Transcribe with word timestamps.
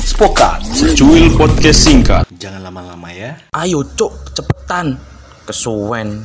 Spokat. 0.00 0.64
Cuil 0.96 1.28
podcast 1.36 1.84
singkat. 1.84 2.24
Jangan 2.40 2.64
lama-lama 2.64 3.12
ya. 3.12 3.36
Ayo 3.52 3.84
cuk, 3.84 4.32
cepetan. 4.32 4.96
Kesuwen. 5.44 6.24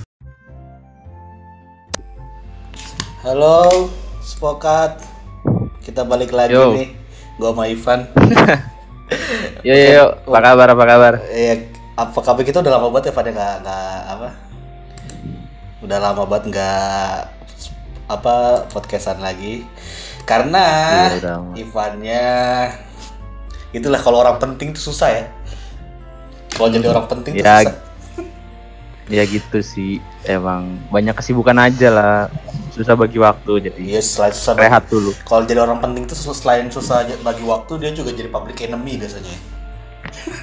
Halo, 3.20 3.91
Spokat. 4.23 5.04
Kita 5.83 6.07
balik 6.07 6.31
lagi 6.31 6.55
Yo. 6.55 6.71
nih. 6.71 6.95
Gua 7.35 7.51
sama 7.51 7.67
Ivan. 7.67 8.07
Yo 9.67 9.75
yo 9.75 9.87
yo, 9.91 10.05
apa 10.31 10.39
kabar 10.39 10.67
apa 10.71 10.83
kabar? 10.87 11.13
Eh, 11.31 11.67
apa 11.99 12.19
kabar 12.23 12.43
kita 12.47 12.63
udah 12.63 12.79
lama 12.79 12.87
banget 12.95 13.11
ya 13.11 13.13
pada 13.15 13.29
nggak 13.35 13.55
nggak 13.59 13.99
apa? 14.07 14.29
Udah 15.83 15.97
lama 15.99 16.23
banget 16.23 16.55
nggak 16.55 17.36
apa 18.07 18.65
podcastan 18.67 19.19
lagi. 19.19 19.67
Karena 20.23 20.63
lama. 21.13 21.55
Ivannya 21.55 22.25
itulah 23.71 23.99
kalau 23.99 24.20
orang 24.20 24.35
penting 24.38 24.71
tuh 24.71 24.84
susah 24.85 25.09
ya. 25.09 25.25
Kalau 26.49 26.67
jadi 26.67 26.88
orang 26.88 27.07
penting 27.07 27.35
tuh 27.35 27.43
Ya, 27.43 27.62
susah. 27.62 27.75
Ya 29.07 29.23
gitu 29.23 29.63
sih, 29.63 30.03
emang 30.23 30.84
banyak 30.91 31.15
kesibukan 31.15 31.55
aja 31.55 31.88
lah, 31.88 32.15
susah 32.75 32.91
bagi 32.91 33.15
waktu 33.15 33.71
jadi 33.71 33.79
Iya, 33.79 34.01
selain 34.03 34.35
susah 34.35 34.51
bagi- 34.51 34.67
rehat 34.67 34.84
dulu. 34.91 35.15
Kalau 35.23 35.48
jadi 35.48 35.63
orang 35.63 35.79
penting 35.79 36.03
tuh 36.03 36.20
selain 36.27 36.67
susah 36.67 37.07
bagi 37.23 37.39
waktu, 37.39 37.71
dia 37.79 37.95
juga 37.95 38.12
jadi 38.12 38.27
public 38.27 38.59
enemy 38.59 38.99
biasanya. 38.99 39.31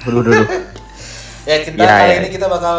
Dulu 0.01 0.19
dulu. 0.23 0.43
Ya 1.45 1.61
kita 1.61 1.77
Ya, 1.77 1.93
kali 1.93 2.09
ya. 2.09 2.17
ini 2.25 2.29
kita 2.33 2.49
bakal 2.49 2.77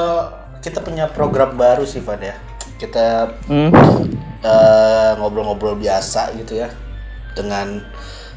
kita 0.58 0.82
punya 0.82 1.06
program 1.06 1.55
baru 1.55 1.86
sih 1.86 2.02
Van 2.02 2.18
ya. 2.18 2.34
Kita 2.76 3.32
Hmm. 3.48 3.70
eh, 4.42 5.10
ngobrol-ngobrol 5.18 5.76
biasa 5.76 6.36
gitu 6.36 6.60
ya 6.60 6.68
dengan 7.34 7.82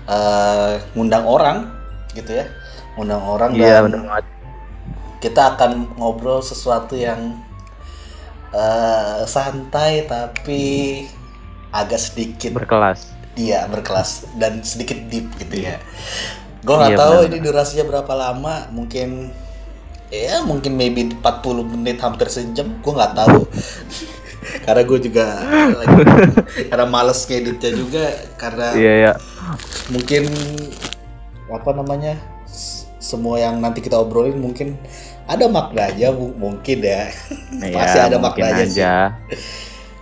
eh, 0.09 0.73
ngundang 0.95 1.25
orang 1.25 1.57
gitu 2.11 2.33
ya, 2.33 2.45
ngundang 2.97 3.21
orang 3.21 3.51
Iya 3.53 3.85
dan 3.85 3.85
banget. 3.85 4.25
kita 5.19 5.55
akan 5.55 5.71
ngobrol 5.99 6.39
sesuatu 6.41 6.95
yang 6.97 7.37
eh, 8.51 9.21
santai 9.25 10.05
tapi 10.05 10.61
agak 11.69 12.01
sedikit 12.01 12.53
Berkelas. 12.55 13.13
dia 13.37 13.69
berkelas 13.69 14.25
dan 14.35 14.65
sedikit 14.65 14.97
deep 15.07 15.29
gitu 15.37 15.55
ya. 15.63 15.77
Gue 16.65 16.75
nggak 16.75 16.91
Iya, 16.91 16.99
tahu 16.99 17.15
benar. 17.15 17.27
ini 17.29 17.37
durasinya 17.39 17.85
berapa 17.87 18.13
lama, 18.13 18.67
mungkin 18.73 19.31
ya 20.09 20.41
mungkin 20.43 20.73
maybe 20.75 21.13
40 21.13 21.63
menit 21.63 22.01
hampir 22.01 22.27
sejam, 22.27 22.81
gue 22.81 22.93
nggak 22.93 23.13
tahu. 23.15 23.45
Karena 24.63 24.81
gue 24.83 24.99
juga 25.01 25.25
lagi 25.75 25.95
karena 26.67 26.85
males 26.85 27.19
ngeditnya 27.23 27.71
juga 27.73 28.03
karena 28.35 28.67
Iya 28.73 28.93
ya. 28.95 29.13
mungkin 29.87 30.23
apa 31.49 31.69
namanya 31.73 32.13
semua 32.99 33.37
yang 33.37 33.57
nanti 33.57 33.79
kita 33.79 33.97
obrolin 33.97 34.37
mungkin 34.37 34.77
ada 35.25 35.45
maknanya 35.45 36.09
mu- 36.11 36.35
mungkin 36.35 36.81
ya 36.81 37.09
Nah, 37.57 37.69
pasti 37.75 37.97
ya, 37.97 38.05
ada 38.07 38.17
mungkin 38.17 38.43
maknanya 38.45 38.65
sih 38.65 38.81
aja. 38.81 38.93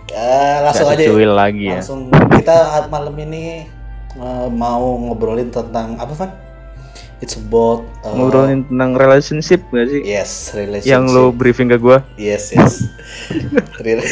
Eh, 0.08 0.56
langsung 0.64 0.88
aja 0.88 1.04
secuil 1.04 1.32
lagi 1.32 1.68
ya. 1.68 1.78
langsung 1.78 2.00
kita 2.32 2.56
malam 2.88 3.12
ini 3.18 3.68
eh, 4.14 4.48
mau 4.48 4.96
ngobrolin 4.98 5.48
tentang 5.48 5.96
apa 5.96 6.12
Van? 6.14 6.30
It's 7.18 7.34
about 7.34 7.82
eh, 8.00 8.10
Ngobrolin 8.10 8.62
tentang 8.64 8.94
relationship 8.94 9.66
gak 9.68 9.88
sih? 9.88 10.00
yes 10.00 10.52
relationship. 10.52 10.86
Yang 10.88 11.04
lo 11.10 11.24
briefing 11.30 11.66
ke 11.66 11.76
gua? 11.76 11.98
yes 12.14 12.50
yes 12.50 12.86
Rel- 13.84 14.06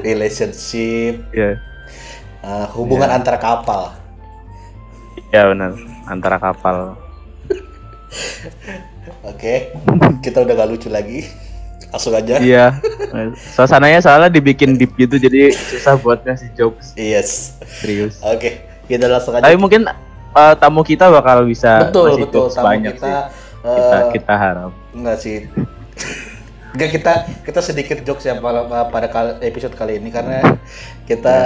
relationship 0.00 1.20
Ya. 1.30 1.60
eh, 2.40 2.66
hubungan 2.72 3.06
Iya. 3.06 3.16
antara 3.16 3.36
kapal. 3.36 3.92
Ya 5.28 5.46
benar. 5.46 5.76
Antara 6.06 6.38
kapal. 6.38 6.96
Oke 9.22 9.74
kita 10.18 10.40
udah 10.40 10.54
gak 10.56 10.70
lucu 10.70 10.88
lagi 10.88 11.28
langsung 11.86 12.12
aja. 12.12 12.40
Iya. 12.40 12.80
Suasananya 13.52 14.00
soalnya 14.00 14.30
dibikin 14.30 14.74
deep 14.74 14.96
gitu 14.96 15.16
jadi 15.16 15.52
susah 15.52 15.94
buat 15.96 16.20
ngasih 16.22 16.50
jokes 16.54 16.92
Yes 16.94 17.54
serius. 17.78 18.16
oke 18.20 18.64
kita 18.86 19.06
langsung 19.06 19.34
aja. 19.34 19.44
Tapi 19.44 19.56
mungkin 19.56 19.84
uh, 20.36 20.52
tamu 20.54 20.84
kita 20.84 21.08
bakal 21.08 21.48
bisa 21.48 21.88
betul 21.88 22.20
betul 22.20 22.46
tamu 22.52 22.68
banyak 22.68 22.94
kita 22.94 23.08
sih. 23.08 23.14
eh, 23.64 23.72
Kita 23.80 23.98
kita 24.12 24.34
harap. 24.36 24.72
Enggak 24.92 25.16
sih. 25.18 25.38
Enggak 26.76 26.90
kita 26.92 27.12
kita 27.48 27.60
sedikit 27.64 27.98
jokes 28.04 28.28
ya 28.28 28.36
pada 28.36 28.68
pada 28.92 29.08
episode 29.40 29.72
kali 29.72 29.96
ini 29.96 30.12
karena 30.12 30.60
kita 31.08 31.36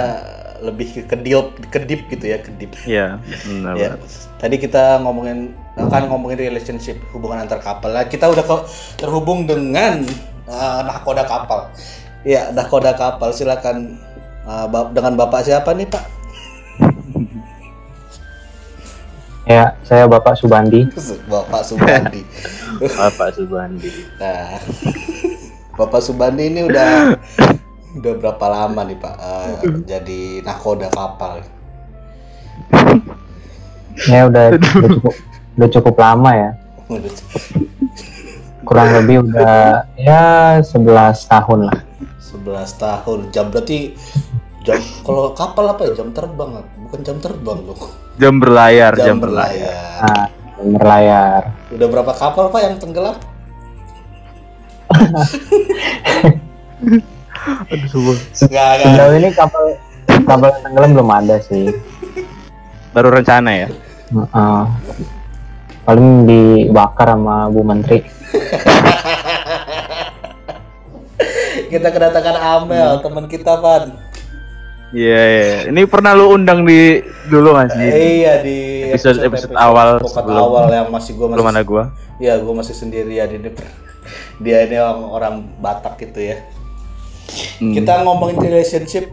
lebih 0.61 0.93
ke 0.93 1.01
kedip 1.09 1.57
kedip 1.73 2.01
gitu 2.11 2.25
ya 2.29 2.37
kedip. 2.43 2.69
Iya, 2.85 3.17
benar 3.49 3.73
Ya. 3.79 3.89
Tadi 4.37 4.61
kita 4.61 5.01
ngomongin 5.01 5.57
kan 5.89 6.05
ngomongin 6.05 6.37
relationship 6.37 7.01
hubungan 7.15 7.47
antar 7.47 7.57
kapal. 7.63 7.89
Nah, 7.89 8.05
kita 8.05 8.29
udah 8.29 8.45
ke, 8.45 8.55
terhubung 9.01 9.49
dengan 9.49 10.05
uh, 10.45 10.85
nahkoda 10.85 11.25
kapal. 11.25 11.73
Ya, 12.21 12.53
nahkoda 12.53 12.93
kapal 12.93 13.33
silakan 13.33 13.97
uh, 14.45 14.69
dengan 14.93 15.17
Bapak 15.17 15.41
siapa 15.49 15.73
nih, 15.73 15.89
Pak? 15.89 16.20
Ya, 19.51 19.75
saya 19.83 20.07
Bapak 20.07 20.39
Subandi. 20.39 20.87
Bapak 21.27 21.67
Subandi. 21.67 22.23
Bapak 23.03 23.35
Subandi. 23.35 23.91
Nah, 24.15 24.63
Bapak 25.75 25.99
Subandi 25.99 26.47
ini 26.47 26.71
udah 26.71 27.19
udah 27.99 28.13
berapa 28.15 28.45
lama 28.47 28.87
nih 28.87 28.95
Pak 28.95 29.15
eh, 29.19 29.51
jadi 29.83 30.39
nakoda 30.47 30.87
kapal? 30.87 31.43
Ya 34.07 34.31
udah, 34.31 34.55
udah 34.55 34.59
cukup 34.71 35.15
udah 35.59 35.69
cukup 35.75 35.95
lama 35.99 36.31
ya. 36.31 36.49
Kurang 38.63 38.87
lebih 39.03 39.27
udah 39.27 39.83
ya 39.99 40.63
11 40.63 41.27
tahun 41.27 41.59
lah. 41.67 41.79
11 42.23 42.71
tahun. 42.79 43.19
Jam 43.35 43.51
berarti 43.51 43.99
jam 44.63 44.79
kalau 45.03 45.35
kapal 45.35 45.75
apa 45.75 45.91
ya? 45.91 45.99
Jam 45.99 46.15
terbang, 46.15 46.63
bukan 46.91 47.07
jam 47.07 47.23
terbang 47.23 47.59
loh. 47.63 47.87
Jam 48.19 48.35
berlayar, 48.43 48.91
Jam, 48.99 49.15
jam, 49.15 49.23
berlayar. 49.23 49.63
berlayar. 49.63 50.03
Nah, 50.03 50.27
berlayar. 50.75 51.41
Udah 51.71 51.87
berapa 51.87 52.11
kapal 52.11 52.51
Pak 52.51 52.61
yang 52.67 52.75
tenggelam? 52.83 53.15
Aduh, 57.71 57.87
subuh. 57.87 58.19
Sejauh 58.35 59.15
ini 59.15 59.31
kapal 59.31 59.79
kapal 60.27 60.51
yang 60.51 60.67
tenggelam 60.67 60.91
belum 60.91 61.09
ada 61.15 61.39
sih. 61.39 61.71
Baru 62.91 63.07
rencana 63.07 63.55
ya? 63.55 63.71
Heeh. 64.11 64.63
paling 65.81 66.27
dibakar 66.27 67.15
sama 67.15 67.47
Bu 67.47 67.63
Menteri. 67.63 68.03
Kita 71.71 71.87
kedatangan 71.87 72.35
Amel, 72.35 72.99
teman 72.99 73.31
kita 73.31 73.55
Pan. 73.63 74.10
Iya, 74.91 75.21
iya. 75.23 75.57
Ini 75.71 75.87
pernah 75.87 76.11
lu 76.11 76.35
undang 76.35 76.67
di 76.67 76.99
dulu 77.31 77.55
Mas 77.55 77.71
di 77.79 77.87
iya 77.87 78.43
di 78.43 78.91
Episode- 78.91 79.23
episode 79.23 79.55
awal 79.55 80.03
episode 80.03 80.19
sebelum- 80.19 80.43
awal 80.51 80.67
yang 80.67 80.91
masih 80.91 81.15
gua 81.15 81.31
masih 81.31 81.37
belum 81.39 81.47
ada 81.47 81.61
gua. 81.63 81.83
Ya, 82.19 82.37
gue 82.37 82.53
masih 82.53 82.75
sendirian 82.75 83.31
ini. 83.31 83.49
Dia 84.43 84.67
ini 84.67 84.77
orang, 84.77 85.01
orang 85.09 85.35
Batak 85.63 85.95
gitu 86.05 86.19
ya. 86.21 86.37
Hmm. 87.63 87.71
Kita 87.71 88.03
ngomongin 88.03 88.37
relationship. 88.43 89.09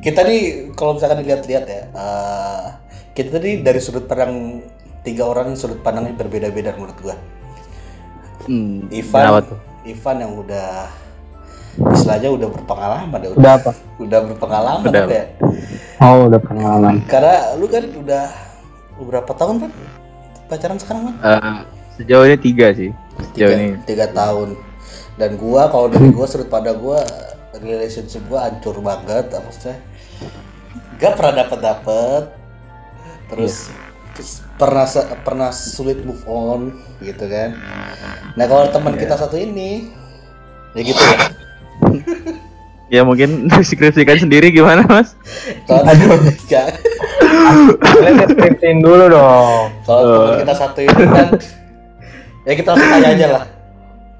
Kita 0.00 0.22
nih 0.22 0.70
kalau 0.78 0.96
misalkan 0.96 1.24
dilihat-lihat 1.26 1.64
ya, 1.66 1.82
eh, 1.90 2.66
kita 3.12 3.42
nih 3.42 3.60
dari 3.66 3.80
sudut 3.82 4.06
pandang 4.06 4.62
tiga 5.02 5.28
orang 5.28 5.58
sudut 5.58 5.82
pandangnya 5.82 6.14
berbeda-beda 6.14 6.72
menurut 6.78 6.96
gua. 7.02 7.16
Hmm. 8.46 8.86
Ivan? 8.88 9.44
Ivan 9.84 10.16
yang 10.22 10.32
udah 10.40 10.88
istilahnya 12.04 12.30
udah 12.36 12.48
berpengalaman 12.52 13.18
ya, 13.18 13.28
udah, 13.32 13.40
Udah 13.40 13.52
apa? 13.56 13.70
udah 13.96 14.20
berpengalaman 14.28 14.88
Udah. 14.92 15.04
apa 15.08 15.14
ya. 15.16 15.24
Oh, 16.04 16.28
udah 16.28 16.40
pengalaman. 16.44 16.94
Karena 17.08 17.36
lu 17.56 17.64
kan 17.64 17.84
udah 17.88 18.24
berapa 19.00 19.32
tahun 19.32 19.56
kan 19.64 19.70
pacaran 20.52 20.76
sekarang 20.76 21.02
kan? 21.08 21.14
Eh, 21.24 21.56
sejauh 21.96 22.28
ini 22.28 22.36
tiga 22.36 22.76
sih. 22.76 22.92
Sejauh 23.32 23.48
tiga, 23.48 23.56
ini. 23.56 23.68
tiga 23.88 24.06
tahun 24.12 24.52
dan 25.16 25.38
gua 25.40 25.70
kalau 25.70 25.88
dari 25.88 26.10
gua 26.10 26.26
sudut 26.26 26.50
pada 26.50 26.74
gua 26.74 27.00
relationship 27.56 28.20
gua 28.28 28.50
hancur 28.50 28.74
banget 28.82 29.30
maksudnya 29.30 29.78
gak 30.98 31.14
pernah 31.14 31.46
dapet 31.46 31.58
dapet 31.62 32.22
terus 33.30 33.70
terus 34.12 34.42
pernah 34.58 34.86
se- 34.86 35.06
pernah 35.22 35.50
sulit 35.54 36.02
move 36.02 36.22
on 36.26 36.74
gitu 36.98 37.30
kan 37.30 37.54
nah 38.34 38.44
kalau 38.50 38.66
teman 38.74 38.98
kita 38.98 39.14
satu 39.14 39.38
ini 39.38 39.86
ya 40.74 40.82
gitu 40.82 40.98
ya 40.98 41.18
Ya 42.92 43.00
mungkin 43.02 43.44
deskripsikan 43.50 44.20
sendiri 44.20 44.52
gimana 44.52 44.84
Mas? 44.86 45.16
kalau 45.66 45.82
Gak. 46.50 46.78
Kalian 47.80 48.14
deskripsiin 48.28 48.78
dulu 48.84 49.08
dong. 49.10 49.72
kalau 49.88 50.02
teman 50.04 50.40
kita 50.44 50.54
satu 50.54 50.78
ini 50.84 51.04
kan 51.10 51.28
ya 52.44 52.52
kita 52.54 52.68
langsung 52.76 52.92
tanya 52.92 53.08
aja 53.16 53.26
lah 53.40 53.44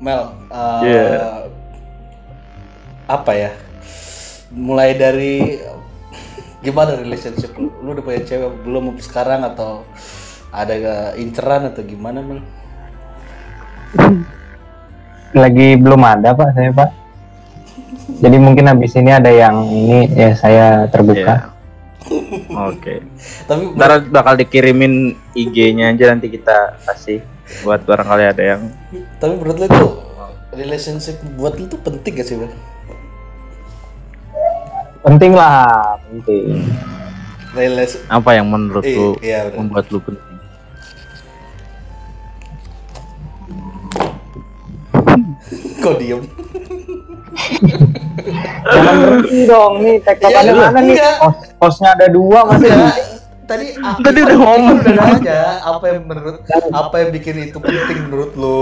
Mel 0.00 0.20
uh, 0.48 0.80
Iya. 0.80 1.08
apa 3.04 3.32
ya 3.36 3.50
mulai 4.48 4.96
dari 4.96 5.60
gimana 6.64 6.96
relationship 6.96 7.52
lu 7.60 7.68
lu 7.84 7.92
udah 7.92 8.00
punya 8.00 8.20
cewek 8.24 8.64
belum 8.64 8.96
sekarang 8.96 9.44
atau 9.44 9.84
ada 10.48 10.72
eh, 10.72 11.20
inceran 11.20 11.68
atau 11.68 11.84
gimana 11.84 12.24
Mel? 12.24 12.40
Lagi 15.36 15.76
belum 15.76 16.00
ada 16.00 16.32
pak 16.32 16.48
saya 16.56 16.70
pak. 16.72 17.03
Jadi 18.04 18.36
mungkin 18.36 18.68
habis 18.68 18.92
ini 18.96 19.10
ada 19.12 19.32
yang 19.32 19.64
ini 19.64 20.12
ya 20.12 20.36
saya 20.36 20.84
terbuka. 20.92 21.48
Iya. 22.04 22.66
Oke. 22.68 23.00
tapi 23.48 23.72
Ntar 23.72 24.04
bakal 24.12 24.36
dikirimin 24.36 25.16
IG-nya 25.32 25.96
aja 25.96 26.12
nanti 26.12 26.28
kita 26.28 26.76
kasih 26.84 27.24
buat 27.64 27.84
barangkali 27.84 28.24
ada 28.24 28.42
yang 28.56 28.62
tapi 29.20 29.36
menurut 29.36 29.56
lu 29.60 29.66
itu 29.68 29.86
relationship 30.56 31.16
buat 31.36 31.56
lu 31.60 31.68
tuh 31.68 31.80
penting 31.80 32.12
gak 32.16 32.26
sih 32.28 32.36
Mel? 32.40 32.52
Penting 35.04 35.36
lah, 35.36 36.00
penting. 36.08 36.64
Relasi 37.52 38.00
apa 38.08 38.30
yang 38.32 38.48
menurut 38.48 38.80
Iya, 38.80 38.96
lu 38.96 39.08
iya, 39.20 39.38
bener. 39.44 39.56
membuat 39.60 39.86
lu 39.92 40.00
penting. 40.00 40.32
kok 45.84 46.00
diem 46.00 46.24
Jangan 48.64 48.94
berhenti 48.96 49.38
dong 49.44 49.72
nih 49.80 49.96
tektokannya 50.00 50.52
Iya, 50.52 50.66
mana 50.66 50.80
nih? 50.80 50.96
Host, 51.20 51.38
hostnya 51.58 51.90
ada 51.92 52.06
dua 52.08 52.38
masih. 52.46 52.70
Enggak. 52.70 52.96
tadi 53.44 53.66
ah, 53.76 53.94
Tadi 54.00 54.18
udah 54.20 54.36
ngomong. 54.38 54.76
Udah 54.80 54.94
nanya 54.96 55.40
apa 55.60 55.84
yang 55.86 56.02
menurut 56.02 56.36
apa 56.70 56.94
yang 56.96 57.10
bikin 57.12 57.34
itu 57.44 57.58
penting 57.58 57.98
menurut 58.04 58.32
lu 58.34 58.60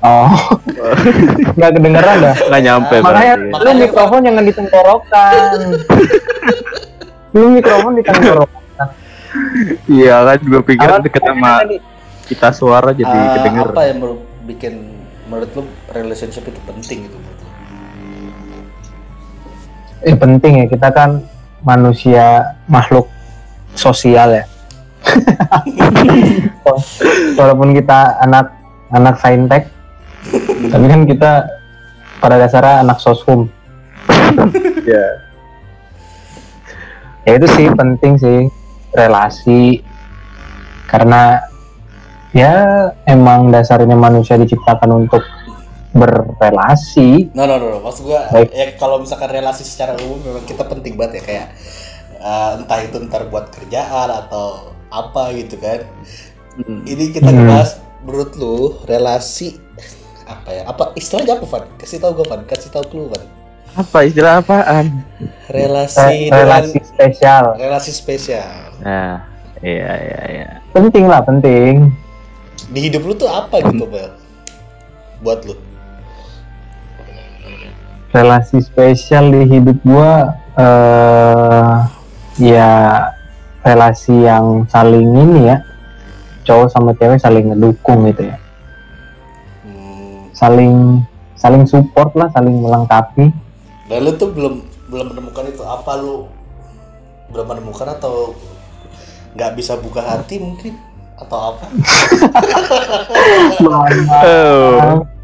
Oh, 0.00 0.32
nggak 1.54 1.70
kedengeran 1.76 2.16
dah. 2.18 2.36
Nggak 2.48 2.62
nyampe 2.64 2.94
Makanya 2.98 3.34
berarti. 3.36 3.64
lu 3.66 3.70
mikrofon 3.78 4.20
jangan 4.24 4.44
ditenggorokan. 4.48 5.60
lu 7.30 7.46
mikrofon 7.52 7.92
ditenggorokan. 7.94 8.60
Iya 9.86 10.16
kan 10.24 10.38
gue 10.40 10.62
pikir 10.64 10.88
deket 11.04 11.22
sama 11.22 11.52
kita 12.26 12.48
suara 12.50 12.90
jadi 12.90 13.12
Ah, 13.12 13.30
kedenger. 13.36 13.66
apa 13.68 13.82
yang 13.86 13.98
bikin 14.42 14.74
menurut 15.28 15.50
lu 15.52 15.62
relationship 15.90 16.42
itu 16.42 16.60
penting 16.64 17.06
gitu 17.06 17.18
Eh, 20.00 20.16
penting 20.16 20.64
ya 20.64 20.66
kita 20.68 20.88
kan 20.96 21.20
manusia 21.60 22.56
makhluk 22.64 23.08
sosial 23.76 24.32
ya. 24.32 24.44
Walaupun 27.38 27.76
kita 27.76 28.20
anak 28.24 28.52
anak 28.92 29.20
saintek, 29.20 29.68
tapi 30.72 30.84
kan 30.88 31.04
kita 31.04 31.48
pada 32.20 32.36
dasarnya 32.40 32.84
anak 32.84 32.96
soshum. 33.00 33.48
Iya. 34.84 35.06
Ya 37.28 37.32
itu 37.36 37.46
sih 37.52 37.68
penting 37.76 38.16
sih 38.16 38.38
relasi 38.96 39.84
karena 40.88 41.44
ya 42.32 42.88
emang 43.04 43.52
dasarnya 43.52 43.94
manusia 43.94 44.40
diciptakan 44.40 45.04
untuk 45.04 45.22
berrelasi. 45.90 47.34
No 47.34 47.44
no 47.44 47.58
no, 47.58 47.66
no. 47.74 47.78
maksud 47.82 48.06
gua 48.06 48.30
Baik. 48.30 48.48
ya 48.54 48.66
kalau 48.78 49.02
misalkan 49.02 49.30
relasi 49.30 49.66
secara 49.66 49.98
umum 49.98 50.22
memang 50.22 50.44
kita 50.46 50.62
penting 50.64 50.94
banget 50.94 51.18
ya 51.18 51.22
kayak 51.26 51.46
eh, 52.16 52.50
entah 52.62 52.78
itu 52.82 52.96
ntar 53.10 53.26
buat 53.26 53.50
kerjaan 53.50 54.08
atau 54.08 54.74
apa 54.90 55.34
gitu 55.34 55.58
kan. 55.58 55.82
Hmm. 56.60 56.82
Ini 56.86 57.14
kita 57.14 57.30
Hmm. 57.30 57.42
ngebahas 57.42 57.70
menurut 58.02 58.30
lu 58.38 58.56
relasi 58.86 59.58
apa 60.26 60.48
ya? 60.50 60.62
Apa 60.66 60.94
istilahnya 60.94 61.38
apa, 61.38 61.46
Van? 61.46 61.64
Kasih 61.74 61.98
tahu 61.98 62.22
gua, 62.22 62.26
Van. 62.30 62.42
Kasih 62.46 62.70
tahu 62.70 62.84
lu, 62.94 63.04
Van. 63.10 63.24
Apa 63.70 64.02
istilah 64.02 64.42
apaan? 64.42 65.06
Relasi 65.46 66.26
Re- 66.26 66.42
relasi 66.42 66.74
dengan 66.74 66.82
spesial 66.82 67.44
relasi 67.54 67.90
spesial. 67.94 68.74
Nah, 68.82 69.22
iya 69.62 69.90
iya 69.94 70.20
iya. 70.26 70.48
penting 70.74 71.06
lah 71.06 71.22
penting. 71.22 71.94
Di 72.74 72.90
hidup 72.90 73.06
lu 73.06 73.14
tuh 73.14 73.30
apa 73.30 73.62
gitu, 73.62 73.86
Bel? 73.86 74.10
Buat 75.22 75.46
lu. 75.46 75.54
Relasi 78.10 78.58
spesial 78.58 79.30
di 79.30 79.46
hidup 79.46 79.78
gua 79.82 80.34
eh 80.54 81.74
ya 82.40 82.70
relasi 83.60 84.24
yang 84.24 84.64
saling 84.66 85.06
ini 85.06 85.46
ya 85.46 85.56
cowok 86.42 86.68
sama 86.72 86.90
cewek 86.96 87.20
saling 87.20 87.52
ngedukung 87.52 88.08
gitu 88.08 88.26
ya 88.26 88.36
Hmm. 89.60 90.32
saling 90.32 91.04
saling 91.36 91.64
support 91.64 92.10
lah 92.16 92.32
saling 92.32 92.58
melengkapi 92.58 93.28
Dan 93.86 94.06
lu 94.06 94.14
tuh 94.16 94.32
belum 94.32 94.64
belum 94.88 95.06
menemukan 95.14 95.46
itu 95.46 95.62
apa 95.62 95.98
lu 95.98 96.26
belum 97.30 97.46
menemukan 97.46 97.94
atau 97.94 98.34
nggak 99.34 99.54
bisa 99.54 99.78
buka 99.78 100.02
hati 100.02 100.42
mungkin 100.42 100.74
atau 101.14 101.54
apa? 101.54 101.64
Oh. 104.24 105.19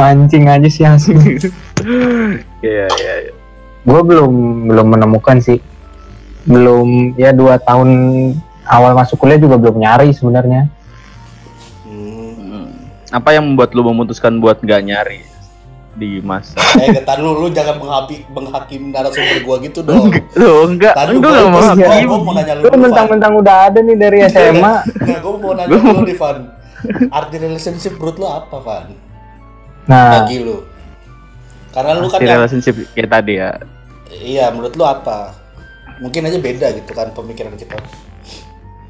Mancing 0.00 0.48
aja 0.48 0.64
sih 0.66 0.82
asing 0.82 1.20
Iya 2.60 2.86
iya. 2.90 3.14
iya. 3.20 3.32
gue 3.80 4.00
belum 4.00 4.32
belum 4.66 4.86
menemukan 4.90 5.36
sih 5.38 5.60
belum 6.42 7.16
ya 7.16 7.30
dua 7.30 7.56
tahun 7.56 7.88
awal 8.64 8.92
masuk 8.92 9.16
kuliah 9.16 9.36
juga 9.36 9.56
belum 9.56 9.76
nyari 9.76 10.10
sebenarnya 10.10 10.72
Hmm. 11.82 12.70
Apa 13.10 13.32
yang 13.32 13.44
membuat 13.44 13.72
lu 13.72 13.82
memutuskan 13.82 14.38
buat 14.38 14.58
nggak 14.58 14.82
nyari 14.82 15.20
di 15.92 16.22
masa? 16.22 16.54
Eh, 16.78 16.94
ketar 16.94 17.18
lu, 17.18 17.34
lu 17.34 17.50
jangan 17.50 17.76
menghapi, 17.76 18.22
menghakim 18.30 18.88
narasumber 18.88 19.42
gua 19.42 19.56
gitu 19.58 19.82
dong. 19.82 20.14
Lu 20.32 20.70
enggak, 20.70 20.94
Tadi 20.94 21.18
enggak 21.18 21.32
gua, 21.34 21.42
mau 21.42 21.50
gua, 21.50 21.74
gua, 21.74 21.88
hakim. 21.90 22.06
gua 22.06 22.18
mau 22.20 22.32
nanya 22.32 22.54
lu 22.54 22.62
lu 22.62 22.76
mentang-mentang 22.78 23.32
udah 23.34 23.56
ada 23.66 23.78
nih 23.80 23.96
dari 23.96 24.18
SMA 24.24 24.74
Nggak, 24.86 25.18
gua 25.18 25.34
mau 25.36 25.52
nanya 25.52 25.74
lu 25.74 26.00
nih, 26.02 26.16
Van. 26.16 26.38
Arti 27.10 27.36
relationship 27.36 27.98
menurut 27.98 28.16
lu 28.16 28.26
apa, 28.26 28.56
Van? 28.62 28.86
Nah 29.90 30.22
Bagi 30.22 30.38
lu. 30.38 30.62
Karena 31.70 31.94
lu 31.94 32.06
kan 32.06 32.18
relationship 32.18 32.74
kayak 32.92 33.10
tadi 33.10 33.32
ya. 33.36 33.50
iya, 34.12 34.46
menurut 34.48 34.74
lu 34.74 34.82
apa? 34.82 35.34
Mungkin 35.98 36.24
aja 36.24 36.38
beda 36.38 36.66
gitu 36.72 36.90
kan 36.90 37.10
pemikiran 37.10 37.54
kita. 37.54 37.74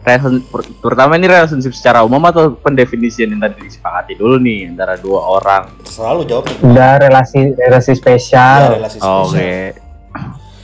Relation, 0.00 0.40
per- 0.42 0.64
terutama 0.80 1.12
ini 1.14 1.28
relationship 1.28 1.72
secara 1.72 2.00
umum 2.00 2.24
atau 2.24 2.52
pendefinisian 2.54 3.28
yang 3.30 3.42
tadi 3.42 3.60
disepakati 3.62 4.16
dulu 4.16 4.36
nih 4.36 4.64
antara 4.66 4.96
dua 4.96 5.20
orang. 5.34 5.68
Terserah 5.78 6.12
lu 6.14 6.24
jawab 6.24 6.44
nih. 6.46 6.56
udah 6.66 6.92
relasi 6.98 7.38
relasi 7.54 7.90
Ya, 7.90 7.96
spesial 7.96 8.60
relasi 8.74 8.96
Oh, 8.98 9.24
Oke. 9.24 9.36
spesial. 9.36 9.76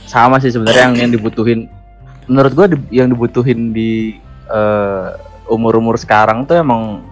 Sama 0.07 0.37
sih 0.39 0.49
sebenarnya 0.49 0.87
yang 0.87 0.95
yang 0.97 1.11
dibutuhin 1.11 1.69
menurut 2.25 2.51
gua 2.51 2.65
di- 2.67 2.89
yang 2.91 3.07
dibutuhin 3.07 3.69
di 3.71 4.17
eh, 4.47 5.07
umur-umur 5.45 5.95
sekarang 5.95 6.41
tuh 6.43 6.57
emang 6.57 7.05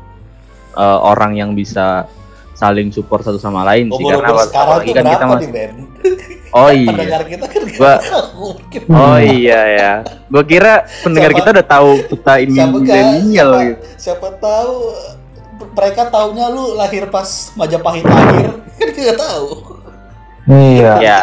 eh, 0.74 1.00
orang 1.00 1.36
yang 1.36 1.54
bisa 1.54 2.10
saling 2.56 2.88
support 2.90 3.22
satu 3.22 3.36
sama 3.36 3.62
lain 3.64 3.88
sih 3.90 4.02
karena 4.02 4.32
apalagi 4.32 4.90
kan 4.90 5.04
kita 5.06 5.26
masih 5.28 5.46
nih, 5.46 5.52
Ben? 5.52 5.72
Oh 6.50 6.72
iya. 6.80 6.88
Pendengar 6.90 7.22
kita 7.24 7.46
kan 7.46 7.62
Gua-. 7.70 8.00
Oh 8.96 9.18
iya 9.20 9.60
ya. 9.70 9.92
Gua 10.26 10.44
kira 10.44 10.74
pendengar 11.04 11.30
Siapa- 11.30 11.40
kita 11.42 11.50
udah 11.52 11.68
tahu 11.68 11.90
kita 12.10 12.34
ini 12.40 12.56
milenial 12.58 13.22
siapa, 13.52 13.66
gitu. 13.66 13.84
siapa 13.98 14.28
tahu 14.38 14.74
mereka 15.72 16.02
taunya 16.08 16.46
lu 16.48 16.74
lahir 16.74 17.08
pas 17.08 17.28
Majapahit 17.54 18.04
lahir 18.04 18.52
kan 18.80 18.90
kita 18.90 19.14
tahu 19.14 19.48
iya 20.48 20.94
Ya. 21.02 21.22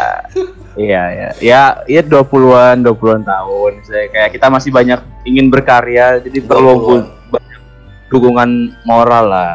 Iya 0.73 1.03
ya. 1.07 1.29
Ya, 1.37 1.63
ya 1.87 2.01
20-an, 2.01 2.81
20-an 2.81 3.21
tahun. 3.21 3.71
Saya 3.83 4.09
kayak 4.09 4.33
kita 4.33 4.49
masih 4.49 4.69
banyak 4.69 4.97
ingin 5.23 5.47
berkarya 5.47 6.17
jadi 6.19 6.41
perlu 6.41 6.73
20-an. 6.73 6.81
bu- 6.81 7.09
banyak 7.31 7.61
dukungan 8.09 8.49
moral 8.83 9.25
lah. 9.27 9.53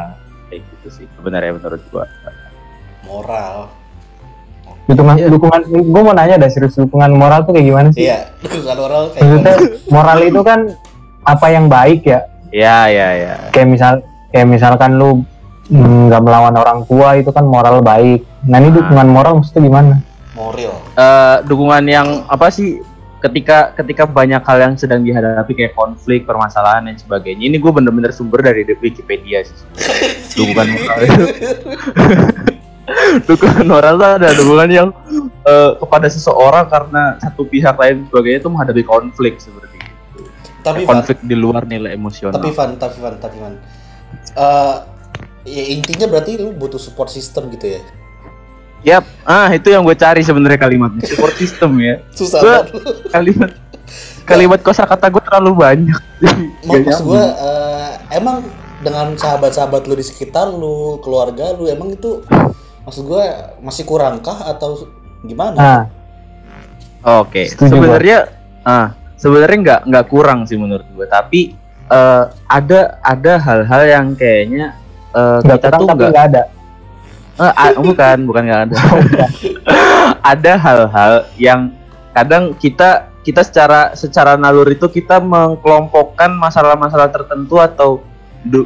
Gitu 0.89 0.97
sih. 0.97 1.07
Sebenarnya 1.13 1.53
menurut 1.53 1.81
gua. 1.93 2.05
moral. 3.05 3.69
Dukungan 4.85 5.21
dukungan 5.29 5.61
gue 5.69 6.01
mau 6.01 6.13
nanya 6.13 6.41
dah 6.41 6.49
serius 6.49 6.73
dukungan 6.73 7.13
moral 7.13 7.45
tuh 7.45 7.53
kayak 7.53 7.67
gimana 7.69 7.87
sih? 7.93 8.09
Iya 8.09 8.25
dukungan 8.43 8.77
moral 8.77 9.01
kayak 9.13 9.21
maksudnya 9.23 9.53
gimana? 9.53 9.89
moral 9.89 10.19
itu 10.19 10.41
kan 10.41 10.59
apa 11.23 11.45
yang 11.47 11.65
baik 11.69 12.01
ya? 12.05 12.19
Ya, 12.49 12.89
ya, 12.89 13.07
ya. 13.13 13.33
kayak 13.53 13.69
misal 13.69 13.93
kayak 14.29 14.49
misalkan 14.49 14.97
lu 14.97 15.21
mm, 15.69 16.09
nggak 16.09 16.21
melawan 16.21 16.55
orang 16.57 16.79
tua 16.85 17.17
itu 17.17 17.29
kan 17.29 17.45
moral 17.45 17.85
baik. 17.85 18.25
Nah 18.45 18.57
ini 18.57 18.69
Ah. 18.69 18.75
dukungan 18.81 19.07
moral 19.09 19.33
maksudnya 19.37 19.61
gimana? 19.63 19.93
Moral. 20.33 20.73
Eh, 20.97 21.35
dukungan 21.45 21.83
yang 21.85 22.07
apa 22.25 22.49
sih 22.49 22.81
ketika 23.19 23.75
ketika 23.75 24.03
banyak 24.07 24.39
hal 24.43 24.57
yang 24.59 24.75
sedang 24.79 25.03
dihadapi 25.03 25.51
kayak 25.55 25.75
konflik, 25.75 26.23
permasalahan 26.23 26.87
dan 26.87 26.95
sebagainya. 26.95 27.51
Ini 27.51 27.57
gue 27.59 27.71
bener-bener 27.71 28.15
sumber 28.15 28.39
dari 28.39 28.63
di 28.63 28.75
Wikipedia 28.79 29.43
sih. 29.43 29.55
dukungan 30.39 30.67
moral 30.71 30.99
itu. 31.03 31.23
dukungan 33.29 33.65
moral 33.69 33.93
itu 33.99 34.07
ada 34.07 34.29
dukungan 34.33 34.69
yang 34.71 34.89
eh, 35.45 35.71
kepada 35.77 36.07
seseorang 36.07 36.65
karena 36.71 37.19
satu 37.21 37.45
pihak 37.45 37.75
lain 37.75 38.07
sebagainya 38.07 38.39
itu 38.41 38.49
menghadapi 38.49 38.83
konflik 38.87 39.37
seperti 39.37 39.77
itu. 39.77 40.21
tapi 40.59 40.83
Van 40.83 40.99
Konflik 40.99 41.23
di 41.23 41.35
luar 41.37 41.63
nilai 41.69 41.95
emosional. 41.95 42.35
tapi 42.35 42.51
Van 42.51 42.75
tapi 42.75 42.97
Van 42.99 43.15
tapi 43.19 43.37
Van 43.39 43.55
Eh, 44.39 44.77
ya 45.49 45.63
intinya 45.73 46.05
berarti 46.07 46.37
lu 46.37 46.53
butuh 46.53 46.77
support 46.77 47.09
system 47.09 47.49
gitu 47.49 47.79
ya 47.79 47.81
Yap, 48.79 49.03
ah 49.27 49.51
itu 49.51 49.67
yang 49.71 49.83
gue 49.83 49.97
cari 49.97 50.23
sebenarnya 50.23 50.59
kalimatnya 50.59 51.03
support 51.03 51.35
system 51.35 51.79
ya. 51.83 51.99
susah 52.15 52.39
Gua-. 52.39 52.63
Kalimat 53.11 53.51
kalimat 54.23 54.59
kosakata 54.61 55.09
gue 55.09 55.23
terlalu 55.25 55.51
banyak. 55.57 55.99
Gak 56.21 56.35
maksud 56.63 57.03
gue 57.03 57.23
emang 58.13 58.45
dengan 58.79 59.15
sahabat-sahabat 59.19 59.91
lu 59.91 59.99
di 59.99 60.05
sekitar 60.05 60.47
lu 60.47 61.03
keluarga 61.03 61.51
lu 61.51 61.67
emang 61.67 61.91
itu 61.91 62.23
maksud 62.87 63.03
gue 63.03 63.23
masih 63.59 63.83
kurangkah 63.83 64.47
atau 64.47 64.87
gimana 65.27 65.57
Nah, 65.59 65.83
Oke, 67.23 67.47
Setuju, 67.47 67.79
sebenarnya 67.79 68.27
ah 68.67 68.91
sebenarnya 69.15 69.57
nggak 69.63 69.81
nggak 69.87 70.05
kurang 70.11 70.43
sih 70.43 70.59
menurut 70.59 70.83
gue, 70.91 71.07
tapi 71.07 71.55
eh, 71.87 72.23
ada 72.51 72.99
ada 72.99 73.33
hal-hal 73.39 73.81
yang 73.87 74.07
kayaknya 74.19 74.75
eh, 75.15 75.39
nggak 75.39 75.59
kita 75.63 75.69
kurang 75.79 75.95
tuh 75.95 76.11
nggak 76.11 76.27
ada. 76.27 76.43
Eh, 77.39 77.53
ah, 77.55 77.71
bukan 77.79 78.17
bukan 78.27 78.43
nggak 78.45 78.61
ada. 78.69 78.77
ada 80.35 80.53
hal-hal 80.59 81.13
yang 81.39 81.71
kadang 82.11 82.51
kita 82.57 83.07
kita 83.23 83.43
secara 83.43 83.93
secara 83.93 84.35
nalur 84.35 84.67
itu 84.71 84.87
kita 84.89 85.21
mengkelompokkan 85.23 86.33
masalah-masalah 86.35 87.11
tertentu 87.11 87.59
atau 87.59 88.01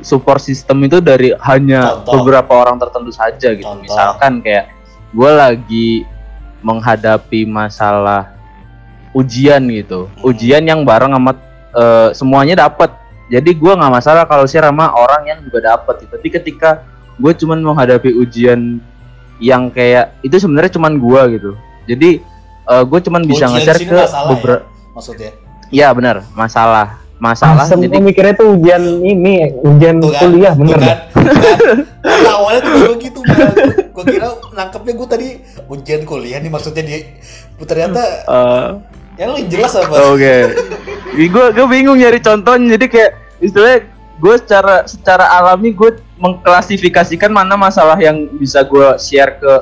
support 0.05 0.37
system 0.37 0.85
itu 0.85 1.01
dari 1.01 1.33
hanya 1.41 1.97
Contoh. 2.05 2.21
beberapa 2.21 2.53
orang 2.61 2.77
tertentu 2.77 3.09
saja 3.09 3.49
gitu. 3.57 3.65
Contoh. 3.65 3.81
Misalkan 3.81 4.39
kayak 4.45 4.69
gue 5.09 5.31
lagi 5.33 5.89
menghadapi 6.61 7.43
masalah 7.49 8.37
ujian 9.13 9.61
gitu, 9.69 10.09
Hmm. 10.09 10.29
ujian 10.29 10.63
yang 10.63 10.81
bareng 10.85 11.13
sama 11.13 11.33
eh, 11.73 12.09
semuanya 12.13 12.69
dapat. 12.69 12.93
Jadi 13.33 13.49
gue 13.57 13.73
nggak 13.73 13.93
masalah 13.97 14.29
kalau 14.29 14.45
share 14.45 14.69
sama 14.69 14.93
orang 14.93 15.25
yang 15.25 15.39
juga 15.41 15.73
dapat. 15.73 16.05
Gitu. 16.05 16.11
Tapi 16.13 16.29
ketika 16.29 16.85
gue 17.23 17.31
cuman 17.39 17.63
menghadapi 17.63 18.11
ujian 18.19 18.83
yang 19.39 19.71
kayak 19.71 20.19
itu 20.27 20.35
sebenarnya 20.35 20.75
cuman 20.75 20.99
gue 20.99 21.21
gitu. 21.39 21.51
Jadi 21.87 22.09
gue 22.63 22.99
cuman 23.07 23.21
bisa 23.23 23.47
nge-share 23.47 23.79
sini 23.79 23.91
ke 23.91 24.03
beberapa. 24.27 24.67
maksudnya 24.93 25.31
Iya 25.73 25.89
benar, 25.89 26.21
masalah, 26.37 27.01
masalah. 27.17 27.65
Asem 27.65 27.81
jadi 27.81 27.97
mikirnya 27.97 28.37
tuh 28.37 28.53
ujian 28.53 29.01
ini, 29.01 29.49
ujian 29.65 29.97
Tuh 29.97 30.13
kan, 30.13 30.21
kuliah 30.21 30.53
bener 30.53 30.77
kan, 30.77 30.85
tuh 30.85 30.85
kan. 30.85 31.77
Karena 32.05 32.31
awalnya 32.37 32.61
tuh 32.61 32.71
gue 32.77 32.95
gitu 33.01 33.19
gue 33.93 34.03
kira 34.05 34.27
nangkepnya 34.53 34.93
gue 34.93 35.07
tadi 35.09 35.27
ujian 35.65 36.01
kuliah 36.05 36.37
nih 36.41 36.51
maksudnya 36.53 36.83
dia 36.85 36.99
ternyata 37.61 38.01
eh, 38.25 38.67
yang 39.21 39.37
lu 39.37 39.41
jelas 39.49 39.73
apa 39.77 40.13
Oke. 40.13 40.35
gue 41.13 41.45
gue 41.53 41.67
bingung 41.69 41.97
nyari 41.97 42.21
contohnya 42.21 42.77
jadi 42.77 42.85
kayak 42.89 43.11
istilahnya 43.41 43.79
gue 44.23 44.35
secara 44.39 44.87
secara 44.87 45.27
alami 45.35 45.75
gue 45.75 45.99
mengklasifikasikan 46.15 47.27
mana 47.27 47.59
masalah 47.59 47.99
yang 47.99 48.31
bisa 48.39 48.63
gue 48.63 48.95
share 48.95 49.35
ke 49.35 49.53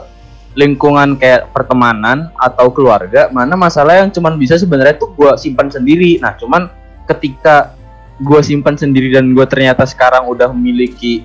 lingkungan 0.54 1.18
kayak 1.18 1.50
pertemanan 1.50 2.30
atau 2.36 2.70
keluarga, 2.70 3.32
mana 3.32 3.58
masalah 3.58 4.04
yang 4.04 4.12
cuman 4.12 4.36
bisa 4.36 4.60
sebenarnya 4.60 5.00
tuh 5.00 5.16
gue 5.16 5.32
simpan 5.40 5.72
sendiri. 5.72 6.20
Nah, 6.20 6.36
cuman 6.36 6.68
ketika 7.08 7.74
gue 8.22 8.42
simpan 8.44 8.76
sendiri 8.76 9.16
dan 9.16 9.32
gue 9.32 9.46
ternyata 9.48 9.88
sekarang 9.88 10.28
udah 10.28 10.52
memiliki 10.52 11.24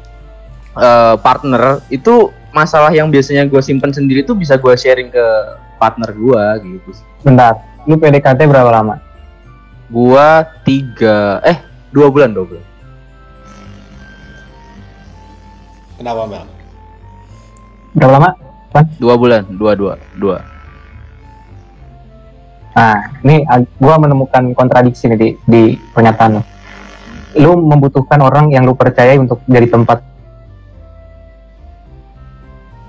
eh, 0.78 1.14
partner, 1.21 1.83
itu 1.90 2.31
masalah 2.55 2.95
yang 2.95 3.11
biasanya 3.11 3.45
gue 3.50 3.61
simpan 3.61 3.90
sendiri 3.90 4.23
tuh 4.23 4.38
bisa 4.38 4.57
gue 4.57 4.73
sharing 4.78 5.11
ke 5.11 5.26
partner 5.76 6.14
gue 6.14 6.45
gitu. 6.62 6.90
Bentar, 7.26 7.59
lu 7.85 7.99
PDKT 7.99 8.47
berapa 8.47 8.71
lama? 8.71 9.02
Gua 9.87 10.43
tiga 10.66 11.38
eh 11.47 11.62
dua 11.95 12.11
bulan 12.11 12.35
dua 12.35 12.43
bulan. 12.43 12.75
Kenapa 15.97 16.23
Mel 16.25 16.45
Berapa 17.93 18.12
lama? 18.12 18.31
Dua 18.97 19.17
bulan 19.17 19.43
dua 19.50 19.73
dua 19.73 19.93
dua. 20.15 20.37
Nah, 22.71 22.93
ini 23.23 23.41
gua 23.76 23.97
menemukan 23.97 24.53
kontradiksi 24.53 25.09
nih 25.09 25.17
di, 25.17 25.29
di 25.43 25.62
pernyataan 25.91 26.37
lu. 26.37 26.43
Lu 27.38 27.53
membutuhkan 27.59 28.21
orang 28.21 28.49
yang 28.50 28.62
lu 28.62 28.73
percayai 28.73 29.17
untuk 29.17 29.41
jadi 29.45 29.65
tempat 29.67 30.05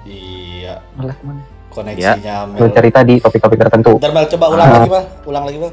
iya 0.03 0.83
Malah 0.93 1.15
ke 1.15 1.23
mana? 1.23 1.41
koneksinya 1.69 2.35
lu 2.49 2.65
Mel 2.65 2.71
cerita 2.73 2.99
di 3.01 3.15
topik-topik 3.17 3.57
tertentu. 3.57 3.91
Bentar 3.95 4.11
Mel 4.11 4.27
coba 4.27 4.45
ulang 4.49 4.67
Ah. 4.67 4.75
lagi 4.77 4.89
Mel 4.89 5.03
ulang 5.23 5.43
lagi 5.45 5.57
Mel 5.57 5.71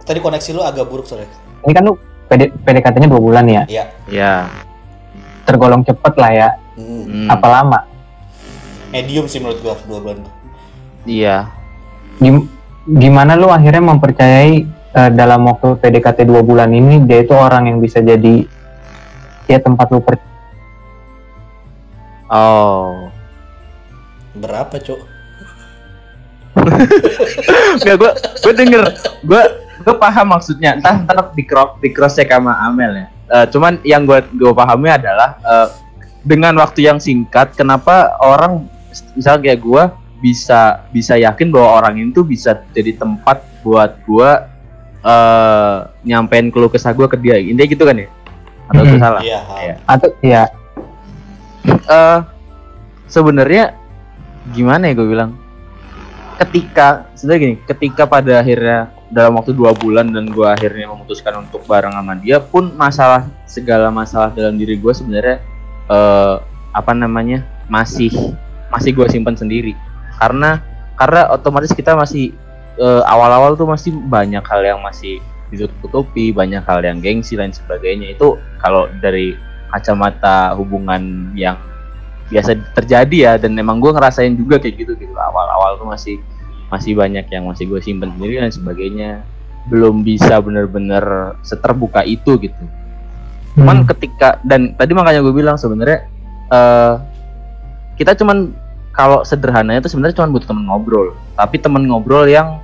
tadi 0.00 0.18
koneksi 0.18 0.50
lu 0.52 0.62
agak 0.62 0.84
buruk 0.84 1.04
soalnya 1.04 1.30
Ini 1.60 1.72
kan 1.72 1.82
lu 1.84 1.94
PD, 2.26 2.42
PDKT-nya 2.56 3.06
dua 3.06 3.22
bulan 3.22 3.44
ya, 3.46 3.62
iya 3.66 3.84
Ya. 4.04 4.32
Tergolong 5.48 5.80
cepet 5.80 6.14
lah 6.14 6.30
ya. 6.30 6.48
hmm. 6.76 7.26
Apa 7.26 7.48
lama? 7.48 7.78
medium 8.88 9.24
sih 9.24 9.36
menurut 9.36 9.60
gua 9.60 9.76
dua 9.82 9.98
bulan 9.98 10.18
tuh 10.20 10.34
Iya. 11.04 11.48
Gim- 12.18 12.48
gimana 12.86 13.32
lu 13.32 13.48
akhirnya 13.48 13.80
mempercayai 13.82 14.64
eh, 14.66 15.10
dalam 15.12 15.44
waktu 15.44 15.76
PDKT 15.76 16.24
dua 16.24 16.40
bulan 16.40 16.68
ini 16.68 17.00
dia 17.02 17.20
itu 17.20 17.32
orang 17.32 17.68
yang 17.68 17.78
bisa 17.78 18.00
jadi 18.00 18.48
ya 19.44 19.58
tempat 19.58 19.88
lu 19.88 20.00
per 20.00 20.16
Oh. 22.28 23.08
berapa 24.34 24.72
cok 24.72 25.00
Enggak 27.76 27.96
gua 28.00 28.10
gua 28.16 28.52
denger. 28.52 28.82
Gua 29.22 29.42
gua 29.80 29.94
paham 29.96 30.26
maksudnya. 30.28 30.74
Entah 30.74 30.96
ntar 30.98 31.30
di 31.30 31.44
cross 31.44 31.78
di 31.78 31.88
cross 31.88 32.16
check 32.16 32.28
sama 32.28 32.56
Amel 32.62 32.92
ya. 32.96 33.06
Eh, 33.28 33.46
cuman 33.52 33.76
yang 33.84 34.08
gua 34.08 34.24
gua 34.32 34.56
pahami 34.56 34.88
adalah 34.88 35.36
eh, 35.38 35.68
dengan 36.24 36.56
waktu 36.56 36.88
yang 36.88 36.96
singkat 36.96 37.52
kenapa 37.52 38.16
orang 38.18 38.64
misalnya 39.12 39.52
kayak 39.52 39.60
gua 39.60 39.82
bisa 40.18 40.82
bisa 40.90 41.14
yakin 41.14 41.52
bahwa 41.52 41.78
orang 41.78 41.94
itu 42.00 42.24
bisa 42.24 42.64
jadi 42.72 42.96
tempat 42.96 43.44
buat 43.60 44.00
gua 44.02 44.48
eh 44.98 45.76
nyampein 46.02 46.48
keluh 46.48 46.66
kesah 46.66 46.90
gua 46.90 47.06
ke 47.06 47.14
dia. 47.14 47.36
Intinya 47.36 47.68
gitu 47.68 47.84
kan 47.84 47.96
ya? 47.96 48.08
Atau 48.68 48.84
Mhm. 48.84 48.98
salah? 48.98 49.20
iya 49.20 49.40
Iya. 49.60 49.74
atau 49.84 50.08
ya 50.20 50.42
eh 51.68 52.18
sebenarnya 53.06 53.72
gimana 54.48 54.88
ya 54.88 54.96
gue 54.96 55.08
bilang 55.08 55.36
ketika 56.38 57.08
sebenarnya 57.12 57.40
gini 57.40 57.56
ketika 57.64 58.02
pada 58.04 58.40
akhirnya 58.40 58.92
dalam 59.08 59.40
waktu 59.40 59.56
dua 59.56 59.72
bulan 59.72 60.12
dan 60.12 60.28
gue 60.28 60.44
akhirnya 60.44 60.92
memutuskan 60.92 61.40
untuk 61.40 61.64
bareng 61.64 61.96
sama 61.96 62.14
dia 62.20 62.36
pun 62.40 62.76
masalah 62.76 63.24
segala 63.48 63.88
masalah 63.88 64.28
dalam 64.32 64.60
diri 64.60 64.76
gue 64.76 64.92
sebenarnya 64.92 65.40
eh 65.88 66.36
apa 66.76 66.92
namanya 66.92 67.42
masih 67.66 68.12
masih 68.68 68.92
gue 68.92 69.06
simpan 69.08 69.34
sendiri. 69.34 69.72
Karena 70.20 70.60
karena 70.94 71.30
otomatis 71.32 71.72
kita 71.72 71.96
masih 71.96 72.34
eh, 72.76 73.02
awal-awal 73.08 73.56
tuh 73.56 73.68
masih 73.68 73.96
banyak 73.96 74.44
hal 74.44 74.62
yang 74.62 74.80
masih 74.84 75.20
ditutup-tutupi 75.48 76.30
banyak 76.30 76.60
hal 76.68 76.84
yang 76.84 77.00
gengsi 77.00 77.34
lain 77.34 77.52
sebagainya. 77.52 78.14
Itu 78.14 78.36
kalau 78.60 78.86
dari 79.00 79.34
kacamata 79.72 80.56
hubungan 80.56 81.32
yang 81.36 81.56
biasa 82.28 82.60
terjadi 82.76 83.16
ya 83.16 83.32
dan 83.40 83.56
emang 83.56 83.80
gue 83.80 83.88
ngerasain 83.92 84.36
juga 84.36 84.60
kayak 84.60 84.76
gitu 84.84 84.92
gitu. 84.96 85.12
Awal-awal 85.16 85.80
tuh 85.80 85.88
masih 85.88 86.16
masih 86.68 86.92
banyak 86.96 87.26
yang 87.32 87.48
masih 87.48 87.68
gue 87.68 87.80
simpen 87.80 88.12
sendiri 88.16 88.40
dan 88.40 88.52
sebagainya. 88.52 89.10
Belum 89.68 90.00
bisa 90.00 90.40
bener-bener 90.40 91.36
seterbuka 91.44 92.04
itu 92.04 92.40
gitu. 92.40 92.64
Cuman 93.58 93.84
Hmm. 93.84 93.88
ketika 93.90 94.38
dan 94.46 94.76
tadi 94.78 94.92
makanya 94.96 95.20
gue 95.24 95.34
bilang 95.34 95.56
sebenarnya 95.60 96.08
eh 96.48 96.94
kita 97.98 98.14
cuman 98.14 98.54
kalau 98.94 99.22
sederhananya 99.26 99.82
itu 99.82 99.90
sebenarnya 99.90 100.22
cuman 100.22 100.30
butuh 100.32 100.48
temen 100.48 100.64
ngobrol. 100.68 101.06
Tapi 101.34 101.56
temen 101.58 101.84
ngobrol 101.86 102.24
yang 102.30 102.62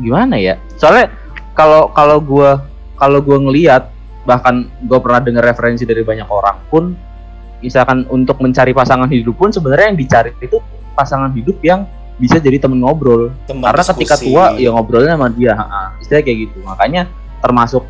gimana 0.00 0.38
ya? 0.38 0.56
Soalnya 0.78 1.12
kalau 1.52 1.92
kalau 1.92 2.18
gue 2.22 2.50
kalau 2.96 3.18
gue 3.20 3.38
ngelihat 3.50 3.92
bahkan 4.22 4.70
gue 4.86 4.98
pernah 5.02 5.20
dengar 5.20 5.42
referensi 5.42 5.82
dari 5.82 6.06
banyak 6.06 6.30
orang 6.30 6.56
pun 6.70 6.94
misalkan 7.62 8.06
untuk 8.10 8.38
mencari 8.38 8.70
pasangan 8.70 9.10
hidup 9.10 9.34
pun 9.34 9.50
sebenarnya 9.50 9.94
yang 9.94 9.98
dicari 9.98 10.30
itu 10.38 10.58
pasangan 10.94 11.30
hidup 11.34 11.58
yang 11.62 11.86
bisa 12.20 12.36
jadi 12.38 12.60
temen 12.60 12.80
ngobrol. 12.80 13.32
Teman 13.48 13.72
karena 13.72 13.84
ketika 13.94 14.14
diskusi. 14.18 14.32
tua 14.32 14.44
ya 14.60 14.70
ngobrolnya 14.72 15.14
sama 15.16 15.28
dia 15.32 15.54
istilahnya 16.02 16.24
kayak 16.24 16.38
gitu. 16.48 16.58
Makanya 16.64 17.02
termasuk 17.40 17.82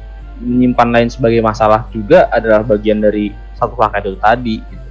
menyimpan 0.42 0.88
lain 0.90 1.08
sebagai 1.10 1.40
masalah 1.44 1.86
juga 1.94 2.26
adalah 2.32 2.66
bagian 2.66 2.98
dari 2.98 3.30
satu 3.54 3.78
paket 3.78 4.10
itu 4.10 4.18
tadi 4.18 4.56
gitu. 4.58 4.86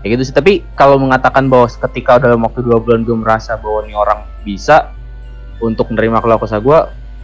kayak 0.00 0.10
gitu 0.16 0.22
sih. 0.28 0.34
Tapi 0.34 0.52
kalau 0.76 0.96
mengatakan 0.96 1.48
bahwa 1.48 1.68
ketika 1.68 2.20
dalam 2.20 2.40
waktu 2.44 2.64
dua 2.64 2.80
bulan 2.80 3.04
gue 3.04 3.16
merasa 3.16 3.56
bahwa 3.60 3.84
ini 3.84 3.94
orang 3.96 4.24
bisa 4.44 4.92
untuk 5.60 5.92
menerima 5.92 6.24
keluh 6.24 6.40
kesah 6.40 6.60
gue 6.60 6.78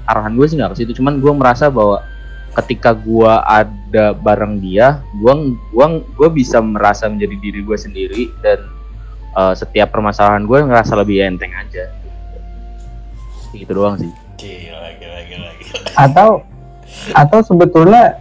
arahan 0.05 0.37
gue 0.37 0.47
sih 0.47 0.57
nggak 0.61 0.77
ke 0.77 0.79
situ. 0.85 0.93
Cuman 1.01 1.23
gue 1.23 1.33
merasa 1.33 1.73
bahwa 1.73 2.05
ketika 2.57 2.97
gue 2.97 3.33
ada 3.45 4.17
bareng 4.17 4.65
dia 4.65 5.05
gue 5.21 5.33
gua 5.77 6.01
gue 6.01 6.29
bisa 6.33 6.57
merasa 6.65 7.05
menjadi 7.05 7.37
diri 7.37 7.61
gue 7.61 7.77
sendiri 7.77 8.33
dan 8.41 8.65
eh, 9.37 9.55
setiap 9.55 9.93
permasalahan 9.93 10.49
gue 10.49 10.59
ngerasa 10.65 10.97
lebih 10.97 11.21
enteng 11.23 11.53
aja. 11.53 11.93
Gitu 13.53 13.71
doang 13.71 14.01
sih. 14.01 14.11
Gila 14.37 14.89
gila 15.01 15.21
gila, 15.29 15.51
gila. 15.61 15.79
atau 15.97 16.45
atau 17.17 17.39
sebetulnya 17.41 18.21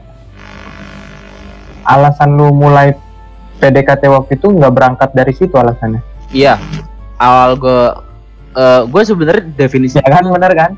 alasan 1.83 2.39
lu 2.39 2.51
mulai 2.55 2.95
PDKT 3.59 4.07
waktu 4.11 4.35
itu 4.35 4.47
nggak 4.51 4.73
berangkat 4.73 5.09
dari 5.15 5.31
situ 5.31 5.55
alasannya? 5.55 6.03
Iya. 6.31 6.59
Awal 7.19 7.51
gue 7.55 7.81
eh 8.55 8.81
gue 8.87 9.01
sebenarnya 9.03 9.43
definisi 9.55 9.99
ya 9.99 10.07
kan 10.07 10.27
bener 10.27 10.51
kan? 10.55 10.71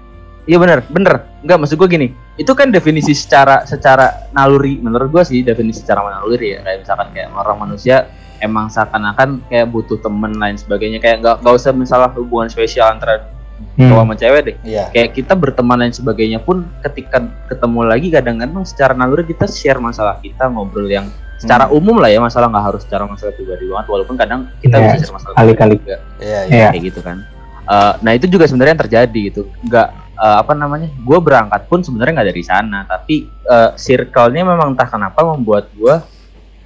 Iya 0.47 0.57
bener, 0.63 0.79
bener. 0.87 1.27
Enggak 1.43 1.57
maksud 1.59 1.75
gue 1.75 1.89
gini, 1.91 2.07
itu 2.39 2.47
kan 2.55 2.71
definisi 2.71 3.11
secara 3.11 3.67
secara 3.67 4.31
naluri. 4.31 4.79
Menurut 4.79 5.11
gue 5.11 5.23
sih 5.27 5.43
definisi 5.43 5.83
secara 5.83 6.07
naluri 6.07 6.55
ya. 6.55 6.63
Kayak 6.63 6.87
misalkan 6.87 7.07
kayak 7.11 7.29
orang 7.35 7.57
manusia 7.67 8.07
emang 8.39 8.67
seakan-akan 8.67 9.41
kayak 9.45 9.67
butuh 9.67 9.97
temen 9.97 10.33
lain 10.33 10.55
sebagainya 10.55 10.97
kayak 10.97 11.19
nggak 11.19 11.35
nggak 11.39 11.53
usah 11.53 11.71
misalnya 11.71 12.09
hubungan 12.13 12.47
spesial 12.47 12.89
antara 12.89 13.33
Hmm. 13.73 13.89
cowok 13.89 14.03
sama 14.03 14.15
cewek 14.15 14.41
deh 14.43 14.55
Iya. 14.63 14.85
kayak 14.87 15.09
kita 15.13 15.33
berteman 15.33 15.77
lain 15.79 15.89
sebagainya 15.89 16.37
pun 16.37 16.69
ketika 16.79 17.25
ketemu 17.47 17.79
lagi 17.83 18.07
kadang-kadang 18.09 18.61
secara 18.61 18.93
naluri 18.93 19.25
kita 19.25 19.49
share 19.49 19.77
masalah 19.79 20.17
kita 20.17 20.45
ngobrol 20.45 20.85
yang 20.85 21.09
secara 21.37 21.65
umum 21.67 21.97
lah 21.97 22.05
ya 22.05 22.21
masalah 22.21 22.49
nggak 22.49 22.61
harus 22.63 22.81
secara 22.85 23.05
masalah 23.05 23.33
pribadi 23.33 23.65
banget 23.65 23.85
walaupun 23.87 24.13
kadang 24.13 24.45
kita 24.59 24.77
Iya, 24.77 24.85
bisa 24.91 24.97
share 24.99 25.09
masalah 25.11 25.33
kali-kali. 25.35 25.73
juga 25.75 25.97
Iya, 26.17 26.39
iya. 26.43 26.53
Iya. 26.53 26.67
kayak 26.69 26.83
gitu 26.85 27.01
kan 27.01 27.17
Eh, 27.67 27.93
nah 27.99 28.11
itu 28.13 28.25
juga 28.25 28.45
sebenarnya 28.45 28.71
yang 28.71 28.83
terjadi 28.83 29.19
gitu 29.27 29.41
nggak 29.59 29.87
eh, 30.15 30.35
apa 30.37 30.53
namanya 30.53 30.87
gue 30.93 31.17
berangkat 31.19 31.61
pun 31.65 31.81
sebenarnya 31.81 32.13
nggak 32.15 32.29
dari 32.29 32.43
sana 32.43 32.79
tapi 32.83 33.15
eh, 33.25 33.69
circle-nya 33.75 34.41
memang 34.43 34.71
entah 34.71 34.85
kenapa 34.85 35.25
membuat 35.25 35.65
gue 35.71 35.95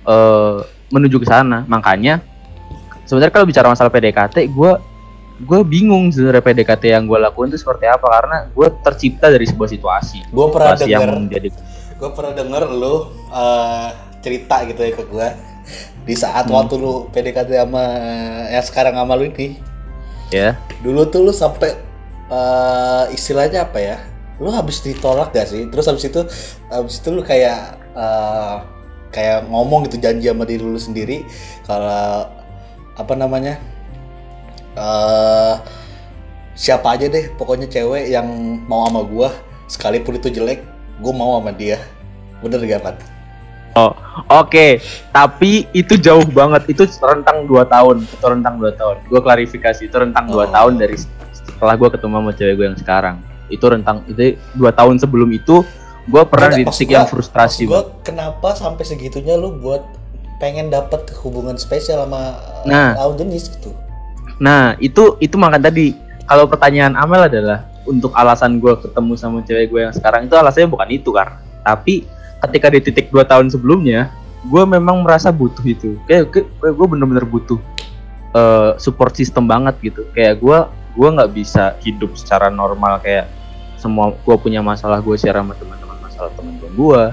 eh, 0.05 0.59
menuju 0.91 1.17
ke 1.23 1.27
sana 1.27 1.63
makanya 1.65 2.19
sebenarnya 3.07 3.33
kalau 3.33 3.47
bicara 3.47 3.67
masalah 3.71 3.91
PDKT 3.91 4.51
gue 4.51 4.71
gue 5.41 5.59
bingung 5.65 6.13
sebenarnya 6.13 6.43
PDKT 6.45 6.83
yang 6.93 7.09
gue 7.09 7.17
lakuin 7.17 7.49
itu 7.49 7.57
seperti 7.57 7.89
apa 7.89 8.05
karena 8.05 8.37
gue 8.53 8.67
tercipta 8.85 9.33
dari 9.33 9.49
sebuah 9.49 9.69
situasi 9.73 10.29
Gue 10.29 10.47
pernah 10.53 10.77
situasi 10.77 10.91
yang 10.93 11.01
denger, 11.01 11.17
menjadi 11.17 11.47
gue 11.97 12.09
pernah 12.13 12.33
denger 12.33 12.63
lu 12.69 12.95
eh, 13.33 13.89
cerita 14.21 14.55
gitu 14.69 14.81
ya 14.85 14.91
ke 14.93 15.03
gue 15.09 15.27
di 16.01 16.15
saat 16.17 16.45
Hmm. 16.45 16.61
waktu 16.61 16.73
lu 16.77 17.09
PDKT 17.09 17.57
sama 17.57 17.83
yang 18.49 18.65
sekarang 18.65 18.93
sama 18.97 19.13
lu 19.13 19.29
ini. 19.29 19.57
ya 20.29 20.57
Dulu 20.81 21.09
tuh 21.09 21.21
lu 21.25 21.33
sampai 21.33 21.73
eh, 22.29 23.03
istilahnya 23.13 23.65
apa 23.65 23.77
ya? 23.81 23.97
Lu 24.41 24.49
habis 24.49 24.81
ditolak 24.81 25.29
gak 25.29 25.49
sih? 25.49 25.69
Terus 25.69 25.85
habis 25.85 26.05
itu 26.05 26.21
habis 26.69 26.97
itu 26.97 27.09
lu 27.13 27.21
kayak 27.21 27.77
eh, 27.93 28.55
kayak 29.11 29.47
ngomong 29.47 29.87
gitu 29.87 29.99
janji 29.99 30.31
sama 30.31 30.47
diri 30.47 30.63
lu 30.63 30.79
sendiri 30.79 31.27
kalau 31.67 32.27
apa 32.95 33.13
namanya? 33.15 33.59
eh 34.71 35.55
siapa 36.55 36.95
aja 36.95 37.11
deh 37.11 37.27
pokoknya 37.35 37.67
cewek 37.67 38.07
yang 38.07 38.27
mau 38.71 38.87
sama 38.87 39.03
gua 39.03 39.29
sekalipun 39.67 40.15
itu 40.15 40.31
jelek 40.31 40.63
gue 41.03 41.13
mau 41.15 41.39
sama 41.39 41.51
dia 41.51 41.79
bener 42.39 42.63
gak 42.63 42.83
Pat? 42.83 42.97
Oke, 44.27 44.83
tapi 45.15 45.63
itu 45.71 45.95
jauh 45.95 46.27
banget. 46.27 46.67
Itu 46.75 46.83
rentang 46.99 47.47
2 47.47 47.63
tahun, 47.63 48.03
itu 48.03 48.25
rentang 48.27 48.59
2 48.59 48.75
tahun. 48.75 48.95
Gue 49.07 49.23
klarifikasi, 49.23 49.87
itu 49.87 49.95
rentang 49.95 50.27
2 50.27 50.43
Oh. 50.43 50.51
tahun 50.51 50.75
dari 50.75 50.99
setelah 51.31 51.79
gue 51.79 51.89
ketemu 51.95 52.13
sama 52.19 52.31
cewek 52.35 52.53
gue 52.59 52.65
yang 52.67 52.79
sekarang. 52.79 53.15
Itu 53.47 53.71
rentang 53.71 54.03
itu 54.11 54.35
2 54.59 54.75
tahun 54.75 54.99
sebelum 54.99 55.31
itu 55.31 55.63
gue 56.09 56.23
pernah 56.25 56.49
di 56.53 56.65
titik 56.65 56.89
yang 56.93 57.05
frustrasi 57.05 57.69
gue 57.69 57.81
kenapa 58.01 58.57
sampai 58.57 58.81
segitunya 58.81 59.37
lu 59.37 59.53
buat 59.61 59.85
pengen 60.41 60.73
dapat 60.73 61.05
hubungan 61.21 61.59
spesial 61.59 62.09
sama 62.09 62.37
Nah. 62.65 62.93
lawan 62.97 63.17
jenis 63.17 63.49
gitu 63.57 63.73
Nah, 64.41 64.73
itu 64.81 65.21
itu 65.21 65.37
makanya 65.37 65.69
tadi 65.69 65.93
kalau 66.25 66.49
pertanyaan 66.49 66.97
Amel 66.97 67.29
adalah 67.29 67.69
untuk 67.85 68.09
alasan 68.17 68.57
gue 68.57 68.73
ketemu 68.81 69.13
sama 69.13 69.45
cewek 69.45 69.69
gue 69.69 69.81
yang 69.85 69.93
sekarang 69.93 70.25
itu 70.25 70.33
alasannya 70.33 70.65
bukan 70.65 70.89
itu 70.89 71.13
kan. 71.13 71.37
Tapi 71.61 72.09
ketika 72.41 72.73
di 72.73 72.79
titik 72.81 73.13
2 73.13 73.21
tahun 73.21 73.53
sebelumnya, 73.53 74.09
gue 74.49 74.63
memang 74.65 75.05
merasa 75.05 75.29
butuh 75.29 75.61
itu. 75.61 75.93
Kayak 76.09 76.33
gue 76.57 76.87
bener-bener 76.89 77.21
butuh 77.21 77.61
eh, 78.33 78.73
support 78.81 79.13
system 79.13 79.45
banget 79.45 79.77
gitu. 79.93 80.09
Kayak 80.17 80.41
gue 80.41 80.57
gue 80.97 81.07
nggak 81.13 81.31
bisa 81.37 81.77
hidup 81.85 82.17
secara 82.17 82.49
normal 82.49 82.97
kayak 82.97 83.29
semua 83.77 84.11
gue 84.13 84.35
punya 84.41 84.59
masalah 84.65 84.99
gue 84.99 85.15
share 85.15 85.37
sama 85.37 85.55
teman-teman 85.55 85.90
masalah 86.21 86.37
teman-teman 86.37 86.73
gue. 86.77 87.03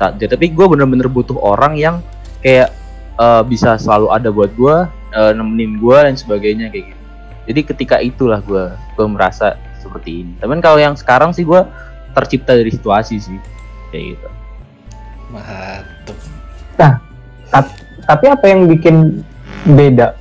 Tak, 0.00 0.10
tapi 0.18 0.46
gue 0.50 0.66
bener-bener 0.66 1.06
butuh 1.06 1.38
orang 1.38 1.78
yang 1.78 2.02
kayak 2.42 2.74
eh, 3.14 3.42
bisa 3.46 3.78
selalu 3.78 4.10
ada 4.10 4.34
buat 4.34 4.50
gue, 4.58 4.76
eh, 5.14 5.32
nemenin 5.38 5.78
gue 5.78 5.94
dan 5.94 6.18
sebagainya 6.18 6.66
kayak 6.74 6.90
gitu. 6.90 7.04
Jadi 7.46 7.60
ketika 7.62 7.96
itulah 8.02 8.42
gue 8.42 8.74
gue 8.74 9.06
merasa 9.06 9.54
seperti 9.78 10.26
ini. 10.26 10.32
Tapi 10.42 10.58
kalau 10.58 10.82
yang 10.82 10.98
sekarang 10.98 11.30
sih 11.30 11.46
gue 11.46 11.62
tercipta 12.10 12.58
dari 12.58 12.74
situasi 12.74 13.22
sih 13.22 13.38
kayak 13.94 14.18
gitu. 14.18 14.28
mantep 15.30 16.18
Tap- 16.74 17.78
tapi 18.02 18.26
apa 18.26 18.44
yang 18.50 18.66
bikin 18.66 19.22
beda 19.62 20.18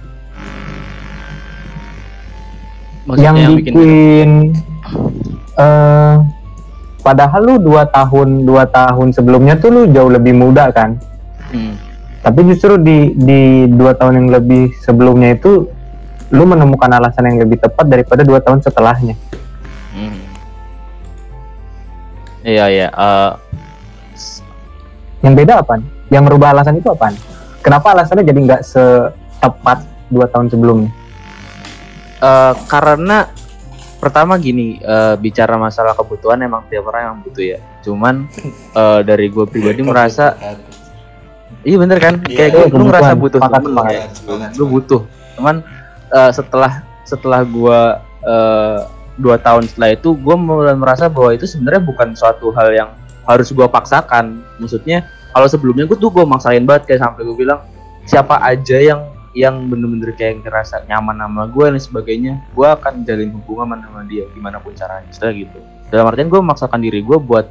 Maksudnya 3.10 3.26
yang, 3.26 3.38
yang 3.42 3.56
bikin, 3.58 3.74
bikin 3.74 4.30
eh 5.58 6.39
padahal 7.00 7.42
lu 7.42 7.56
dua 7.58 7.88
tahun 7.88 8.44
dua 8.44 8.68
tahun 8.68 9.16
sebelumnya 9.16 9.56
tuh 9.56 9.70
lu 9.72 9.82
jauh 9.90 10.12
lebih 10.12 10.36
muda 10.36 10.70
kan 10.72 11.00
Hmm. 11.50 11.74
tapi 12.22 12.46
justru 12.46 12.78
di 12.78 13.10
di 13.18 13.66
dua 13.74 13.98
tahun 13.98 14.22
yang 14.22 14.30
lebih 14.30 14.70
sebelumnya 14.86 15.34
itu 15.34 15.66
lu 16.30 16.44
menemukan 16.46 16.94
alasan 16.94 17.26
yang 17.26 17.42
lebih 17.42 17.58
tepat 17.58 17.90
daripada 17.90 18.22
dua 18.22 18.38
tahun 18.38 18.62
setelahnya 18.62 19.18
Hmm. 19.90 20.22
Iya 22.46 22.66
iya. 22.70 22.88
eh, 22.94 23.32
yang 25.20 25.34
beda 25.36 25.60
apa 25.60 25.82
yang 26.08 26.24
merubah 26.24 26.54
alasan 26.54 26.78
itu 26.78 26.88
apa 26.88 27.12
kenapa 27.60 27.98
alasannya 27.98 28.24
jadi 28.24 28.40
nggak 28.46 28.62
setepat 28.64 29.84
dua 30.08 30.30
tahun 30.30 30.48
sebelumnya 30.48 30.92
eh, 32.22 32.54
karena 32.70 33.26
pertama 34.00 34.40
gini 34.40 34.80
eh, 34.80 35.16
bicara 35.16 35.60
masalah 35.60 35.92
kebutuhan 35.94 36.40
emang 36.40 36.64
tiap 36.72 36.88
orang 36.88 37.02
yang 37.04 37.18
butuh 37.22 37.44
ya. 37.46 37.60
Cuman 37.84 38.26
eh, 38.74 39.00
dari 39.04 39.28
gue 39.28 39.46
pribadi 39.46 39.84
merasa 39.84 40.34
iya 41.60 41.76
bener 41.76 42.00
kan 42.00 42.24
Iya, 42.24 42.36
kayak 42.36 42.50
gue 42.50 42.64
kebutuhan. 42.72 42.88
ngerasa 42.88 43.12
butuh 43.20 43.40
Sepakat, 43.44 43.62
temen 43.62 43.84
kayak 43.84 44.06
gue 44.56 44.68
butuh. 44.68 45.02
Cuman 45.36 45.56
eh, 46.10 46.32
setelah 46.32 46.72
setelah 47.04 47.42
gue 47.44 47.80
eh, 48.24 48.80
dua 49.20 49.36
tahun 49.36 49.68
setelah 49.68 49.92
itu 49.92 50.16
gue 50.16 50.36
mulai 50.40 50.76
merasa 50.80 51.12
bahwa 51.12 51.36
itu 51.36 51.44
sebenarnya 51.44 51.84
bukan 51.84 52.16
suatu 52.16 52.56
hal 52.56 52.72
yang 52.72 52.90
harus 53.28 53.52
gue 53.52 53.68
paksakan. 53.68 54.40
Maksudnya 54.58 55.04
kalau 55.36 55.46
sebelumnya 55.46 55.84
gue 55.86 56.00
tuh 56.00 56.08
gue 56.10 56.24
maksain 56.24 56.64
banget 56.64 56.88
kayak 56.96 57.04
sampai 57.04 57.28
gue 57.28 57.36
bilang 57.36 57.60
siapa 58.08 58.40
aja 58.42 58.80
yang 58.80 59.04
yang 59.38 59.70
bener-bener 59.70 60.10
kayak 60.18 60.42
ngerasa 60.42 60.90
nyaman 60.90 61.22
sama 61.22 61.44
gue 61.46 61.66
dan 61.70 61.82
sebagainya 61.82 62.34
gue 62.58 62.68
akan 62.68 63.06
jalin 63.06 63.30
hubungan 63.30 63.78
sama 63.86 64.02
dia 64.10 64.26
gimana 64.34 64.58
pun 64.58 64.74
caranya 64.74 65.06
istilah 65.10 65.34
gitu. 65.38 65.60
Dalam 65.94 66.10
artian 66.10 66.30
gue 66.30 66.40
memaksakan 66.42 66.82
diri 66.82 67.06
gue 67.06 67.18
buat 67.18 67.46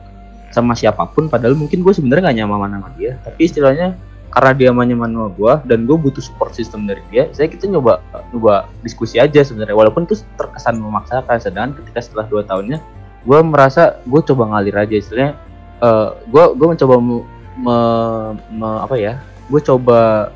sama 0.50 0.72
siapa 0.74 1.06
pun 1.12 1.30
padahal 1.30 1.54
mungkin 1.54 1.84
gue 1.84 1.92
sebenarnya 1.94 2.32
gak 2.32 2.38
nyaman 2.42 2.70
sama 2.78 2.88
dia. 2.98 3.14
Tapi 3.22 3.40
istilahnya 3.46 3.94
karena 4.28 4.52
dia 4.58 4.68
nyaman 4.74 5.10
sama 5.14 5.28
gue 5.34 5.52
dan 5.70 5.78
gue 5.86 5.96
butuh 5.96 6.22
support 6.22 6.52
system 6.52 6.84
dari 6.84 7.00
dia 7.08 7.30
saya 7.32 7.46
kita 7.48 7.70
nyoba 7.70 8.02
nyoba 8.34 8.66
diskusi 8.82 9.22
aja 9.22 9.38
sebenarnya. 9.46 9.78
Walaupun 9.78 10.06
itu 10.06 10.18
terkesan 10.34 10.82
memaksakan 10.82 11.38
sedangkan 11.38 11.78
ketika 11.82 12.02
setelah 12.02 12.26
dua 12.26 12.42
tahunnya 12.42 12.82
gue 13.22 13.40
merasa 13.46 14.02
gue 14.02 14.20
coba 14.26 14.56
ngalir 14.56 14.74
aja. 14.74 14.94
Istilahnya 14.98 15.32
eh, 15.78 16.08
gue 16.26 16.44
gue 16.58 16.66
mencoba 16.74 16.94
me- 16.98 17.26
me- 17.58 18.34
me- 18.50 18.80
apa 18.82 18.94
ya 18.98 19.22
gue 19.48 19.60
coba 19.62 20.30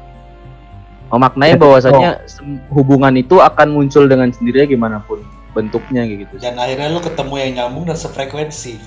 memaknai 1.12 1.53
bahwasanya 1.61 2.25
sem- 2.25 2.64
hubungan 2.72 3.12
itu 3.20 3.37
akan 3.37 3.77
muncul 3.77 4.09
dengan 4.09 4.33
sendirinya 4.33 4.64
gimana 4.64 4.96
pun 5.05 5.20
bentuknya 5.53 6.09
kayak 6.09 6.25
gitu. 6.25 6.35
Dan 6.40 6.57
akhirnya 6.57 6.88
lu 6.88 7.05
ketemu 7.05 7.35
yang 7.37 7.53
nyambung 7.61 7.85
dan 7.85 8.01
sefrekuensi. 8.01 8.81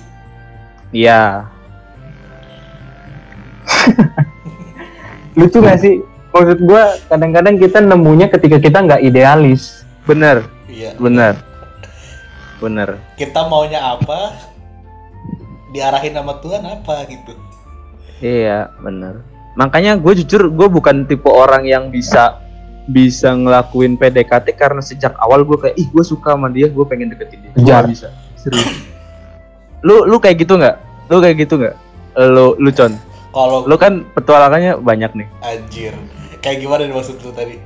Iya. 0.90 1.46
Lucu 5.38 5.58
gak 5.62 5.78
sih? 5.78 6.02
Maksud 6.34 6.58
gua 6.66 6.98
kadang-kadang 7.06 7.56
kita 7.62 7.78
nemunya 7.80 8.26
ketika 8.28 8.58
kita 8.58 8.82
nggak 8.82 9.06
idealis. 9.06 9.86
Bener. 10.04 10.42
Iya. 10.66 10.98
Bener. 10.98 11.38
Bener. 12.58 12.98
Kita 13.14 13.46
maunya 13.46 13.78
apa 13.78 14.34
diarahin 15.70 16.18
sama 16.18 16.42
Tuhan 16.42 16.66
apa 16.66 17.06
gitu. 17.06 17.32
Iya 18.18 18.72
bener 18.80 19.35
makanya 19.56 19.96
gue 19.96 20.12
jujur 20.22 20.52
gue 20.52 20.68
bukan 20.68 21.08
tipe 21.08 21.26
orang 21.26 21.64
yang 21.64 21.88
bisa 21.88 22.38
bisa 22.86 23.34
ngelakuin 23.34 23.98
PDKT 23.98 24.54
karena 24.54 24.78
sejak 24.78 25.16
awal 25.18 25.42
gue 25.42 25.58
kayak 25.58 25.74
ih 25.74 25.88
gue 25.90 26.04
suka 26.06 26.38
sama 26.38 26.46
dia 26.52 26.70
gue 26.70 26.84
pengen 26.86 27.10
deketin 27.10 27.42
dia. 27.42 27.50
Gue 27.56 27.66
nggak 27.66 27.90
bisa. 27.90 28.08
Serius. 28.38 28.86
Lu 29.82 30.06
lu 30.06 30.22
kayak 30.22 30.46
gitu 30.46 30.54
nggak? 30.54 30.76
Lu 31.10 31.18
kayak 31.18 31.36
gitu 31.42 31.58
nggak? 31.58 31.74
Lu 32.30 32.54
lu 32.62 32.70
con? 32.70 32.94
Kalau 33.34 33.66
lu 33.66 33.76
kan 33.76 34.06
petualangannya 34.14 34.78
banyak 34.78 35.12
nih. 35.18 35.28
Anjir. 35.42 35.92
Kayak 36.38 36.62
gimana 36.62 36.86
nih 36.86 36.94
maksud 36.94 37.18
lu 37.26 37.34
tadi? 37.34 37.58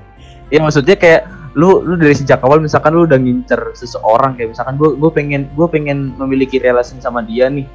Ya 0.48 0.64
maksudnya 0.64 0.96
kayak 0.96 1.28
lu 1.58 1.82
lu 1.82 1.98
dari 1.98 2.14
sejak 2.14 2.40
awal 2.46 2.62
misalkan 2.62 2.94
lu 2.94 3.04
udah 3.04 3.18
ngincer 3.18 3.74
seseorang 3.74 4.38
kayak 4.38 4.54
misalkan 4.54 4.78
gue 4.78 4.94
gue 4.94 5.10
pengen 5.10 5.50
gue 5.52 5.66
pengen 5.66 6.14
memiliki 6.14 6.62
relasi 6.62 6.94
sama 7.02 7.26
dia 7.26 7.50
nih 7.50 7.66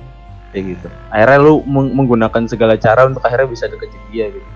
kayak 0.55 0.79
gitu. 0.79 0.87
Akhirnya 1.11 1.39
lu 1.43 1.59
meng- 1.67 1.91
menggunakan 1.91 2.47
segala 2.47 2.79
cara 2.79 3.03
untuk 3.03 3.19
akhirnya 3.27 3.51
bisa 3.51 3.67
deketin 3.67 3.99
dia 4.07 4.31
gitu. 4.31 4.47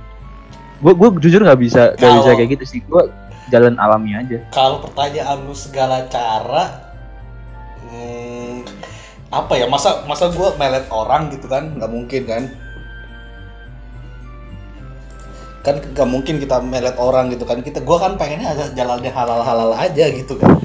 Gue 0.80 0.96
gue 0.96 1.28
jujur 1.28 1.44
nggak 1.44 1.60
bisa 1.60 1.92
nggak 2.00 2.12
bisa 2.24 2.30
kayak 2.40 2.50
gitu 2.56 2.64
sih. 2.64 2.80
Gue 2.88 3.12
jalan 3.52 3.76
alami 3.76 4.16
aja. 4.16 4.40
Kalau 4.56 4.80
pertanyaan 4.80 5.44
lu 5.44 5.52
segala 5.52 6.08
cara 6.08 6.88
hmm, 7.92 8.64
apa 9.36 9.60
ya? 9.60 9.68
Masa 9.68 10.08
masa 10.08 10.32
gue 10.32 10.50
melet 10.56 10.88
orang 10.88 11.36
gitu 11.36 11.52
kan? 11.52 11.76
Nggak 11.76 11.92
mungkin 11.92 12.22
kan? 12.24 12.44
Kan 15.60 15.84
nggak 15.84 16.08
mungkin 16.08 16.40
kita 16.40 16.64
melet 16.64 16.96
orang 16.96 17.28
gitu 17.36 17.44
kan? 17.44 17.60
Kita 17.60 17.84
gue 17.84 17.98
kan 18.00 18.16
pengennya 18.16 18.56
aja 18.56 18.72
jalannya 18.72 19.12
halal 19.12 19.44
halal 19.44 19.76
aja 19.76 20.08
gitu 20.16 20.40
kan 20.40 20.56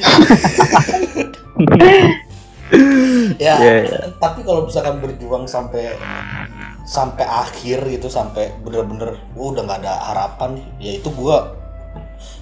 ya 3.42 3.54
Iya, 3.58 3.74
iya. 3.86 3.98
tapi 4.22 4.46
kalau 4.46 4.66
misalkan 4.66 5.02
berjuang 5.02 5.44
sampai 5.50 5.94
sampai 6.86 7.26
akhir 7.26 7.86
gitu 7.86 8.06
sampai 8.10 8.50
bener-bener 8.62 9.14
"Wah, 9.34 9.54
udah 9.54 9.62
nggak 9.66 9.80
ada 9.86 9.94
harapan 10.10 10.58
ya 10.82 10.98
itu 10.98 11.10
gue 11.10 11.36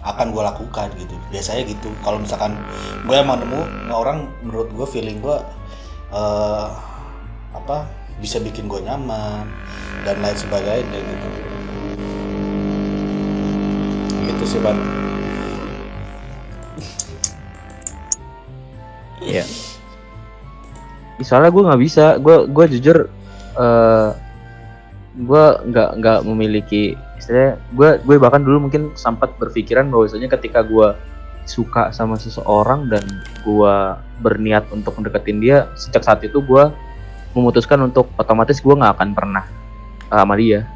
akan 0.04 0.26
gue 0.32 0.42
lakukan 0.42 0.88
gitu 0.96 1.14
biasanya 1.32 1.68
gitu 1.68 1.88
kalau 2.04 2.18
misalkan 2.20 2.56
gue 3.04 3.16
emang 3.16 3.40
nemu 3.44 3.60
orang 3.92 4.28
menurut 4.44 4.68
gue 4.72 4.86
feeling 4.88 5.18
gue 5.20 5.36
eh 6.12 6.66
apa 7.52 7.84
bisa 8.20 8.40
bikin 8.40 8.66
gue 8.68 8.80
nyaman 8.84 9.44
dan 10.04 10.16
lain 10.20 10.36
sebagainya 10.38 10.98
gitu 10.98 11.28
gitu 14.28 14.44
sih 14.44 14.60
bang 14.62 14.78
Iya. 19.18 19.42
Ih, 19.42 19.77
Soalnya 21.20 21.50
gue 21.50 21.62
nggak 21.66 21.83
bisa, 21.83 22.04
gue 22.22 22.46
gue 22.46 22.64
jujur 22.78 22.98
eh 23.59 24.11
gue 25.18 25.44
nggak 25.74 25.90
nggak 25.98 26.18
memiliki 26.22 26.94
istilahnya 27.18 27.59
gue 27.74 27.90
gue 28.07 28.16
bahkan 28.22 28.38
dulu 28.38 28.70
mungkin 28.70 28.94
sempat 28.94 29.35
berpikiran 29.42 29.90
bahwasanya 29.90 30.31
ketika 30.31 30.62
gue 30.62 30.94
suka 31.42 31.90
sama 31.90 32.14
seseorang 32.14 32.87
dan 32.87 33.02
gue 33.42 33.74
berniat 34.22 34.70
untuk 34.70 34.94
mendekatin 34.94 35.42
dia 35.42 35.66
sejak 35.74 36.07
saat 36.07 36.22
itu 36.22 36.38
gue 36.38 36.70
memutuskan 37.35 37.83
untuk 37.83 38.07
otomatis 38.14 38.62
gue 38.62 38.70
nggak 38.70 38.94
akan 38.94 39.11
pernah 39.16 39.44
eh, 40.07 40.18
sama 40.18 40.35
dia. 40.38 40.68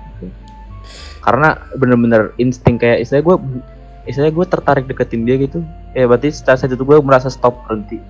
Karena 1.22 1.54
bener-bener 1.78 2.34
insting 2.42 2.82
kayak 2.82 3.06
istilahnya 3.06 3.24
gue 3.30 3.36
istilahnya 4.10 4.34
gue 4.34 4.46
tertarik 4.50 4.84
deketin 4.90 5.22
dia 5.22 5.38
gitu. 5.38 5.62
Ya 5.94 6.10
berarti 6.10 6.34
saat 6.34 6.66
itu 6.66 6.82
gue 6.82 6.98
merasa 6.98 7.30
stop 7.30 7.62
berhenti 7.68 8.02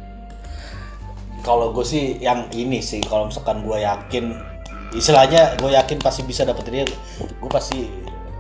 kalau 1.43 1.75
gue 1.75 1.85
sih 1.85 2.19
yang 2.23 2.47
ini 2.55 2.79
sih 2.79 3.03
kalau 3.03 3.29
misalkan 3.29 3.67
gue 3.67 3.79
yakin 3.83 4.39
istilahnya 4.95 5.59
gue 5.59 5.71
yakin 5.75 5.99
pasti 5.99 6.23
bisa 6.23 6.47
dapetin 6.47 6.83
dia 6.83 6.87
gue 7.19 7.51
pasti 7.51 7.91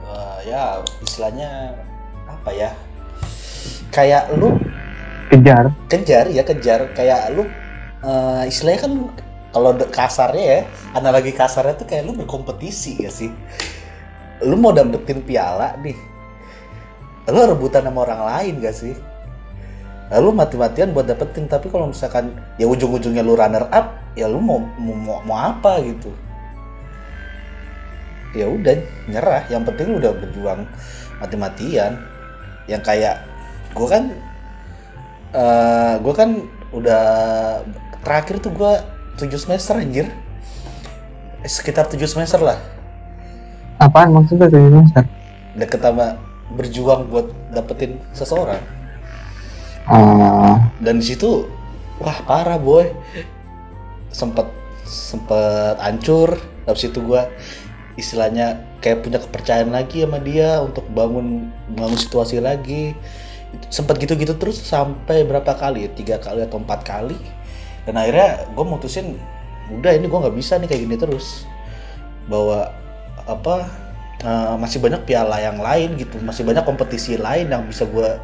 eh, 0.06 0.38
ya 0.46 0.80
istilahnya 1.02 1.76
apa 2.26 2.50
ya 2.54 2.70
kayak 3.92 4.32
lu 4.38 4.58
kejar. 5.28 5.72
Kejar 5.88 6.26
ya 6.28 6.42
kejar. 6.44 6.80
Kayak 6.96 7.36
lu 7.36 7.44
eh, 8.04 8.42
istilahnya 8.48 8.80
kan 8.88 8.92
kalau 9.52 9.70
kasarnya 9.76 10.44
ya 10.44 10.60
analogi 10.96 11.32
kasarnya 11.36 11.76
tuh 11.76 11.86
kayak 11.86 12.08
lu 12.08 12.16
berkompetisi 12.16 13.04
ya 13.04 13.10
sih. 13.12 13.30
Lu 14.42 14.58
mau 14.58 14.74
dapetin 14.74 15.22
piala 15.22 15.76
nih 15.78 16.12
lu 17.30 17.38
rebutan 17.46 17.86
sama 17.86 18.02
orang 18.02 18.22
lain 18.26 18.54
gak 18.58 18.74
sih 18.74 18.94
lalu 20.12 20.28
mati-matian 20.36 20.92
buat 20.92 21.08
dapetin 21.08 21.48
tapi 21.48 21.72
kalau 21.72 21.88
misalkan 21.88 22.36
ya 22.60 22.68
ujung-ujungnya 22.68 23.24
lu 23.24 23.32
runner 23.32 23.64
up 23.72 23.96
ya 24.12 24.28
lu 24.28 24.44
mau 24.44 24.60
mau, 24.76 24.92
mau, 24.92 25.18
mau 25.24 25.38
apa 25.40 25.80
gitu. 25.80 26.12
Ya 28.36 28.44
udah 28.48 28.76
nyerah. 29.08 29.48
Yang 29.48 29.72
penting 29.72 29.86
lu 29.88 29.96
udah 30.04 30.12
berjuang 30.12 30.68
mati-matian. 31.16 31.96
Yang 32.68 32.82
kayak 32.84 33.16
gue 33.72 33.88
kan 33.88 34.12
eh 35.32 35.94
gue 35.96 36.14
kan 36.14 36.30
udah 36.76 37.04
terakhir 38.04 38.36
tuh 38.44 38.52
gue 38.52 38.72
7 39.16 39.32
semester 39.40 39.80
anjir. 39.80 40.12
Eh, 41.40 41.48
sekitar 41.48 41.88
7 41.88 42.04
semester 42.04 42.40
lah. 42.44 42.60
Apaan 43.80 44.12
maksudnya 44.12 44.52
tuh 44.52 44.60
semester? 44.60 45.04
Deket 45.56 45.80
sama 45.80 46.20
berjuang 46.52 47.08
buat 47.08 47.32
dapetin 47.56 47.96
seseorang 48.12 48.81
oh 49.88 50.58
dan 50.82 50.98
di 50.98 51.06
situ 51.14 51.46
wah 52.02 52.18
parah 52.26 52.58
boy. 52.58 52.90
Sempet 54.10 54.50
sempet 54.84 55.78
hancur. 55.78 56.36
Habis 56.66 56.90
itu 56.90 56.98
gua 57.00 57.30
istilahnya 57.94 58.60
kayak 58.82 59.06
punya 59.06 59.18
kepercayaan 59.22 59.70
lagi 59.70 60.02
sama 60.02 60.18
dia 60.18 60.58
untuk 60.58 60.84
bangun 60.90 61.48
bangun 61.78 61.98
situasi 61.98 62.42
lagi. 62.42 62.92
Sempet 63.70 64.02
gitu-gitu 64.02 64.34
terus 64.36 64.58
sampai 64.58 65.22
berapa 65.22 65.54
kali 65.54 65.86
ya? 65.86 65.90
Tiga 65.94 66.16
kali 66.18 66.42
atau 66.42 66.58
empat 66.58 66.82
kali. 66.82 67.16
Dan 67.86 67.98
akhirnya 67.98 68.46
gue 68.54 68.64
mutusin 68.64 69.18
udah 69.74 69.92
ini 69.98 70.06
gue 70.06 70.18
nggak 70.18 70.36
bisa 70.38 70.58
nih 70.58 70.68
kayak 70.70 70.82
gini 70.88 70.96
terus. 70.98 71.44
Bahwa 72.26 72.72
apa 73.28 73.68
eh, 74.24 74.54
masih 74.56 74.80
banyak 74.80 75.04
piala 75.04 75.36
yang 75.38 75.60
lain 75.60 76.00
gitu. 76.00 76.16
Masih 76.24 76.48
banyak 76.48 76.64
kompetisi 76.64 77.20
lain 77.20 77.52
yang 77.52 77.68
bisa 77.68 77.84
gue 77.84 78.16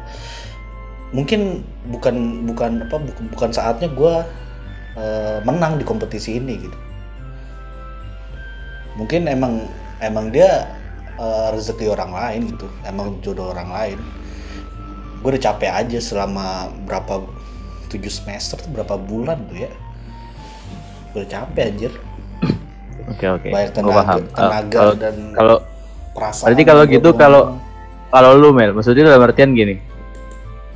mungkin 1.09 1.65
bukan 1.89 2.45
bukan 2.45 2.85
apa 2.85 2.95
bukan, 3.01 3.23
bukan 3.33 3.49
saatnya 3.49 3.89
gue 3.89 4.13
menang 5.47 5.79
di 5.79 5.87
kompetisi 5.87 6.35
ini 6.37 6.59
gitu. 6.59 6.77
Mungkin 8.99 9.31
emang 9.31 9.63
emang 10.03 10.27
dia 10.27 10.67
eh, 11.15 11.47
rezeki 11.55 11.87
orang 11.87 12.11
lain 12.11 12.41
gitu. 12.51 12.67
Emang 12.83 13.15
jodoh 13.23 13.55
orang 13.55 13.71
lain. 13.71 13.99
Gue 15.23 15.35
udah 15.35 15.43
capek 15.51 15.71
aja 15.71 15.99
selama 16.03 16.67
berapa 16.83 17.23
tujuh 17.87 18.11
semester 18.11 18.59
tuh 18.59 18.71
berapa 18.75 18.99
bulan 18.99 19.39
tuh 19.47 19.67
ya. 19.67 19.71
Gue 21.15 21.23
udah 21.23 21.31
capek 21.31 21.63
anjir. 21.71 21.93
Oke 23.09 23.25
oke. 23.25 23.47
Gua 23.49 23.61
tenaga 23.71 23.95
paham. 24.03 24.17
Eh, 24.19 24.23
tenaga 24.35 24.77
kalau 24.77 24.93
dan 24.99 25.15
kalau 25.33 25.57
perasaan 26.11 26.47
berarti 26.51 26.63
kalau 26.67 26.83
gitu 26.85 27.09
kalau- 27.15 27.47
kalau 28.11 28.31
lu 28.35 28.49
Mel 28.51 28.75
maksudnya 28.75 29.15
dalam 29.15 29.23
artian 29.23 29.55
gini 29.55 29.79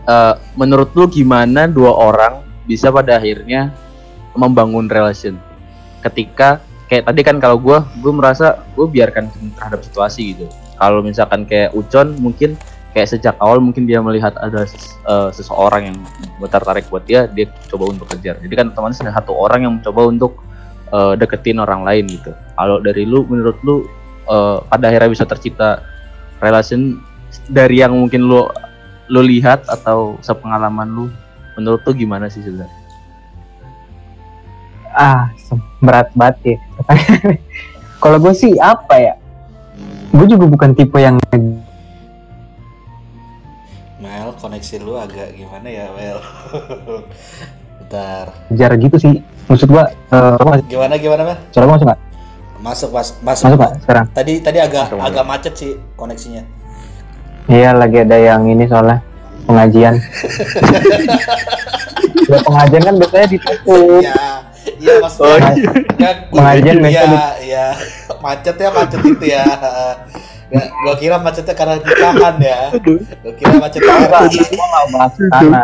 eh, 0.07 0.33
menurut 0.55 0.91
lu 0.95 1.07
gimana 1.07 1.67
dua 1.67 1.91
orang 1.93 2.43
bisa 2.67 2.91
pada 2.91 3.19
akhirnya 3.19 3.71
membangun 4.35 4.87
relation? 4.87 5.37
Ketika 6.03 6.59
kayak 6.91 7.09
tadi 7.09 7.21
kan 7.25 7.41
kalau 7.41 7.57
gue 7.57 7.77
gue 8.03 8.13
merasa 8.13 8.61
gue 8.77 8.85
biarkan 8.85 9.31
terhadap 9.57 9.81
situasi 9.81 10.35
gitu. 10.35 10.45
Kalau 10.77 10.99
misalkan 11.01 11.47
kayak 11.47 11.71
Ucon 11.73 12.13
mungkin 12.19 12.59
kayak 12.93 13.09
sejak 13.09 13.35
awal 13.41 13.57
mungkin 13.57 13.89
dia 13.89 13.97
melihat 14.03 14.37
ada 14.37 14.67
eh, 14.69 15.29
seseorang 15.33 15.89
yang 15.89 15.97
tertarik 16.45 16.85
buat 16.93 17.03
dia 17.07 17.25
dia 17.31 17.49
coba 17.71 17.89
untuk 17.89 18.07
kejar. 18.13 18.37
Jadi 18.37 18.53
kan 18.53 18.69
ada 18.75 19.11
satu 19.15 19.33
orang 19.33 19.65
yang 19.65 19.73
mencoba 19.81 20.01
untuk 20.05 20.43
eh, 20.93 21.13
deketin 21.17 21.57
orang 21.57 21.81
lain 21.81 22.05
gitu. 22.05 22.31
Kalau 22.53 22.77
dari 22.83 23.07
lu 23.07 23.25
menurut 23.25 23.57
lu 23.65 23.87
eh, 24.29 24.57
pada 24.69 24.93
akhirnya 24.93 25.09
bisa 25.09 25.25
tercipta 25.25 25.81
relation 26.43 27.01
dari 27.49 27.81
yang 27.81 27.97
mungkin 27.97 28.29
lu 28.29 28.45
lu 29.11 29.21
lihat 29.23 29.67
atau 29.67 30.15
sepengalaman 30.23 30.87
lu 30.87 31.05
menurut 31.59 31.83
lu 31.83 31.91
gimana 31.93 32.31
sih 32.31 32.39
sebenarnya 32.43 32.83
ah 34.93 35.29
berat 35.81 36.09
banget 36.13 36.55
ya. 36.55 36.57
Kalau 38.03 38.17
gue 38.19 38.33
sih 38.35 38.53
apa 38.61 38.95
ya? 38.99 39.13
Gue 40.13 40.27
juga 40.29 40.45
bukan 40.45 40.75
tipe 40.77 40.99
yang 41.01 41.17
Mel 43.97 44.29
koneksi 44.37 44.75
lu 44.83 44.99
agak 44.99 45.33
gimana 45.33 45.67
ya 45.67 45.89
Mel? 45.95 46.19
Bentar. 47.79 48.25
Ngejar 48.51 48.71
gitu 48.77 48.97
sih. 48.99 49.13
Maksud 49.49 49.67
gue 49.71 49.83
uh, 50.13 50.57
gimana 50.69 50.93
gimana 50.99 51.21
Mel? 51.33 51.37
Gue 51.49 51.67
masuk 51.67 51.85
nggak? 51.89 52.01
Masuk 52.63 52.89
mas 52.95 53.09
masuk, 53.19 53.43
masuk 53.49 53.59
nggak 53.59 53.73
sekarang? 53.83 54.05
Tadi 54.15 54.33
tadi 54.39 54.59
agak 54.63 54.87
Masuk, 54.87 54.97
masuk. 54.99 55.09
agak 55.11 55.25
macet 55.27 55.53
sih 55.59 55.71
koneksinya 55.99 56.43
iya 57.47 57.69
lagi 57.71 57.97
ada 57.99 58.15
yang 58.15 58.43
ini 58.45 58.63
soalnya 58.65 58.99
pengajian. 59.43 59.95
Ya 62.23 62.39
pengajian 62.39 62.81
kan 62.81 62.95
biasanya 62.95 63.27
ditutup 63.27 63.99
ya 63.99 64.15
iya 64.79 64.93
mas. 65.03 65.19
Oh, 65.19 65.27
ya, 65.35 65.51
iya. 65.51 65.71
ya, 65.99 66.11
gua- 66.31 66.39
Pengajian 66.39 66.75
ya, 66.79 66.83
biasa 66.87 67.19
ya 67.43 67.65
macet 68.23 68.55
ya 68.55 68.69
macet 68.71 69.01
itu 69.03 69.25
ya 69.27 69.43
Gua 70.53 70.93
kira 70.95 71.17
macetnya 71.17 71.57
karena 71.57 71.81
nikahan 71.81 72.35
ya. 72.37 72.59
Gua 73.25 73.33
kira 73.33 73.53
macet 73.57 73.81
karena 73.81 74.05
gue 74.29 74.53
nggak 74.53 74.85
bahas 74.93 75.13
sana 75.17 75.63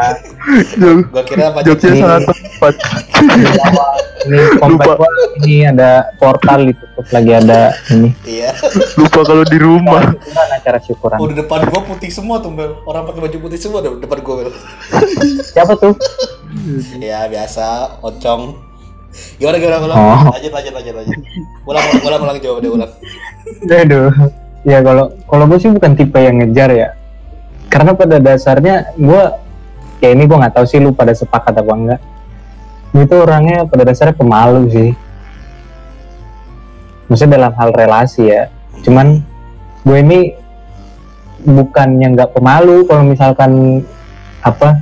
gua 1.14 1.24
kira 1.24 1.54
macet 1.54 1.78
ini. 1.86 2.00
sangat 2.02 2.22
tepat. 2.26 2.74
ini 4.26 4.40
komplek 4.58 4.98
gua 4.98 5.10
ini 5.40 5.56
ada 5.64 6.10
portal 6.18 6.66
ditutup 6.66 7.06
lagi 7.14 7.32
ada 7.32 7.62
ini 7.94 8.10
Iya. 8.26 8.50
Lupa 8.98 9.22
kalau 9.22 9.46
di 9.46 9.58
rumah. 9.62 10.10
syukuran 10.10 10.50
acara 10.52 10.80
syukuran 10.82 11.18
Oh, 11.22 11.28
di 11.30 11.36
depan 11.38 11.70
gua 11.70 11.82
putih 11.86 12.10
semua 12.10 12.42
tuh, 12.42 12.50
Bel. 12.50 12.82
Orang 12.84 13.06
pakai 13.06 13.22
baju 13.24 13.38
putih 13.40 13.60
semua 13.62 13.80
di 13.80 13.94
depan 13.94 14.20
gua, 14.20 14.36
Bel. 14.42 14.50
siapa 15.46 15.78
tuh 15.78 15.94
Ya, 16.98 17.30
biasa, 17.30 18.02
oncong. 18.02 18.58
Gimana 19.38 19.58
gimana 19.58 19.78
ulang? 19.86 19.98
Oh. 19.98 20.34
Lanjut 20.34 20.50
lanjut 20.50 20.74
lanjut 20.74 20.94
lanjut. 20.98 21.18
Ulang 21.66 21.84
ulang 21.86 22.02
ulang, 22.06 22.22
ulang 22.26 22.38
jawab 22.42 22.58
deh 22.60 22.72
ulang. 22.72 22.92
aduh 23.70 24.10
ya 24.68 24.84
kalau 24.84 25.16
kalau 25.28 25.44
gue 25.48 25.60
sih 25.60 25.72
bukan 25.72 25.96
tipe 25.96 26.20
yang 26.20 26.40
ngejar 26.42 26.70
ya. 26.72 26.90
Karena 27.70 27.94
pada 27.94 28.18
dasarnya 28.18 28.98
gue 28.98 29.24
ya 30.02 30.10
ini 30.16 30.24
gue 30.26 30.38
nggak 30.38 30.56
tahu 30.58 30.66
sih 30.66 30.82
lu 30.82 30.92
pada 30.92 31.14
sepakat 31.14 31.54
apa 31.54 31.74
enggak. 31.74 32.02
Itu 32.96 33.16
orangnya 33.22 33.70
pada 33.70 33.84
dasarnya 33.86 34.16
pemalu 34.18 34.62
sih. 34.74 34.90
Maksudnya 37.10 37.42
dalam 37.42 37.54
hal 37.58 37.70
relasi 37.74 38.30
ya. 38.30 38.50
Cuman 38.82 39.22
gue 39.86 39.98
ini 40.02 40.20
bukannya 41.46 42.18
nggak 42.18 42.36
pemalu 42.36 42.84
kalau 42.90 43.04
misalkan 43.06 43.82
apa 44.42 44.82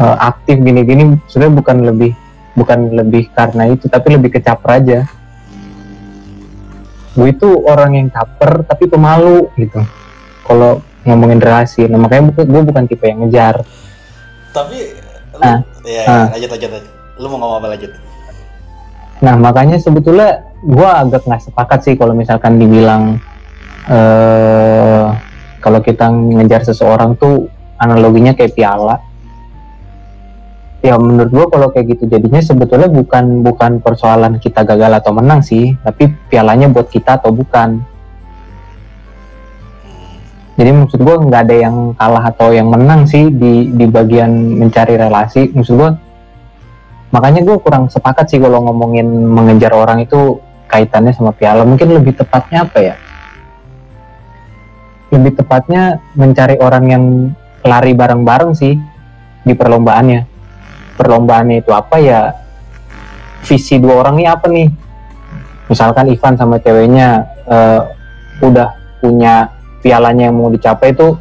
eh, 0.00 0.16
aktif 0.24 0.58
gini-gini. 0.64 1.20
Sebenarnya 1.28 1.54
bukan 1.60 1.76
lebih 1.84 2.12
bukan 2.56 2.88
lebih 2.96 3.28
karena 3.36 3.68
itu 3.68 3.84
tapi 3.86 4.16
lebih 4.16 4.32
ke 4.32 4.40
caper 4.40 4.80
aja 4.80 4.98
gue 7.16 7.28
itu 7.32 7.48
orang 7.64 7.96
yang 7.96 8.08
caper 8.12 8.62
tapi 8.68 8.84
pemalu 8.92 9.48
gitu 9.56 9.80
kalau 10.44 10.84
ngomongin 11.08 11.40
relasi 11.40 11.88
nah 11.88 11.96
makanya 11.96 12.36
gue 12.44 12.62
bukan 12.62 12.84
tipe 12.84 13.08
yang 13.08 13.24
ngejar 13.24 13.64
Tapi 14.52 14.78
lu, 15.36 15.44
Ah, 15.44 15.60
ya, 15.84 16.02
ah. 16.08 16.26
lanjut 16.32 16.48
lanjut. 16.48 16.70
Lu 17.20 17.26
mau 17.28 17.38
ngomong 17.44 17.60
apa 17.60 17.68
lanjut? 17.76 17.92
Nah 19.20 19.34
makanya 19.36 19.76
sebetulnya 19.76 20.48
gue 20.64 20.88
agak 20.88 21.28
nggak 21.28 21.44
sepakat 21.44 21.78
sih 21.84 21.94
kalau 21.96 22.16
misalkan 22.16 22.56
dibilang 22.56 23.20
eh 23.86 25.06
kalau 25.60 25.80
kita 25.84 26.08
ngejar 26.08 26.64
seseorang 26.64 27.20
tuh 27.20 27.52
analoginya 27.76 28.32
kayak 28.32 28.56
piala. 28.56 28.96
Ya 30.84 30.94
menurut 31.00 31.32
gue 31.32 31.46
kalau 31.50 31.68
kayak 31.72 31.96
gitu 31.96 32.04
jadinya 32.06 32.38
sebetulnya 32.38 32.86
bukan 32.86 33.42
bukan 33.42 33.80
persoalan 33.82 34.38
kita 34.38 34.62
gagal 34.62 35.02
atau 35.02 35.12
menang 35.16 35.40
sih, 35.42 35.74
tapi 35.82 36.12
pialanya 36.30 36.70
buat 36.70 36.86
kita 36.92 37.18
atau 37.18 37.32
bukan. 37.32 37.80
Jadi 40.56 40.70
maksud 40.72 41.00
gue 41.04 41.16
nggak 41.26 41.42
ada 41.48 41.56
yang 41.68 41.76
kalah 41.96 42.24
atau 42.32 42.48
yang 42.54 42.72
menang 42.72 43.04
sih 43.04 43.28
di 43.28 43.72
di 43.72 43.84
bagian 43.84 44.30
mencari 44.56 44.94
relasi. 44.96 45.52
Maksud 45.52 45.74
gue 45.74 45.90
makanya 47.16 47.40
gue 47.46 47.56
kurang 47.62 47.88
sepakat 47.88 48.28
sih 48.28 48.40
kalau 48.42 48.60
ngomongin 48.66 49.06
mengejar 49.08 49.72
orang 49.72 50.02
itu 50.02 50.42
kaitannya 50.66 51.14
sama 51.14 51.30
piala 51.30 51.62
mungkin 51.62 51.94
lebih 51.94 52.18
tepatnya 52.18 52.66
apa 52.66 52.78
ya 52.82 52.94
lebih 55.14 55.38
tepatnya 55.38 56.02
mencari 56.18 56.58
orang 56.58 56.84
yang 56.90 57.04
lari 57.62 57.94
bareng-bareng 57.94 58.52
sih 58.58 58.74
di 59.46 59.54
perlombaannya 59.54 60.35
perlombaannya 60.96 61.62
itu 61.62 61.70
apa 61.70 61.96
ya? 62.00 62.20
Visi 63.46 63.78
dua 63.78 64.02
orang 64.02 64.18
ini 64.18 64.26
apa 64.26 64.46
nih? 64.50 64.68
Misalkan 65.70 66.10
Ivan 66.10 66.34
sama 66.34 66.58
ceweknya 66.58 67.22
eh, 67.46 67.80
udah 68.42 68.98
punya 68.98 69.52
pialanya 69.84 70.32
yang 70.32 70.36
mau 70.40 70.50
dicapai 70.50 70.90
itu 70.90 71.14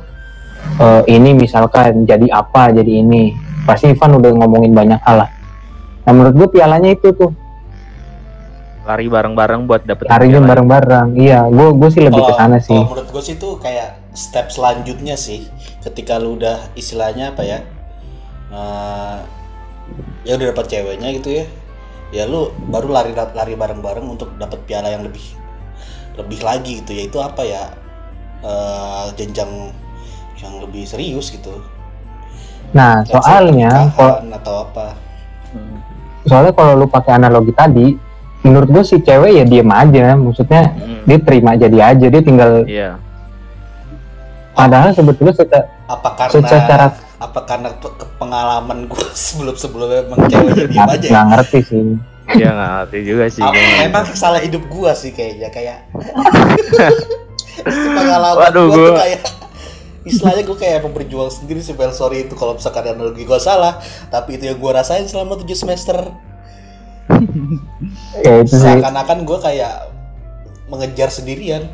eh, 0.81 1.01
ini 1.11 1.37
misalkan 1.37 2.07
jadi 2.07 2.25
apa 2.33 2.73
jadi 2.73 3.05
ini. 3.05 3.35
Pasti 3.67 3.93
Ivan 3.93 4.17
udah 4.17 4.31
ngomongin 4.41 4.73
banyak 4.73 5.01
hal 5.05 5.25
lah. 5.25 5.29
Nah 6.05 6.11
menurut 6.13 6.33
gue 6.37 6.49
pialanya 6.61 6.93
itu 6.93 7.09
tuh. 7.13 7.33
Lari 8.85 9.09
bareng-bareng 9.09 9.65
buat 9.65 9.81
dapet 9.81 10.05
larinya 10.05 10.45
bareng-bareng. 10.45 11.17
Iya, 11.17 11.49
gue 11.49 11.67
gue 11.73 11.89
sih 11.89 12.01
lebih 12.05 12.21
ke 12.21 12.33
sana 12.37 12.61
sih. 12.61 12.77
menurut 12.77 13.09
gue 13.09 13.23
sih 13.25 13.33
itu 13.33 13.57
kayak 13.57 14.13
step 14.13 14.53
selanjutnya 14.53 15.17
sih. 15.17 15.49
Ketika 15.81 16.21
lu 16.21 16.37
udah 16.37 16.69
istilahnya 16.77 17.33
apa 17.33 17.41
ya? 17.41 17.59
Eh, 18.53 19.17
ya 20.23 20.35
udah 20.35 20.47
dapat 20.51 20.65
ceweknya 20.67 21.09
gitu 21.15 21.29
ya 21.41 21.45
ya 22.13 22.23
lu 22.25 22.49
baru 22.69 22.89
lari 22.89 23.11
lari 23.13 23.53
bareng-bareng 23.53 24.05
untuk 24.05 24.33
dapat 24.37 24.61
piala 24.65 24.89
yang 24.89 25.03
lebih 25.03 25.23
lebih 26.15 26.39
lagi 26.41 26.81
gitu 26.81 26.91
ya 26.93 27.03
itu 27.05 27.17
apa 27.19 27.41
ya 27.43 27.63
eh, 28.41 29.05
jenjang 29.15 29.73
yang 30.41 30.53
lebih 30.61 30.85
serius 30.85 31.29
gitu 31.29 31.61
Nah 32.73 33.05
say 33.05 33.15
soalnya, 33.15 33.93
kalau 33.95 34.19
atau 34.33 34.55
apa 34.67 34.85
Hmm. 35.55 35.79
soalnya 36.27 36.51
kalau 36.51 36.75
lu 36.75 36.87
pakai 36.89 37.15
analogi 37.15 37.55
tadi, 37.55 37.95
menurut 38.43 38.67
gue 38.67 38.83
si 38.83 38.99
cewek 38.99 39.31
ya 39.31 39.43
diem 39.47 39.69
aja. 39.71 40.11
Maksudnya 40.11 40.75
Hmm. 40.75 40.99
dia 41.07 41.17
terima 41.23 41.55
jadi 41.55 41.95
aja. 41.95 42.05
Dia 42.11 42.19
tinggal. 42.19 42.67
Iya. 42.67 42.99
Padahal 44.51 44.91
sebetulnya 44.91 45.31
seca- 45.31 45.67
apa 45.85 46.09
karena 46.17 46.33
secara 46.35 46.85
apa 47.25 47.39
karena 47.43 47.67
pengalaman 48.15 48.85
gue 48.85 49.05
sebelum 49.17 49.53
sebelumnya 49.53 50.05
emang 50.05 50.19
ceweknya 50.25 50.65
diem 50.65 50.77
nggak 50.77 50.93
aja 50.93 51.05
ya? 51.05 51.11
nggak 51.11 51.25
ngerti 51.31 51.59
sih. 51.63 51.81
Iya 52.25 52.47
nggak 52.51 52.69
ngerti 52.75 52.97
juga 53.01 53.23
sih. 53.27 53.41
Apa- 53.41 53.77
memang 53.81 54.03
salah 54.13 54.39
hidup 54.39 54.61
gua 54.65 54.91
sih 54.93 55.09
kayaknya 55.09 55.49
kayak 55.49 55.77
pengalaman 57.97 58.41
Waduh, 58.41 58.65
gua, 58.65 58.71
tuh 58.71 58.81
gua- 58.87 58.97
kayak 58.99 59.19
istilahnya 60.09 60.41
gua 60.43 60.55
kayak 60.55 60.73
emang 60.79 60.93
berjuang 60.93 61.29
sendiri 61.29 61.59
sih 61.59 61.73
Bel 61.73 61.89
sorry 61.89 62.23
itu 62.23 62.33
kalau 62.33 62.53
misalkan 62.53 62.83
analogi 62.87 63.23
gua 63.23 63.37
salah 63.37 63.77
tapi 64.07 64.37
itu 64.37 64.43
yang 64.45 64.57
gua 64.57 64.79
rasain 64.79 65.05
selama 65.05 65.37
7 65.37 65.45
semester 65.55 65.97
Ya 68.17 68.41
seakan-akan 68.41 69.23
gua 69.23 69.37
kayak 69.39 69.93
mengejar 70.65 71.09
sendirian 71.09 71.69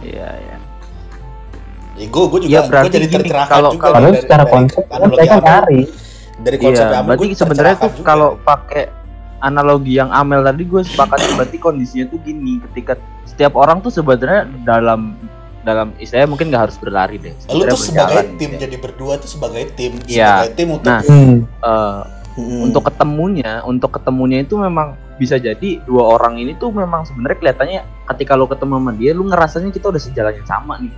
Iya 0.00 0.28
iya. 0.30 0.53
Ya 1.94 2.06
gua 2.08 2.26
juga 2.34 2.48
Ya, 2.48 2.60
berarti 2.62 2.88
jadi 2.92 3.06
tercerahkan 3.08 3.50
kalau- 3.50 3.72
juga 3.72 3.86
kalau- 3.88 4.00
dari- 4.04 4.20
secara 4.20 4.42
dari 4.42 4.52
konsep 4.52 4.82
kan 4.84 4.96
analogi 4.98 5.28
nyari. 5.40 5.80
dari 6.36 6.56
konsep 6.58 6.84
Iya, 6.84 7.00
berarti 7.00 7.26
sebenarnya 7.32 7.74
tuh 7.76 7.90
juga. 7.92 8.04
kalau 8.04 8.28
pakai 8.40 8.84
analogi 9.40 9.92
yang 9.92 10.10
Amel 10.10 10.40
tadi 10.40 10.62
gue 10.64 10.80
sepakat 10.82 11.18
berarti 11.34 11.56
kondisinya 11.56 12.06
tuh 12.06 12.18
gini 12.18 12.58
ketika 12.64 12.96
setiap 13.24 13.54
orang 13.54 13.78
tuh 13.78 13.90
sebenarnya 13.90 14.46
dalam 14.62 15.14
dalam 15.60 15.96
istilahnya 15.96 16.28
mungkin 16.28 16.48
nggak 16.48 16.62
harus 16.62 16.76
berlari 16.76 17.16
deh. 17.16 17.32
lu 17.48 17.64
tuh 17.64 17.78
sebagai 17.78 18.20
berjalan 18.20 18.26
tim 18.36 18.50
gitu 18.50 18.54
ya. 18.54 18.60
jadi 18.62 18.76
berdua 18.78 19.12
tuh 19.16 19.30
sebagai 19.30 19.62
tim 19.72 19.92
sebagai 19.98 20.52
tim 20.52 20.68
untuk 20.70 20.86
Nah, 20.86 21.00
Hmm. 21.00 21.36
Eh, 21.44 22.02
Hmm. 22.34 22.60
untuk 22.64 22.82
ketemunya, 22.84 23.62
untuk 23.62 23.90
ketemunya 23.92 24.42
itu 24.42 24.58
memang 24.58 24.92
bisa 25.14 25.38
jadi 25.38 25.78
dua 25.80 26.04
orang 26.10 26.36
ini 26.36 26.52
tuh 26.52 26.68
memang 26.68 27.06
sebenarnya 27.06 27.38
kelihatannya 27.38 27.80
ketika 28.10 28.34
lo 28.34 28.44
ketemu 28.44 28.74
sama 28.74 28.92
dia, 28.92 29.10
lu 29.12 29.24
ngerasanya 29.24 29.70
kita 29.70 29.86
udah 29.86 30.02
sejalan 30.02 30.34
yang 30.34 30.44
sama 30.44 30.74
nih. 30.76 30.90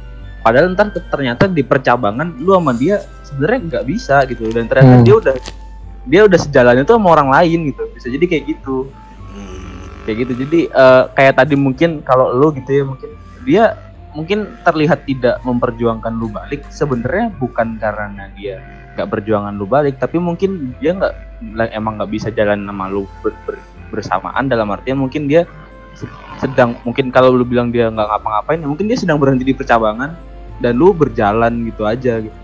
Padahal 0.47 0.79
ntar 0.79 0.95
ternyata 1.11 1.51
di 1.51 1.67
percabangan 1.67 2.39
lu 2.39 2.55
sama 2.55 2.71
dia 2.71 3.03
sebenarnya 3.27 3.61
nggak 3.67 3.85
bisa 3.85 4.23
gitu 4.31 4.47
dan 4.55 4.71
ternyata 4.71 4.95
Hmm. 4.95 5.03
dia 5.03 5.15
udah 5.19 5.35
dia 6.07 6.21
udah 6.23 6.39
sejalannya 6.39 6.87
tuh 6.87 7.03
sama 7.03 7.09
orang 7.19 7.35
lain 7.35 7.75
gitu. 7.75 7.83
Bisa 7.91 8.07
jadi 8.07 8.25
kayak 8.25 8.45
gitu. 8.47 8.87
Hmm. 9.35 9.83
kayak 10.07 10.17
gitu 10.23 10.33
jadi 10.47 10.61
eh, 10.71 11.03
kayak 11.13 11.35
tadi 11.35 11.59
mungkin 11.59 11.99
kalau 12.01 12.31
lu 12.31 12.55
gitu 12.55 12.71
ya 12.71 12.85
mungkin 12.87 13.11
dia 13.43 13.65
mungkin 14.15 14.39
terlihat 14.63 15.03
tidak 15.03 15.43
memperjuangkan 15.43 16.15
lu 16.15 16.31
balik 16.31 16.63
sebenarnya 16.71 17.35
bukan 17.37 17.75
karena 17.77 18.31
dia 18.33 18.63
nggak 18.95 19.13
perjuangan 19.13 19.53
lu 19.53 19.67
balik 19.67 19.99
tapi 19.99 20.17
mungkin 20.17 20.73
dia 20.79 20.95
nggak 20.95 21.13
emang 21.69 22.01
nggak 22.01 22.09
bisa 22.09 22.31
jalan 22.31 22.65
sama 22.65 22.87
lu 22.89 23.05
ber- 23.21 23.37
ber- 23.45 23.61
bersamaan 23.91 24.49
dalam 24.49 24.73
artian 24.73 24.97
mungkin 24.97 25.29
dia 25.29 25.45
se- 25.93 26.09
sedang 26.41 26.81
mungkin 26.81 27.13
kalau 27.13 27.35
lu 27.35 27.45
bilang 27.45 27.69
dia 27.69 27.93
nggak 27.93 28.09
ngapa-ngapain 28.09 28.63
mungkin 28.65 28.89
dia 28.89 28.97
sedang 28.97 29.21
berhenti 29.21 29.45
di 29.45 29.53
percabangan 29.53 30.17
dan 30.59 30.73
lu 30.75 30.93
berjalan 30.93 31.53
gitu 31.69 31.83
aja 31.85 32.21
gitu 32.21 32.39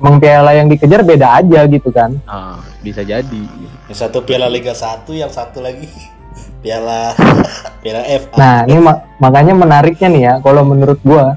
Emang 0.00 0.16
piala 0.16 0.56
yang 0.56 0.72
dikejar 0.72 1.04
beda 1.04 1.44
aja 1.44 1.68
gitu 1.68 1.92
kan. 1.92 2.16
Ah, 2.24 2.56
bisa 2.80 3.04
jadi. 3.04 3.44
Yang 3.84 3.98
satu 4.00 4.24
piala 4.24 4.48
Liga 4.48 4.72
1, 4.72 5.04
yang 5.12 5.28
satu 5.28 5.60
lagi 5.60 5.84
piala 6.64 7.12
piala 7.84 8.00
FA. 8.08 8.36
Nah, 8.40 8.56
ini 8.64 8.80
ma- 8.80 9.04
makanya 9.20 9.52
menariknya 9.52 10.08
nih 10.08 10.22
ya, 10.24 10.34
kalau 10.40 10.64
menurut 10.64 10.96
gua, 11.04 11.36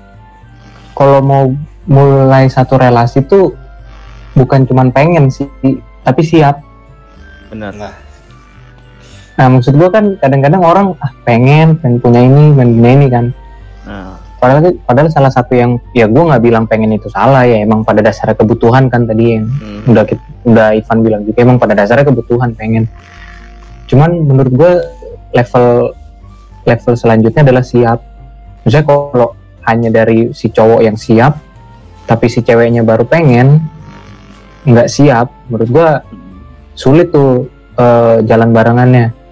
kalau 0.95 1.19
mau 1.19 1.51
mulai 1.83 2.47
satu 2.47 2.79
relasi 2.79 3.19
tuh 3.27 3.51
bukan 4.31 4.63
cuman 4.63 4.95
pengen 4.95 5.27
sih, 5.27 5.51
tapi 6.07 6.23
siap. 6.23 6.63
benar 7.51 7.75
Nah, 7.75 7.93
Nah, 9.33 9.47
maksud 9.49 9.75
gua 9.75 9.91
kan 9.91 10.15
kadang-kadang 10.23 10.63
orang 10.63 10.85
ah, 11.03 11.11
pengen, 11.27 11.75
pengen 11.83 11.99
punya 11.99 12.21
ini, 12.23 12.55
pengen 12.55 12.71
punya 12.79 12.91
ini 12.95 13.07
kan. 13.11 13.25
nah 13.83 14.22
Padahal, 14.43 14.75
padahal 14.83 15.07
salah 15.07 15.31
satu 15.31 15.55
yang 15.55 15.79
ya 15.95 16.03
gua 16.03 16.35
nggak 16.35 16.43
bilang 16.43 16.67
pengen 16.67 16.91
itu 16.91 17.07
salah 17.07 17.47
ya, 17.47 17.63
emang 17.63 17.87
pada 17.87 18.03
dasarnya 18.03 18.35
kebutuhan 18.35 18.91
kan 18.91 19.07
tadi 19.07 19.39
yang 19.39 19.47
hmm, 19.47 19.87
udah 19.87 20.03
kit- 20.03 20.31
udah 20.43 20.75
Ivan 20.75 20.99
bilang 20.99 21.21
juga 21.23 21.39
emang 21.47 21.55
pada 21.55 21.71
dasarnya 21.79 22.03
kebutuhan 22.11 22.51
pengen. 22.51 22.91
Cuman 23.87 24.11
menurut 24.19 24.51
gue 24.51 24.73
level 25.31 25.95
level 26.67 26.93
selanjutnya 26.99 27.39
adalah 27.47 27.63
siap. 27.63 28.03
Misalnya 28.67 28.83
kalau 28.83 29.29
hanya 29.63 29.89
dari 29.95 30.35
si 30.35 30.51
cowok 30.51 30.81
yang 30.83 30.99
siap, 30.99 31.39
tapi 32.03 32.27
si 32.27 32.43
ceweknya 32.43 32.83
baru 32.83 33.07
pengen 33.07 33.63
nggak 34.67 34.91
siap, 34.91 35.31
menurut 35.47 35.69
gue 35.71 35.89
sulit 36.75 37.15
tuh 37.15 37.47
eh, 37.79 38.27
jalan 38.27 38.51
barengannya. 38.51 39.22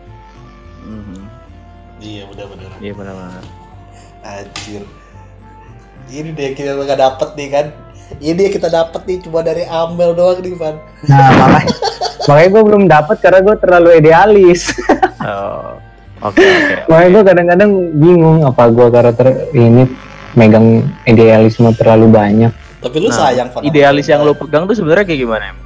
Ini 6.12 6.30
deh 6.30 6.52
kita 6.52 6.76
nggak 6.76 7.00
dapet 7.00 7.30
nih 7.34 7.50
kan. 7.50 7.66
Ini 8.14 8.40
yang 8.42 8.54
kita 8.54 8.68
dapet 8.68 9.02
nih 9.02 9.18
cuma 9.22 9.40
dari 9.40 9.64
Amel 9.64 10.12
doang 10.12 10.38
nih, 10.38 10.54
Van. 10.54 10.76
Nah 11.06 11.30
makanya 11.32 11.74
makanya 12.22 12.50
gue 12.50 12.64
belum 12.64 12.84
dapat 12.86 13.18
karena 13.18 13.40
gue 13.42 13.56
terlalu 13.58 13.90
idealis. 13.96 14.62
Oh, 15.18 15.80
oke 16.22 16.38
oke. 16.38 16.76
makanya 16.90 17.10
gue 17.10 17.24
kadang-kadang 17.24 17.70
bingung 17.96 18.44
apa 18.44 18.64
gue 18.68 18.88
karakter 18.90 19.28
ini 19.52 19.84
megang 20.32 20.68
idealisme 21.04 21.72
terlalu 21.74 22.08
banyak 22.10 22.52
Tapi 22.78 22.98
lu 22.98 23.08
Nah, 23.08 23.18
sayang 23.22 23.48
Van, 23.50 23.62
idealis 23.64 24.06
dia. 24.06 24.16
yang 24.16 24.24
lo 24.24 24.34
pegang 24.34 24.64
tuh 24.64 24.74
sebenarnya 24.74 25.04
kayak 25.04 25.20
gimana 25.20 25.44
em? 25.46 25.58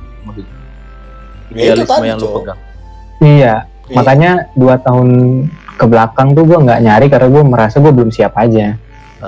Ya, 1.50 1.72
idealisme 1.72 2.04
yang 2.04 2.20
Cok. 2.20 2.34
pegang 2.36 2.60
iya 3.22 3.56
Iya. 3.86 3.94
makanya 3.94 4.32
dua 4.52 4.76
tahun 4.78 5.08
ke 5.72 5.86
belakang 5.86 6.34
tuh 6.34 6.44
gue 6.44 6.58
nggak 6.58 6.80
nyari 6.82 7.06
karena 7.06 7.30
gue 7.30 7.44
merasa 7.46 7.78
gue 7.78 7.94
belum 7.94 8.10
siap 8.10 8.34
aja 8.34 8.74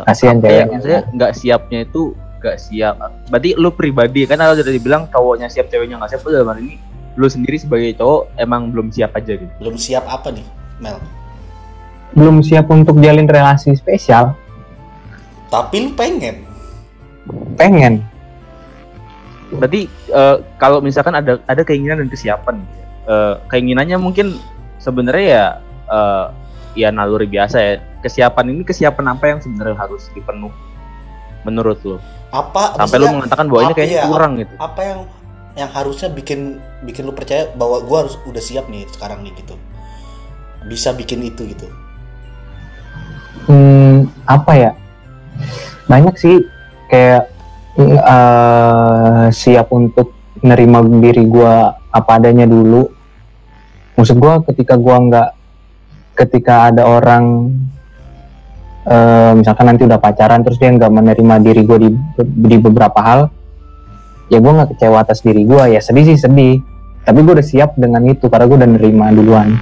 Kasihan 0.06 0.38
apa 0.38 0.46
cewek. 0.46 0.58
ya, 0.58 0.66
maksudnya 0.70 1.02
nggak 1.16 1.32
siapnya 1.34 1.80
itu 1.88 2.02
nggak 2.38 2.58
siap 2.62 2.96
berarti 3.34 3.50
lu 3.58 3.70
pribadi 3.74 4.30
kan 4.30 4.38
kalau 4.38 4.54
udah 4.54 4.70
dibilang 4.70 5.04
cowoknya 5.10 5.50
siap 5.50 5.74
ceweknya 5.74 5.98
nggak 5.98 6.14
siap 6.14 6.22
tuh 6.22 6.38
dalam 6.38 6.54
hal 6.54 6.62
ini 6.62 6.78
lu 7.18 7.26
sendiri 7.26 7.58
sebagai 7.58 7.98
cowok 7.98 8.30
emang 8.38 8.70
belum 8.70 8.94
siap 8.94 9.18
aja 9.18 9.34
gitu 9.42 9.54
belum 9.58 9.76
siap 9.76 10.06
apa 10.06 10.30
nih, 10.30 10.46
Mel? 10.78 11.02
belum 12.14 12.46
siap 12.46 12.70
untuk 12.70 13.02
jalin 13.02 13.26
relasi 13.26 13.74
spesial 13.74 14.38
Tapi 15.48 15.88
lu 15.88 15.90
pengen. 15.96 16.44
pengen 17.56 18.04
berarti 19.52 19.88
eh, 20.12 20.38
kalau 20.60 20.84
misalkan 20.84 21.16
ada 21.16 21.40
ada 21.48 21.62
keinginan 21.64 22.04
dan 22.04 22.10
kesiapan. 22.12 22.60
Eh, 23.08 23.36
keinginannya 23.48 23.96
mungkin 23.96 24.36
sebenarnya 24.84 25.26
ya 25.26 25.46
eh, 25.88 26.26
ya 26.78 26.94
naluri 26.94 27.26
biasa 27.26 27.58
ya. 27.58 27.74
Kesiapan 28.06 28.54
ini 28.54 28.62
kesiapan 28.62 29.18
apa 29.18 29.26
yang 29.26 29.40
sebenarnya 29.42 29.76
harus 29.76 30.06
dipenuhi 30.14 30.54
menurut 31.48 31.80
lo 31.88 31.98
Apa 32.28 32.76
sampai 32.76 32.98
lu 33.00 33.08
maksudnya, 33.08 33.16
mengatakan 33.24 33.46
bahwa 33.48 33.62
ini 33.64 33.74
kayaknya 33.74 34.00
ya, 34.04 34.06
kurang 34.12 34.32
gitu. 34.36 34.54
apa 34.60 34.82
yang 34.84 35.00
yang 35.58 35.70
harusnya 35.72 36.10
bikin 36.12 36.60
bikin 36.84 37.08
lu 37.08 37.16
percaya 37.16 37.48
bahwa 37.56 37.82
gua 37.88 38.04
harus 38.06 38.20
udah 38.28 38.44
siap 38.44 38.68
nih 38.68 38.84
sekarang 38.92 39.24
nih 39.24 39.32
gitu. 39.40 39.56
Bisa 40.68 40.92
bikin 40.92 41.24
itu 41.24 41.48
gitu. 41.48 41.68
hmm, 43.48 44.12
apa 44.28 44.52
ya? 44.54 44.72
Banyak 45.88 46.20
sih 46.20 46.44
kayak 46.92 47.32
eh, 47.80 49.26
siap 49.32 49.72
untuk 49.72 50.12
nerima 50.44 50.84
diri 50.84 51.24
gua 51.26 51.80
apa 51.96 52.20
adanya 52.20 52.44
dulu. 52.44 52.92
Maksud 53.96 54.20
gua 54.20 54.44
ketika 54.46 54.76
gua 54.76 55.00
nggak 55.00 55.30
ketika 56.18 56.74
ada 56.74 56.90
orang 56.90 57.54
eh, 58.90 59.32
misalkan 59.38 59.70
nanti 59.70 59.86
udah 59.86 60.02
pacaran 60.02 60.42
terus 60.42 60.58
dia 60.58 60.74
nggak 60.74 60.90
menerima 60.90 61.36
diri 61.46 61.62
gua 61.62 61.78
di 61.78 61.90
di 62.26 62.58
beberapa 62.58 62.98
hal 62.98 63.30
ya 64.28 64.42
gua 64.42 64.62
nggak 64.62 64.74
kecewa 64.74 64.98
atas 65.06 65.22
diri 65.22 65.46
gua 65.46 65.70
ya 65.70 65.78
sedih 65.78 66.10
sih 66.10 66.18
sedih 66.18 66.58
tapi 67.06 67.22
gua 67.22 67.38
udah 67.38 67.46
siap 67.46 67.78
dengan 67.78 68.02
itu 68.10 68.26
karena 68.28 68.50
gua 68.50 68.58
udah 68.66 68.70
nerima 68.74 69.14
duluan 69.14 69.54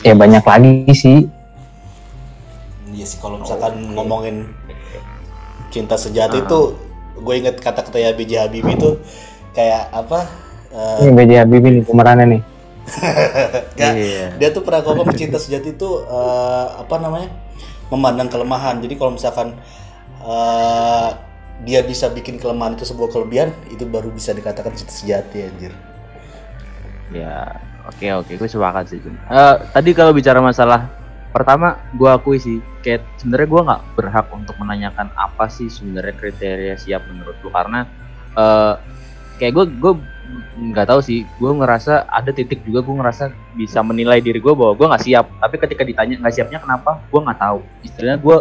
ya 0.00 0.16
banyak 0.16 0.42
lagi 0.42 0.94
sih 0.96 1.18
Iya 2.88 3.06
sih 3.06 3.18
kalau 3.22 3.38
misalkan 3.38 3.94
ngomongin 3.94 4.50
cinta 5.70 5.94
sejati 5.94 6.42
itu 6.42 6.74
gue 7.18 7.34
inget 7.34 7.62
kata-kata 7.62 7.94
ya 7.94 8.10
B.J. 8.10 8.32
Habibie 8.42 8.74
itu 8.74 8.98
kayak 9.54 9.90
apa? 9.94 10.26
eh, 10.70 11.06
Ini 11.06 11.10
BJ 11.14 11.30
Habibie 11.42 11.70
nih 11.78 11.82
pemerannya 11.86 12.26
nih. 12.26 12.40
Ya, 13.76 13.90
Iya. 13.92 14.26
dia 14.36 14.48
tuh 14.50 14.62
pernah 14.62 14.80
ngomong 14.82 15.12
cinta 15.14 15.36
sejati 15.36 15.74
itu 15.74 15.90
eh, 16.02 16.66
apa 16.78 16.96
namanya 16.96 17.28
memandang 17.88 18.28
kelemahan 18.28 18.80
jadi 18.80 18.94
kalau 18.94 19.14
misalkan 19.14 19.56
eh, 20.20 21.08
dia 21.62 21.82
bisa 21.82 22.06
bikin 22.08 22.38
kelemahan 22.38 22.78
itu 22.78 22.86
sebuah 22.86 23.10
kelebihan 23.10 23.50
itu 23.68 23.82
baru 23.82 24.08
bisa 24.08 24.30
dikatakan 24.30 24.72
cinta 24.72 24.92
sejati 24.92 25.38
anjir 25.44 25.72
Ya, 27.08 27.56
oke 27.88 28.04
oke, 28.20 28.36
gue 28.36 28.44
sepakat 28.44 28.92
sih. 28.92 29.00
Eh, 29.00 29.54
tadi 29.72 29.96
kalau 29.96 30.12
bicara 30.12 30.44
masalah 30.44 30.92
pertama, 31.32 31.80
gue 31.96 32.04
akui 32.04 32.36
sih, 32.36 32.60
kayak 32.84 33.00
sebenarnya 33.16 33.48
gue 33.48 33.62
nggak 33.64 33.82
berhak 33.96 34.26
untuk 34.28 34.52
menanyakan 34.60 35.08
apa 35.16 35.48
sih 35.48 35.72
sebenarnya 35.72 36.12
kriteria 36.20 36.76
siap 36.76 37.08
menurut 37.08 37.32
lu 37.40 37.48
karena 37.48 37.88
eh 38.36 38.74
kayak 39.40 39.52
gue 39.56 39.64
gue 39.72 39.92
nggak 40.58 40.86
tahu 40.90 41.00
sih, 41.00 41.24
gue 41.38 41.52
ngerasa 41.52 42.08
ada 42.10 42.30
titik 42.34 42.60
juga 42.66 42.84
gue 42.84 42.94
ngerasa 43.00 43.32
bisa 43.56 43.80
menilai 43.80 44.20
diri 44.20 44.38
gue 44.38 44.52
bahwa 44.52 44.76
gue 44.76 44.86
nggak 44.86 45.04
siap. 45.04 45.26
Tapi 45.40 45.56
ketika 45.56 45.82
ditanya 45.86 46.14
nggak 46.20 46.34
siapnya 46.34 46.58
kenapa, 46.60 47.00
gue 47.08 47.20
nggak 47.20 47.40
tahu. 47.40 47.58
Istilahnya 47.84 48.18
gue 48.20 48.36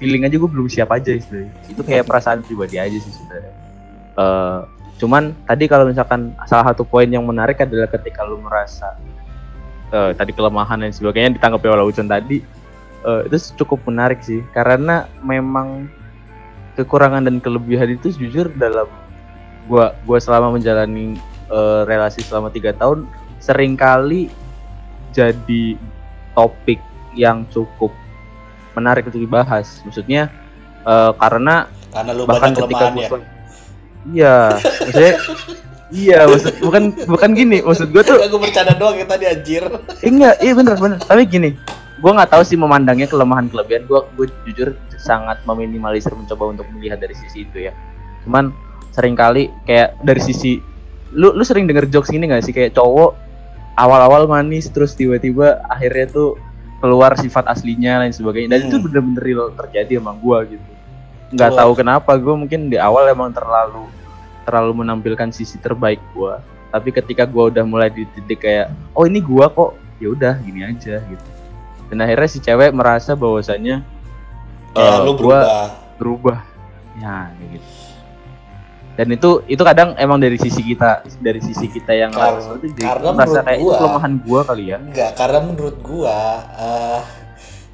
feeling 0.00 0.22
aja 0.24 0.36
gue 0.36 0.50
belum 0.50 0.68
siap 0.68 0.88
aja 0.92 1.12
istilahnya. 1.12 1.52
Itu 1.68 1.80
kayak 1.84 2.08
perasaan 2.08 2.40
pribadi 2.44 2.76
aja 2.80 2.96
sih 2.96 3.12
sebenarnya. 3.12 3.52
Eh, 4.16 4.60
cuman 4.96 5.36
tadi 5.44 5.68
kalau 5.68 5.84
misalkan 5.84 6.32
salah 6.48 6.72
satu 6.72 6.88
poin 6.88 7.04
yang 7.04 7.24
menarik 7.28 7.60
adalah 7.60 7.84
ketika 7.92 8.24
lu 8.24 8.40
merasa 8.40 8.96
eh, 9.92 10.16
tadi 10.16 10.32
kelemahan 10.32 10.80
dan 10.80 10.92
sebagainya 10.92 11.36
ditanggapi 11.36 11.68
oleh 11.68 11.84
Ucon 11.84 12.08
tadi 12.08 12.40
eh, 13.04 13.20
itu 13.28 13.36
cukup 13.60 13.84
menarik 13.84 14.24
sih 14.24 14.40
karena 14.56 15.04
memang 15.20 15.92
kekurangan 16.80 17.28
dan 17.28 17.40
kelebihan 17.44 17.92
itu 17.92 18.12
jujur 18.16 18.48
dalam 18.56 18.88
gua 19.66 19.94
gua 20.06 20.18
selama 20.22 20.54
menjalani 20.54 21.18
eh, 21.50 21.82
relasi 21.84 22.22
selama 22.22 22.50
tiga 22.50 22.72
tahun 22.74 23.06
sering 23.38 23.78
kali 23.78 24.32
jadi 25.14 25.78
topik 26.34 26.82
yang 27.16 27.48
cukup 27.48 27.90
menarik 28.76 29.08
untuk 29.08 29.22
dibahas. 29.22 29.80
Maksudnya 29.86 30.28
eh, 30.84 31.12
karena 31.16 31.66
karena 31.96 32.10
lu 32.12 32.22
bahkan 32.28 32.52
ketika 32.52 32.92
kelemahan 32.92 33.00
ya? 33.00 33.08
gue 33.08 33.20
iya 34.06 34.36
maksudnya 34.60 35.14
iya 35.88 36.18
maksud 36.28 36.54
bukan 36.60 36.82
bukan 37.08 37.30
gini 37.32 37.58
maksud 37.64 37.88
gue 37.88 38.02
tuh 38.04 38.20
gue 38.20 38.40
bercanda 38.40 38.76
doang 38.76 39.00
ya 39.00 39.06
tadi 39.08 39.24
anjir. 39.26 39.64
Enggak 40.04 40.34
iya 40.44 40.52
bener 40.52 40.76
bener. 40.76 40.98
Tapi 41.00 41.22
gini 41.24 41.50
gue 41.96 42.10
nggak 42.12 42.28
tahu 42.28 42.42
sih 42.44 42.60
memandangnya 42.60 43.08
kelemahan 43.08 43.48
kelebihan. 43.48 43.88
Gue 43.88 44.04
gue 44.14 44.26
jujur 44.44 44.76
sangat 45.00 45.40
meminimalisir 45.48 46.12
mencoba 46.12 46.52
untuk 46.52 46.66
melihat 46.76 47.00
dari 47.00 47.16
sisi 47.16 47.48
itu 47.48 47.70
ya. 47.70 47.72
Cuman 48.28 48.52
sering 48.96 49.12
kali 49.12 49.52
kayak 49.68 50.00
dari 50.00 50.24
sisi 50.24 50.56
lu 51.12 51.36
lu 51.36 51.44
sering 51.44 51.68
denger 51.68 51.86
jokes 51.92 52.08
ini 52.08 52.24
gak 52.32 52.48
sih? 52.48 52.56
Kayak 52.56 52.72
cowok 52.72 53.12
awal-awal 53.76 54.24
manis 54.24 54.72
terus 54.72 54.96
tiba-tiba 54.96 55.60
akhirnya 55.68 56.08
tuh 56.08 56.40
keluar 56.80 57.12
sifat 57.16 57.44
aslinya 57.48 58.00
lain 58.00 58.12
sebagainya. 58.16 58.56
Dan 58.56 58.60
Hmm. 58.64 58.68
itu 58.72 58.76
bener-bener 58.80 59.22
real 59.22 59.48
terjadi 59.52 60.00
sama 60.00 60.16
gua 60.16 60.48
gitu. 60.48 60.64
Nggak 61.36 61.58
tahu 61.58 61.72
kenapa 61.76 62.16
gue 62.16 62.34
mungkin 62.38 62.72
di 62.72 62.78
awal 62.80 63.10
emang 63.10 63.34
terlalu 63.36 63.84
terlalu 64.46 64.84
menampilkan 64.86 65.28
sisi 65.34 65.60
terbaik 65.60 66.00
gua. 66.16 66.40
Tapi 66.72 66.88
ketika 66.92 67.28
gua 67.28 67.52
udah 67.52 67.64
mulai 67.68 67.92
di 67.92 68.08
titik 68.16 68.44
kayak 68.44 68.72
oh 68.96 69.04
ini 69.04 69.20
gua 69.20 69.52
kok. 69.52 69.76
Ya 69.96 70.12
udah 70.12 70.36
gini 70.44 70.60
aja 70.64 71.00
gitu. 71.00 71.28
Dan 71.88 72.04
akhirnya 72.04 72.28
si 72.28 72.38
cewek 72.40 72.72
merasa 72.76 73.16
bahwasannya 73.16 73.80
kayak 74.76 74.92
eh, 74.92 75.04
lu 75.04 75.12
gua 75.16 75.40
berubah. 75.40 75.68
berubah. 75.96 76.38
Ya 76.96 77.32
gitu 77.52 77.75
dan 78.96 79.12
itu 79.12 79.44
itu 79.44 79.60
kadang 79.60 79.92
emang 80.00 80.16
dari 80.16 80.40
sisi 80.40 80.64
kita 80.64 81.04
dari 81.20 81.36
sisi 81.38 81.68
kita 81.68 81.92
yang 81.92 82.10
Kar- 82.10 82.40
itu 82.64 82.80
karena 82.80 83.12
merasa 83.12 83.44
kayak 83.44 83.60
itu 83.60 83.68
gua- 83.68 83.78
kelemahan 83.78 84.12
gua 84.24 84.40
kali 84.42 84.64
ya 84.72 84.78
Enggak, 84.80 85.10
karena 85.14 85.38
menurut 85.44 85.76
gua 85.84 86.16
eh, 86.56 87.00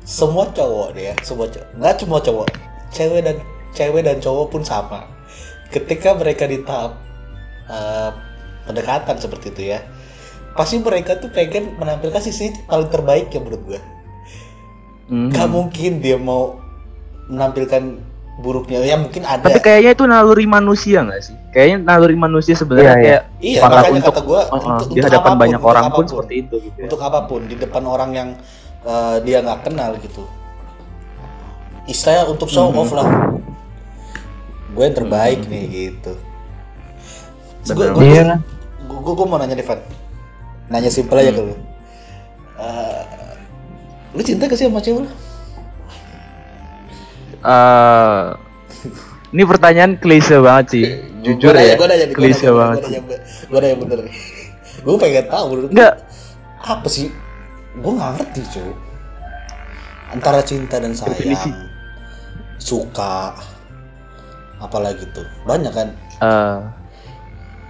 semua 0.02 0.50
cowok 0.50 0.98
deh 0.98 1.04
ya, 1.08 1.14
semua 1.22 1.46
cowok, 1.46 1.68
nggak 1.78 1.94
cuma 2.02 2.16
cowok, 2.18 2.48
cewek 2.90 3.22
dan 3.22 3.36
cewek 3.70 4.02
dan 4.02 4.18
cowok 4.18 4.46
pun 4.50 4.62
sama. 4.66 5.06
Ketika 5.70 6.12
mereka 6.12 6.44
di 6.44 6.58
tahap 6.66 6.98
eh, 7.70 8.10
pendekatan 8.66 9.16
seperti 9.16 9.54
itu 9.54 9.62
ya, 9.72 9.80
pasti 10.58 10.82
mereka 10.82 11.16
tuh 11.16 11.30
pengen 11.30 11.78
menampilkan 11.78 12.18
sisi 12.18 12.50
paling 12.66 12.90
terbaik 12.90 13.30
ya 13.30 13.38
menurut 13.38 13.62
gua. 13.62 13.80
Mhm. 15.06 15.30
Gak 15.30 15.48
mungkin 15.48 16.02
dia 16.02 16.18
mau 16.18 16.58
menampilkan 17.30 18.11
buruknya, 18.34 18.80
ya 18.80 18.96
mungkin 18.96 19.22
ada. 19.22 19.44
tapi 19.44 19.60
kayaknya 19.60 19.92
itu 19.92 20.04
naluri 20.04 20.46
manusia 20.46 21.04
nggak 21.04 21.20
sih 21.20 21.36
kayaknya 21.50 21.76
naluri 21.84 22.16
manusia 22.16 22.52
Iya, 22.52 22.60
sebenarnya 22.60 22.88
iya. 22.88 22.98
kayak 22.98 23.22
iya, 23.38 23.60
Maka 23.60 23.70
makanya 23.74 23.92
untuk- 23.94 24.08
kata 24.08 24.20
gua 24.22 24.40
uh-uh, 24.40 24.56
untuk, 24.56 24.72
di 24.88 24.92
untuk 24.94 25.04
hadapan 25.04 25.20
apa 25.22 25.28
pun, 25.28 25.42
banyak 25.42 25.58
untuk 25.58 25.70
orang 25.70 25.82
pun 25.82 25.86
apa 25.86 25.96
pun. 25.96 26.06
seperti 26.08 26.34
itu 26.38 26.54
gitu 26.58 26.76
ya. 26.76 26.84
untuk 26.84 27.00
apa 27.02 27.20
pun 27.22 27.40
di 27.42 27.54
depan 27.54 27.82
orang 27.84 28.10
yang 28.12 28.28
eh, 28.82 29.16
dia 29.20 29.38
nggak 29.38 29.60
kenal 29.62 29.90
gitu 29.96 30.22
istilahnya 31.84 32.24
untuk 32.26 32.48
show 32.48 32.66
Mhm. 32.66 32.78
off 32.78 32.90
lah 32.90 33.06
gue 34.72 34.82
yang 34.82 34.96
terbaik 34.96 35.40
Mhm. 35.40 35.48
nih 35.48 35.64
gitu 35.68 36.12
Bener. 37.62 37.74
gue 37.74 37.86
gue 37.92 38.04
Iya 38.08 38.22
lah. 38.24 38.38
gue 38.82 39.12
gue 39.12 39.26
mau 39.26 39.36
nanya 39.36 39.54
nih 39.54 39.62
Van 39.62 39.80
nanya 40.68 40.88
simpel 40.88 41.20
aja 41.20 41.30
Hmm. 41.30 41.38
ke 41.38 41.42
lu 41.44 41.54
Eh, 42.54 43.02
lu 44.12 44.22
cinta 44.22 44.44
gak 44.44 44.54
sih 44.54 44.66
sama 44.66 44.78
cewek 44.78 45.02
lu? 45.02 45.10
Eh, 47.42 48.24
ini 49.30 49.42
pertanyaan 49.42 49.96
klise 49.96 50.38
banget 50.38 50.66
sih 50.70 50.84
jujur 51.20 51.50
Gua 51.50 51.58
ya 51.60 51.74
gua 51.74 51.88
nanya, 51.88 52.04
nih, 52.04 52.08
gua 52.08 52.18
klise 52.20 52.44
nanya, 52.44 52.54
banget 52.54 52.76
nanya, 52.80 53.00
gue 53.42 53.58
nanya 53.58 53.76
bener 53.76 53.98
gue 54.78 54.94
pengen 54.96 55.26
tahu 55.26 55.48
Enggak. 55.66 55.94
apa 56.60 56.86
sih 56.86 57.06
gue 57.72 57.92
nggak 57.92 58.10
ngerti 58.14 58.40
cuy 58.48 58.70
antara 60.08 60.40
cinta 60.40 60.76
dan 60.76 60.92
sayang 60.92 61.14
Definisi. 61.14 61.50
suka 62.56 63.34
apalagi 64.58 65.02
tuh 65.10 65.26
banyak 65.42 65.72
kan 65.72 65.88
Eh, 66.18 66.58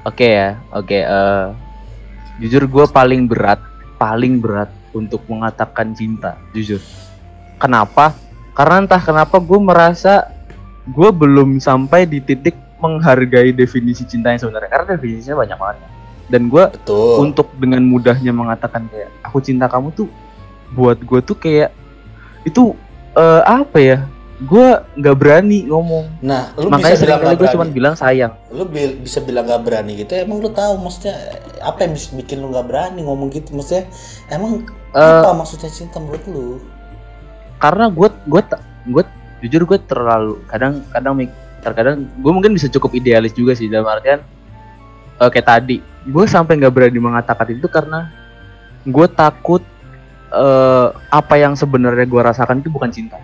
Oke 0.02 0.28
ya, 0.28 0.58
oke. 0.68 0.92
eh, 0.92 1.46
jujur 2.36 2.66
gue 2.66 2.84
paling 2.86 3.24
berat, 3.24 3.62
paling 3.96 4.36
berat 4.36 4.66
untuk 4.92 5.22
mengatakan 5.24 5.94
cinta, 5.94 6.34
jujur. 6.50 6.82
Kenapa? 7.56 8.10
Karena 8.52 8.84
entah 8.84 9.00
kenapa 9.00 9.36
gue 9.40 9.58
merasa 9.58 10.28
gue 10.84 11.08
belum 11.08 11.62
sampai 11.62 12.04
di 12.04 12.18
titik 12.18 12.54
menghargai 12.82 13.54
definisi 13.54 14.02
cinta 14.02 14.34
yang 14.34 14.42
sebenarnya. 14.42 14.70
Karena 14.70 14.86
definisinya 14.98 15.36
banyak 15.38 15.58
banget 15.58 15.78
dan 16.32 16.48
gue 16.48 16.64
untuk 17.20 17.52
dengan 17.60 17.84
mudahnya 17.84 18.32
mengatakan 18.32 18.88
kayak 18.88 19.12
aku 19.20 19.44
cinta 19.44 19.68
kamu 19.68 19.92
tuh 19.92 20.08
buat 20.72 20.96
gue 20.96 21.20
tuh 21.20 21.36
kayak 21.36 21.70
itu 22.42 22.72
eh, 23.14 23.42
apa 23.44 23.78
ya? 23.78 23.98
Gue 24.42 24.74
nggak 24.98 25.16
berani 25.22 25.70
ngomong. 25.70 26.18
Nah 26.18 26.50
lu 26.58 26.66
makanya 26.66 26.98
bisa 26.98 27.06
bilang 27.06 27.36
gue 27.38 27.48
cuma 27.52 27.66
bilang 27.68 27.94
sayang. 27.94 28.32
Lu 28.50 28.66
bi- 28.66 28.98
bisa 28.98 29.22
bilang 29.22 29.46
gak 29.46 29.62
berani 29.62 29.94
gitu? 29.94 30.18
Emang 30.18 30.42
lu 30.42 30.50
tahu 30.50 30.82
maksudnya 30.82 31.14
apa 31.62 31.86
yang 31.86 31.94
bisa 31.94 32.10
bikin 32.18 32.42
lu 32.42 32.50
gak 32.50 32.66
berani 32.66 33.06
ngomong 33.06 33.30
gitu? 33.30 33.54
Maksudnya 33.54 33.86
emang 34.34 34.66
Eh, 34.92 35.00
apa 35.00 35.32
maksudnya 35.32 35.72
cinta 35.72 35.96
menurut 35.96 36.20
lu 36.28 36.60
karena 37.62 37.86
gue 37.86 38.08
gue 38.26 38.42
gue 38.90 39.04
jujur 39.46 39.62
gue 39.70 39.78
terlalu 39.86 40.42
kadang 40.50 40.82
kadang 40.90 41.14
terkadang 41.62 42.10
gue 42.18 42.32
mungkin 42.34 42.58
bisa 42.58 42.66
cukup 42.66 42.98
idealis 42.98 43.30
juga 43.38 43.54
sih 43.54 43.70
dalam 43.70 43.86
artian 43.86 44.18
eh, 45.22 45.30
kayak 45.30 45.46
tadi. 45.46 45.78
Gue 46.02 46.26
sampai 46.26 46.58
nggak 46.58 46.74
berani 46.74 46.98
mengatakan 46.98 47.46
itu 47.54 47.70
karena 47.70 48.10
gue 48.82 49.06
takut 49.14 49.62
eh, 50.34 50.88
apa 50.90 51.34
yang 51.38 51.54
sebenarnya 51.54 52.02
gue 52.10 52.18
rasakan 52.22 52.58
itu 52.58 52.68
bukan 52.68 52.90
cinta. 52.90 53.18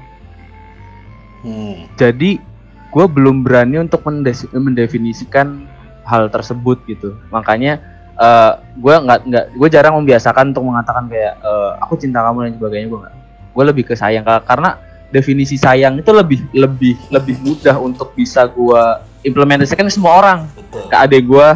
Hmm. 1.38 1.86
jadi 1.94 2.42
gue 2.90 3.06
belum 3.06 3.46
berani 3.46 3.78
untuk 3.78 4.02
mendefinisikan 4.50 5.70
hal 6.02 6.30
tersebut 6.30 6.82
gitu. 6.86 7.14
Makanya 7.34 7.78
eh 8.18 8.52
gue 8.74 8.94
nggak 8.94 9.20
nggak 9.30 9.44
gue 9.54 9.68
jarang 9.70 10.02
membiasakan 10.02 10.50
untuk 10.50 10.66
mengatakan 10.66 11.06
kayak 11.06 11.38
eh, 11.38 11.70
aku 11.82 11.94
cinta 11.98 12.22
kamu 12.26 12.50
dan 12.50 12.54
sebagainya 12.58 12.86
gue 12.90 13.00
nggak 13.06 13.17
gue 13.58 13.64
lebih 13.66 13.82
ke 13.82 13.98
sayang 13.98 14.22
Ka- 14.22 14.46
karena 14.46 14.78
definisi 15.10 15.58
sayang 15.58 15.98
itu 15.98 16.14
lebih 16.14 16.46
lebih 16.54 16.94
lebih 17.10 17.34
mudah 17.42 17.74
untuk 17.74 18.14
bisa 18.14 18.46
gue 18.46 18.82
implementasikan 19.20 19.82
ke 19.82 19.90
semua 19.90 20.14
orang. 20.14 20.38
Betul. 20.54 20.86
Ke 20.86 20.96
adik 20.96 21.26
gue 21.26 21.48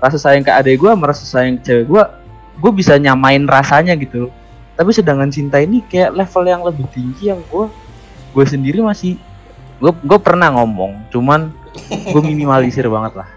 rasa 0.00 0.16
sayang 0.16 0.40
ke 0.40 0.48
adik 0.48 0.80
gue 0.80 0.92
merasa 0.96 1.20
sayang 1.22 1.60
ke 1.60 1.68
cewek 1.68 1.84
gue 1.84 2.02
gue 2.56 2.72
bisa 2.72 2.96
nyamain 2.96 3.44
rasanya 3.44 3.92
gitu. 3.94 4.32
Tapi 4.72 4.88
sedangkan 4.90 5.28
cinta 5.28 5.60
ini 5.60 5.84
kayak 5.84 6.16
level 6.16 6.42
yang 6.42 6.64
lebih 6.64 6.88
tinggi 6.88 7.28
yang 7.28 7.44
gue 7.44 7.68
gue 8.32 8.44
sendiri 8.48 8.80
masih 8.80 9.20
gue 9.76 9.92
gue 9.92 10.18
pernah 10.18 10.48
ngomong 10.48 11.04
cuman 11.12 11.52
gue 11.84 12.22
minimalisir 12.32 12.88
banget 12.88 13.20
lah. 13.20 13.28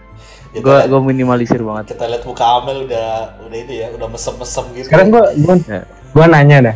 Gue 0.55 0.78
gue 0.88 1.01
minimalisir 1.03 1.59
banget. 1.59 1.91
kita 1.91 2.07
lihat 2.07 2.24
muka 2.24 2.47
Amel 2.47 2.88
udah 2.88 3.36
udah 3.43 3.57
ini 3.59 3.84
ya 3.84 3.91
udah 3.91 4.07
mesem-mesem 4.07 4.63
gitu. 4.72 4.88
Sekarang 4.88 5.11
gua 5.11 5.28
gua, 5.36 5.55
Ya. 5.68 5.84
gua 6.16 6.26
nanya 6.32 6.72
dah 6.72 6.76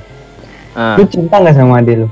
Ah, 0.74 0.96
lu 0.98 1.06
cinta 1.06 1.42
nggak 1.42 1.56
sama 1.58 1.82
adik 1.82 2.06
lu? 2.06 2.08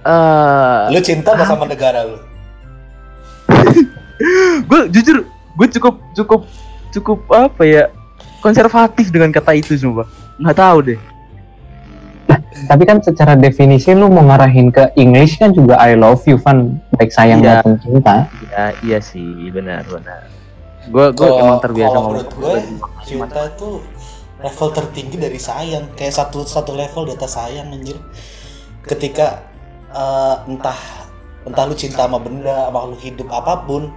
Eh, 0.00 0.80
lu 0.88 1.00
cinta 1.04 1.36
gak 1.36 1.44
sama 1.44 1.68
negara 1.68 2.08
lu? 2.08 2.16
Gue 4.68 4.80
jujur 4.88 5.28
gue 5.60 5.68
cukup 5.76 5.94
cukup 6.16 6.40
cukup 6.88 7.18
apa 7.28 7.62
ya 7.68 7.84
konservatif 8.40 9.12
dengan 9.12 9.28
kata 9.28 9.60
itu 9.60 9.76
sumpah. 9.76 10.08
Nggak 10.40 10.56
tahu 10.56 10.78
deh. 10.88 11.00
Tapi 12.64 12.82
kan 12.84 13.00
secara 13.04 13.36
definisi 13.36 13.92
lu 13.92 14.08
mau 14.08 14.24
ngarahin 14.24 14.72
ke 14.72 14.88
English 14.96 15.36
kan 15.36 15.52
juga 15.52 15.76
I 15.76 15.96
love 15.96 16.24
you 16.24 16.40
kan 16.40 16.80
baik 16.96 17.12
sayang 17.12 17.44
Iya. 17.44 17.60
maupun 17.60 17.76
cinta. 17.84 18.24
Ya 18.48 18.64
iya 18.80 18.98
sih 19.04 19.52
benar 19.52 19.84
benar. 19.84 20.28
Gue 20.88 21.12
gue 21.12 21.28
emang 21.28 21.60
terbiasa 21.60 21.92
kalau 21.92 22.00
ngomong 22.00 22.12
menurut 22.16 22.30
gue 22.32 22.54
cinta 23.04 23.40
itu 23.52 23.68
level 24.40 24.68
tertinggi 24.72 25.16
dari 25.16 25.40
sayang. 25.40 25.92
Kayak 25.96 26.14
satu 26.16 26.44
satu 26.44 26.72
level 26.76 27.08
di 27.08 27.12
atas 27.16 27.36
sayang 27.36 27.72
anjir. 27.72 27.96
Ketika 28.84 29.44
eh, 29.92 30.36
entah 30.48 30.78
entah 31.44 31.64
lu 31.64 31.74
cinta 31.76 32.04
sama 32.04 32.20
benda 32.20 32.68
lu 32.68 32.96
hidup 33.00 33.28
apa 33.32 33.64
pun 33.64 33.88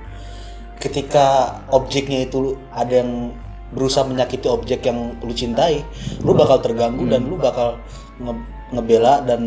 ketika 0.79 1.59
objeknya 1.71 2.27
itu 2.27 2.55
ada 2.71 3.03
yang 3.03 3.35
berusaha 3.73 4.05
menyakiti 4.05 4.47
objek 4.47 4.85
yang 4.85 5.17
lu 5.19 5.33
cintai 5.33 5.81
lu 6.21 6.31
bakal 6.37 6.61
terganggu 6.61 7.03
dan 7.09 7.25
lu 7.25 7.35
bakal 7.35 7.75
nge- 8.21 8.47
ngebela 8.71 9.23
dan 9.25 9.41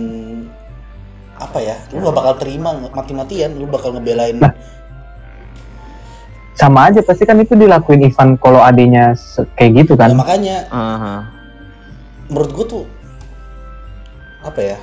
apa 1.37 1.59
ya 1.61 1.77
lu 1.93 2.01
gak 2.01 2.17
bakal 2.17 2.35
terima 2.41 2.73
mati-matian 2.97 3.55
lu 3.55 3.69
bakal 3.69 3.93
ngebelain 3.93 4.41
sama 6.57 6.89
aja 6.89 7.05
pasti 7.05 7.29
kan 7.29 7.37
itu 7.37 7.53
dilakuin 7.53 8.09
Ivan 8.09 8.41
kalau 8.41 8.65
adiknya 8.65 9.13
kayak 9.61 9.85
gitu 9.85 9.93
Nah, 9.95 10.09
kan 10.09 10.11
makanya 10.17 10.57
Aha. 10.73 11.17
menurut 12.33 12.51
gue 12.57 12.67
tuh 12.67 12.85
apa 14.41 14.61
ya? 14.65 14.79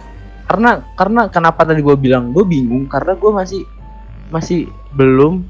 Karena 0.45 0.85
karena 0.93 1.21
kenapa 1.33 1.65
tadi 1.65 1.81
gue 1.81 1.97
bilang 1.97 2.29
gue 2.29 2.45
bingung 2.45 2.85
karena 2.85 3.17
gue 3.17 3.31
masih 3.33 3.61
masih 4.29 4.69
belum 4.93 5.41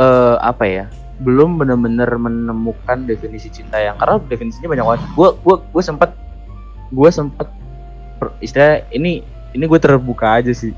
eh 0.00 0.36
apa 0.40 0.64
ya 0.64 0.84
belum 1.22 1.60
benar-benar 1.62 2.10
menemukan 2.18 3.06
definisi 3.06 3.46
cinta 3.52 3.78
yang 3.78 3.94
karena 4.00 4.18
definisinya 4.24 4.72
banyak 4.72 4.84
banget. 4.88 5.02
Gue 5.12 5.28
gue 5.44 5.56
gue 5.60 5.82
sempat 5.84 6.10
gue 6.88 7.10
sempat 7.12 7.48
istilah 8.40 8.80
ini 8.96 9.20
ini 9.52 9.64
gue 9.68 9.78
terbuka 9.78 10.40
aja 10.40 10.56
sih. 10.56 10.72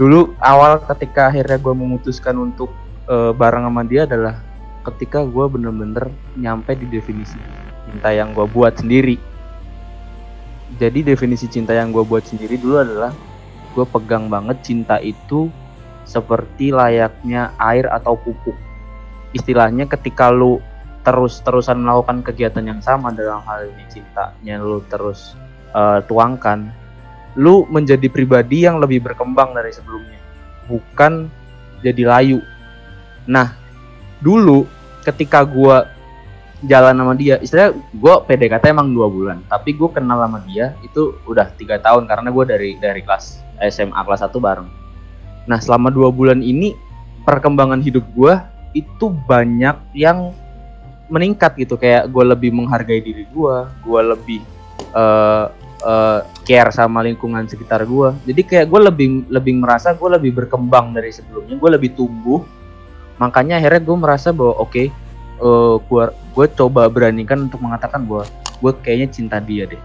Dulu 0.00 0.34
awal 0.40 0.80
ketika 0.88 1.28
akhirnya 1.28 1.60
gue 1.60 1.74
memutuskan 1.76 2.34
untuk 2.40 2.72
eh, 3.10 3.32
bareng 3.34 3.66
sama 3.66 3.82
dia 3.82 4.06
adalah 4.06 4.38
ketika 4.86 5.26
gue 5.26 5.44
bener-bener 5.50 6.08
nyampe 6.38 6.72
di 6.78 6.88
definisi 6.88 7.36
cinta 7.90 8.14
yang 8.14 8.32
gue 8.32 8.46
buat 8.46 8.78
sendiri. 8.78 9.18
Jadi 10.78 11.02
definisi 11.02 11.50
cinta 11.50 11.74
yang 11.74 11.90
gue 11.90 12.06
buat 12.06 12.22
sendiri 12.22 12.54
dulu 12.56 12.78
adalah 12.80 13.12
gue 13.74 13.84
pegang 13.84 14.30
banget 14.30 14.62
cinta 14.62 15.02
itu 15.02 15.50
seperti 16.06 16.70
layaknya 16.70 17.52
air 17.58 17.90
atau 17.90 18.14
pupuk. 18.14 18.54
Istilahnya 19.34 19.90
ketika 19.90 20.30
lu 20.30 20.62
terus-terusan 21.02 21.80
melakukan 21.80 22.22
kegiatan 22.22 22.62
yang 22.62 22.80
sama 22.84 23.10
dalam 23.10 23.40
hal 23.48 23.66
ini 23.66 23.84
cintanya 23.90 24.62
lu 24.62 24.80
terus 24.86 25.34
eh, 25.74 26.00
tuangkan 26.06 26.70
lu 27.38 27.62
menjadi 27.70 28.10
pribadi 28.10 28.66
yang 28.66 28.82
lebih 28.82 29.02
berkembang 29.02 29.54
dari 29.54 29.70
sebelumnya. 29.70 30.18
Bukan 30.66 31.30
jadi 31.82 32.02
layu 32.06 32.38
nah 33.30 33.54
dulu 34.18 34.66
ketika 35.06 35.46
gua 35.46 35.86
jalan 36.66 36.92
sama 36.92 37.14
dia 37.16 37.40
istilahnya 37.40 37.78
gua 37.96 38.20
PDKT 38.26 38.74
emang 38.74 38.92
dua 38.92 39.08
bulan 39.08 39.40
tapi 39.48 39.72
gue 39.72 39.88
kenal 39.88 40.20
sama 40.20 40.44
dia 40.44 40.76
itu 40.84 41.16
udah 41.24 41.48
tiga 41.56 41.80
tahun 41.80 42.04
karena 42.04 42.28
gue 42.28 42.44
dari 42.44 42.70
dari 42.76 43.00
kelas 43.00 43.40
SMA 43.72 43.96
kelas 43.96 44.24
1 44.24 44.32
bareng. 44.40 44.68
Nah 45.48 45.58
selama 45.60 45.88
dua 45.92 46.08
bulan 46.12 46.40
ini 46.44 46.76
perkembangan 47.24 47.80
hidup 47.80 48.04
gua 48.12 48.48
itu 48.76 49.12
banyak 49.28 49.76
yang 49.96 50.32
meningkat 51.10 51.58
gitu 51.58 51.74
kayak 51.74 52.06
gue 52.08 52.24
lebih 52.24 52.54
menghargai 52.54 53.02
diri 53.02 53.24
gua 53.32 53.72
gue 53.84 54.00
lebih 54.00 54.40
eh 54.96 55.46
eh, 55.80 56.20
care 56.44 56.72
sama 56.76 57.00
lingkungan 57.00 57.48
sekitar 57.48 57.88
gua. 57.88 58.12
Jadi 58.28 58.42
kayak 58.44 58.66
gue 58.68 58.80
lebih 58.84 59.08
lebih 59.32 59.54
merasa 59.60 59.96
gue 59.96 60.08
lebih 60.12 60.44
berkembang 60.44 60.92
dari 60.92 61.08
sebelumnya 61.08 61.56
gue 61.56 61.70
lebih 61.72 61.96
tumbuh 61.96 62.44
makanya 63.20 63.60
akhirnya 63.60 63.84
gue 63.84 63.96
merasa 64.00 64.32
bahwa 64.32 64.56
oke 64.56 64.88
eh 65.40 65.74
gua 65.88 66.12
gue 66.12 66.46
coba 66.56 66.88
beranikan 66.88 67.48
untuk 67.48 67.60
mengatakan 67.60 68.04
bahwa 68.08 68.24
gue 68.60 68.72
kayaknya 68.80 69.08
cinta 69.12 69.36
dia 69.40 69.68
deh. 69.68 69.80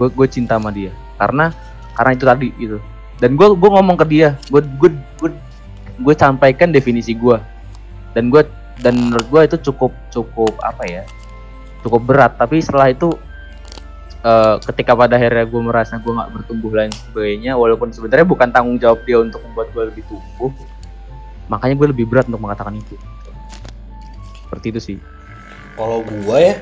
Gue 0.00 0.08
gue 0.08 0.26
cinta 0.28 0.56
sama 0.56 0.72
dia. 0.72 0.92
Karena 1.20 1.52
karena 1.92 2.10
itu 2.16 2.24
tadi 2.24 2.48
gitu. 2.56 2.78
Dan 3.20 3.36
gue 3.36 3.48
gue 3.52 3.70
ngomong 3.70 4.00
ke 4.00 4.06
dia 4.08 4.32
gue 4.48 4.64
gue 4.80 4.90
gue 5.20 5.30
gue 6.00 6.14
sampaikan 6.16 6.72
definisi 6.72 7.12
gue 7.12 7.36
dan 8.16 8.32
gue 8.32 8.40
dan 8.80 8.96
menurut 8.96 9.28
gue 9.28 9.40
itu 9.52 9.56
cukup 9.68 9.92
cukup 10.08 10.56
apa 10.64 10.84
ya 10.88 11.02
cukup 11.84 12.00
berat. 12.08 12.32
Tapi 12.40 12.64
setelah 12.64 12.88
itu 12.88 13.12
eh, 14.24 14.56
ketika 14.72 14.96
pada 14.96 15.20
akhirnya 15.20 15.44
gue 15.44 15.60
merasa 15.60 16.00
gue 16.00 16.12
nggak 16.12 16.32
bertumbuh 16.32 16.72
lain 16.72 16.92
sebagainya 16.92 17.56
walaupun 17.56 17.92
sebenarnya 17.92 18.24
bukan 18.24 18.48
tanggung 18.48 18.80
jawab 18.80 19.04
dia 19.04 19.20
untuk 19.20 19.44
membuat 19.44 19.68
gue 19.76 19.84
lebih 19.92 20.04
tumbuh 20.08 20.52
makanya 21.50 21.74
gue 21.74 21.88
lebih 21.90 22.06
berat 22.06 22.30
untuk 22.30 22.38
mengatakan 22.38 22.78
itu. 22.78 22.94
Seperti 24.46 24.66
itu 24.70 24.80
sih. 24.80 24.96
Kalau 25.74 26.06
gua 26.06 26.38
ya 26.38 26.54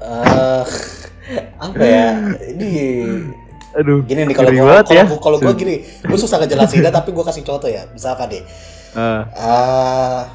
eh 0.00 0.64
apa 1.62 1.84
ya? 1.84 2.06
Ini 2.50 2.70
aduh 3.70 4.02
gini 4.02 4.26
nih 4.26 4.34
kalau 4.34 4.50
kalau 4.50 4.82
ya. 4.90 5.04
kalau 5.22 5.38
gua 5.38 5.54
gini 5.54 5.86
gua 6.02 6.18
susah 6.18 6.42
ngejelasinnya 6.42 6.90
tapi 6.98 7.14
gua 7.14 7.22
kasih 7.22 7.46
contoh 7.46 7.70
ya 7.70 7.86
misalkan 7.94 8.26
deh 8.26 8.42
Eh, 8.90 9.22
ah 9.38 10.26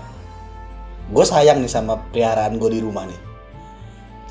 gue 1.11 1.25
sayang 1.27 1.59
nih 1.59 1.67
sama 1.67 1.99
peliharaan 2.09 2.55
gue 2.55 2.71
di 2.71 2.79
rumah 2.79 3.03
nih. 3.03 3.19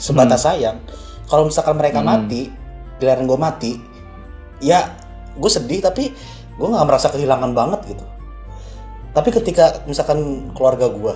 Sebatas 0.00 0.48
sayang. 0.48 0.80
Kalau 1.28 1.44
misalkan 1.44 1.76
mereka 1.76 2.00
Hmm. 2.00 2.08
mati 2.08 2.48
peliharaan 2.96 3.28
gue 3.28 3.38
mati 3.38 3.72
ya 4.64 4.96
gue 5.36 5.50
sedih 5.50 5.84
tapi 5.84 6.14
gue 6.56 6.66
nggak 6.66 6.86
merasa 6.88 7.10
kehilangan 7.12 7.52
banget 7.52 7.80
gitu 7.92 8.04
tapi 9.14 9.30
ketika 9.30 9.86
misalkan 9.86 10.50
keluarga 10.58 10.90
gue 10.90 11.14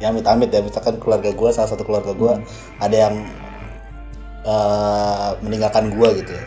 ya 0.00 0.12
amit-amit 0.12 0.52
ya 0.52 0.60
misalkan 0.60 1.00
keluarga 1.00 1.32
gue 1.32 1.50
salah 1.52 1.68
satu 1.68 1.84
keluarga 1.84 2.12
gue 2.12 2.32
ada 2.80 2.96
yang 2.96 3.14
eh, 4.44 5.30
meninggalkan 5.40 5.92
gue 5.96 6.08
gitu 6.24 6.32
ya. 6.32 6.44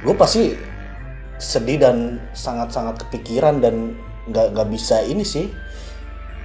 Gue 0.00 0.16
pasti 0.16 0.56
sedih 1.40 1.80
dan 1.80 2.20
sangat-sangat 2.36 3.00
kepikiran 3.04 3.60
dan 3.64 3.96
nggak 4.28 4.52
nggak 4.56 4.68
bisa 4.68 5.00
ini 5.04 5.24
sih 5.24 5.48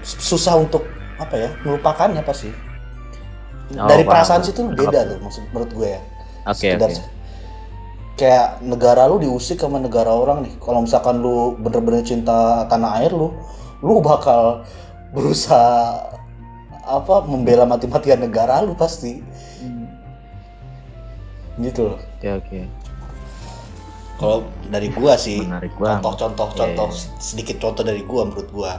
susah 0.03 0.55
untuk 0.59 0.87
apa 1.19 1.35
ya 1.35 1.49
melupakannya 1.63 2.23
pasti. 2.23 2.51
Oh, 3.75 3.89
dari 3.89 4.05
perasaan 4.05 4.43
situ 4.45 4.61
beda 4.71 5.07
tuh 5.09 5.17
maksud 5.23 5.43
menurut 5.51 5.71
gue 5.71 5.87
ya. 5.95 6.01
Oke 6.45 6.75
Sekedar 6.75 6.91
oke. 6.91 7.14
Kayak 8.15 8.63
negara 8.63 9.11
lu 9.11 9.19
diusik 9.19 9.59
sama 9.59 9.75
negara 9.79 10.07
orang 10.07 10.47
nih 10.47 10.53
kalau 10.63 10.87
misalkan 10.87 11.19
lu 11.19 11.59
bener-bener 11.59 11.99
cinta 11.99 12.63
tanah 12.71 13.03
air 13.03 13.11
lu 13.11 13.35
lu 13.83 13.99
bakal 13.99 14.63
berusaha 15.11 15.99
apa 16.85 17.15
membela 17.27 17.67
mati-matian 17.67 18.23
negara 18.23 18.63
lu 18.63 18.71
pasti 18.77 19.19
gitu 21.59 21.91
loh 21.91 21.99
Oke 22.19 22.29
oke. 22.35 22.59
kalau 24.19 24.47
dari 24.71 24.87
gua 24.91 25.15
sih 25.19 25.43
contoh-contoh 25.75 26.47
Iya, 26.51 26.59
contoh 26.59 26.89
iya. 26.91 27.19
sedikit 27.19 27.57
contoh 27.59 27.83
dari 27.83 28.03
gua 28.03 28.27
menurut 28.27 28.49
gua 28.51 28.71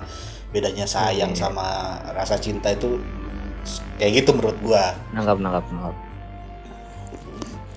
bedanya 0.53 0.89
sayang 0.89 1.37
Oke. 1.37 1.41
sama 1.41 1.97
rasa 2.17 2.41
cinta 2.41 2.73
itu 2.73 3.01
kayak 4.01 4.25
gitu 4.25 4.33
menurut 4.37 4.57
gua 4.65 4.97
Nangkap 5.13 5.41
nangkap 5.41 5.65
nangkap. 5.73 5.97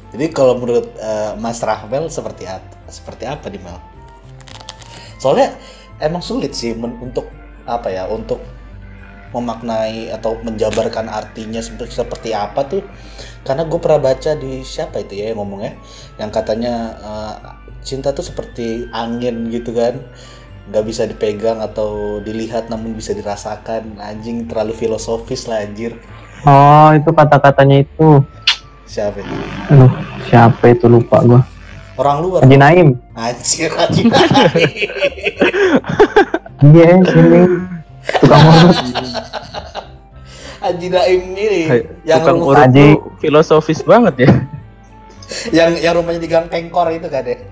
Jadi 0.10 0.26
kalau 0.34 0.58
menurut 0.58 0.90
eh, 0.98 1.32
Mas 1.38 1.62
Rahmel 1.62 2.10
seperti 2.10 2.50
apa 2.50 2.66
seperti 2.90 3.30
apa 3.30 3.46
nih 3.54 3.62
Mel? 3.62 3.78
Soalnya 5.22 5.54
emang 6.02 6.24
sulit 6.26 6.58
sih 6.58 6.74
untuk 6.80 7.30
apa 7.70 7.94
ya 7.94 8.10
untuk 8.10 8.42
memaknai 9.30 10.10
atau 10.10 10.42
menjabarkan 10.42 11.06
artinya 11.06 11.62
seperti, 11.62 11.94
seperti 11.94 12.30
apa 12.34 12.66
tuh. 12.66 12.82
Karena 13.46 13.70
gue 13.70 13.78
pernah 13.78 14.02
baca 14.02 14.34
di 14.34 14.66
siapa 14.66 15.06
itu 15.06 15.22
ya 15.22 15.32
yang 15.32 15.46
ngomongnya 15.46 15.78
yang 16.18 16.34
katanya 16.34 16.74
eh, 16.98 17.36
cinta 17.86 18.10
tuh 18.10 18.26
seperti 18.26 18.90
angin 18.90 19.54
gitu 19.54 19.78
kan. 19.78 20.02
Nggak 20.74 20.86
bisa 20.86 21.06
dipegang 21.06 21.62
atau 21.62 22.18
dilihat 22.26 22.74
namun 22.74 22.98
bisa 22.98 23.14
dirasakan. 23.14 24.02
Anjing 24.02 24.50
terlalu 24.50 24.74
filosofis 24.74 25.46
lah 25.46 25.62
anjir. 25.62 26.02
Oh, 26.50 26.90
itu 26.98 27.14
kata-katanya 27.14 27.86
itu. 27.86 28.26
Siapa 28.90 29.22
itu 29.22 29.34
Aduh, 29.70 29.92
siapa 30.26 30.64
itu 30.68 30.90
lupa 30.90 31.22
gua. 31.22 31.42
orang 31.96 32.18
luar 32.20 32.42
Haji 32.42 32.58
Naim. 32.58 32.90
anjir 33.14 33.70
anjir 33.72 34.10
Iya, 36.60 36.92
sini. 37.08 37.40
Tukang 38.20 38.44
urut. 38.44 38.76
Haji 40.60 40.88
Naim 40.90 41.22
ini 41.32 41.48
Hai, 41.66 41.82
yang 42.04 42.20
Tukang 42.20 42.40
urut 42.42 42.60
Haji. 42.60 42.88
filosofis 43.18 43.80
banget 43.82 44.28
ya. 44.28 44.32
yang 45.58 45.72
yang 45.78 45.94
rumahnya 45.96 46.20
di 46.20 46.28
Gang 46.28 46.50
Kengkor 46.50 46.90
itu 46.90 47.06
kan 47.06 47.22
ya 47.24 47.38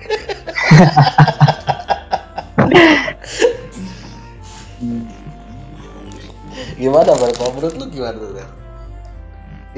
gimana 6.78 7.12
Bang? 7.12 7.34
Kalau 7.34 7.52
menurut 7.58 7.76
lu 7.76 7.86
gimana 7.90 8.18
tuh 8.18 8.32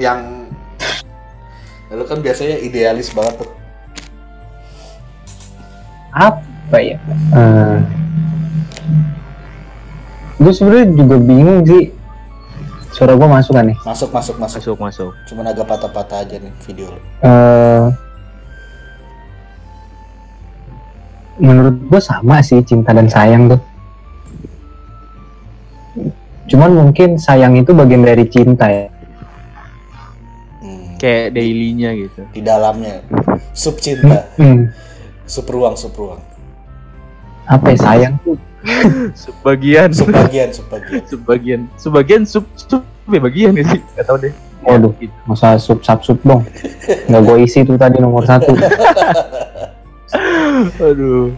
yang 0.00 0.48
lu 1.90 2.04
kan 2.06 2.22
biasanya 2.22 2.56
idealis 2.62 3.10
banget 3.10 3.42
tuh 3.42 3.50
Apa 6.10 6.78
ya? 6.78 6.98
Eh 7.34 7.78
gue 10.40 10.52
sebenarnya 10.56 10.86
juga 10.96 11.16
bingung 11.20 11.60
sih. 11.62 11.92
Suara 12.90 13.14
gua 13.14 13.28
masuk 13.30 13.54
kan 13.54 13.70
nih? 13.70 13.76
masuk 13.86 14.10
masuk 14.10 14.36
masuk 14.42 14.58
Masuk 14.62 14.76
masuk. 14.82 15.10
cuman 15.30 15.54
agak 15.54 15.66
patah-patah 15.70 16.26
aja 16.26 16.36
nih 16.42 16.52
video 16.66 16.90
lu 16.90 17.00
eh 17.22 17.84
menurut 21.40 21.76
gue 21.88 22.00
sama 22.02 22.42
sih 22.44 22.60
cinta 22.60 22.92
dan 22.92 23.08
sayang 23.08 23.48
tuh. 23.48 23.60
Cuman 26.50 26.70
mungkin 26.74 27.16
sayang 27.16 27.56
itu 27.56 27.72
bagian 27.72 28.04
dari 28.04 28.26
cinta 28.28 28.68
ya. 28.68 28.90
Kayak 31.00 31.32
dailynya 31.32 31.90
gitu. 31.96 32.20
di 32.28 32.44
dalamnya 32.44 33.00
sub 33.56 33.80
cinta 33.80 34.28
Hmm, 34.36 34.68
sub 35.24 35.48
ruang 35.48 35.72
sub 35.74 35.96
ruang 35.96 36.20
apa 37.48 37.72
ya 37.72 37.78
sayang 37.80 38.14
tuh? 38.20 38.36
Sebagian. 39.16 39.88
subbagian 39.96 40.52
subbagian 40.52 41.02
sebagian 41.08 41.60
sebagian 41.80 42.22
sub 42.28 42.44
sub 42.54 42.84
ya 43.08 43.16
bagian 43.16 43.56
ya 43.56 43.64
sih 43.64 43.80
gak 43.96 44.04
tau 44.04 44.20
deh 44.20 44.30
Waduh, 44.60 44.92
masa 45.24 45.56
sub 45.56 45.80
sub 45.80 46.04
sub 46.04 46.20
dong? 46.20 46.44
Nggak 47.08 47.20
gue 47.24 47.36
isi 47.48 47.64
tuh 47.64 47.80
tadi 47.80 47.96
nomor 47.96 48.28
satu. 48.28 48.52
aduh 50.84 51.32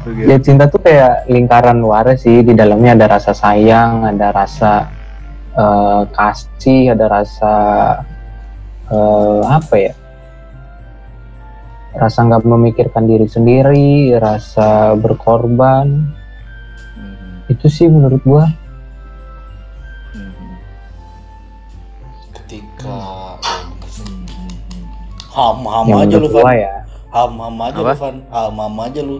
Bagian. 0.00 0.26
Ya 0.26 0.36
cinta 0.40 0.64
tuh 0.66 0.80
kayak 0.80 1.28
lingkaran 1.28 1.76
luar 1.78 2.08
sih. 2.16 2.40
Di 2.40 2.56
dalamnya 2.56 2.96
ada 2.96 3.06
rasa 3.14 3.30
sayang, 3.30 4.02
ada 4.02 4.32
rasa 4.32 4.88
eh, 5.52 6.02
kasih, 6.10 6.96
ada 6.96 7.06
rasa 7.06 7.52
eh, 8.90 9.42
apa 9.46 9.74
ya? 9.78 9.92
Rasa 11.90 12.22
nggak 12.22 12.46
memikirkan 12.46 13.06
diri 13.06 13.26
sendiri, 13.26 14.14
rasa 14.14 14.94
berkorban. 14.94 16.06
Mhm, 16.94 17.50
Itu 17.50 17.66
sih 17.66 17.90
menurut 17.90 18.22
gua. 18.22 18.46
mhm, 20.14 20.50
ketika 22.34 22.98
mhm. 23.38 23.74
ham 25.30 25.58
ham 25.62 25.84
yang 25.86 26.02
aja 26.06 26.16
lu 26.18 26.28
gua 26.30 26.42
Van 26.46 26.58
ya. 26.58 26.72
ham 27.10 27.32
ham 27.38 27.56
aja 27.62 27.78
Apa? 27.78 27.90
lu 27.90 27.94
Van 27.98 28.16
ham 28.30 28.54
ham 28.58 28.76
aja 28.82 29.00
lu 29.02 29.16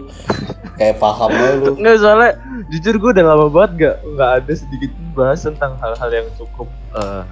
kayak 0.75 0.95
paham 0.99 1.31
aja 1.31 1.55
lu 1.59 1.71
Nggak 1.81 1.95
soalnya 1.99 2.31
jujur 2.71 2.95
gue 2.99 3.11
udah 3.19 3.25
lama 3.27 3.47
banget 3.51 3.71
gak 3.79 3.95
nggak 4.15 4.31
ada 4.43 4.53
sedikit 4.55 4.91
pun 4.95 5.07
bahas 5.11 5.39
tentang 5.43 5.75
hal-hal 5.79 6.09
yang 6.11 6.27
cukup 6.39 6.67
eh, 6.95 7.23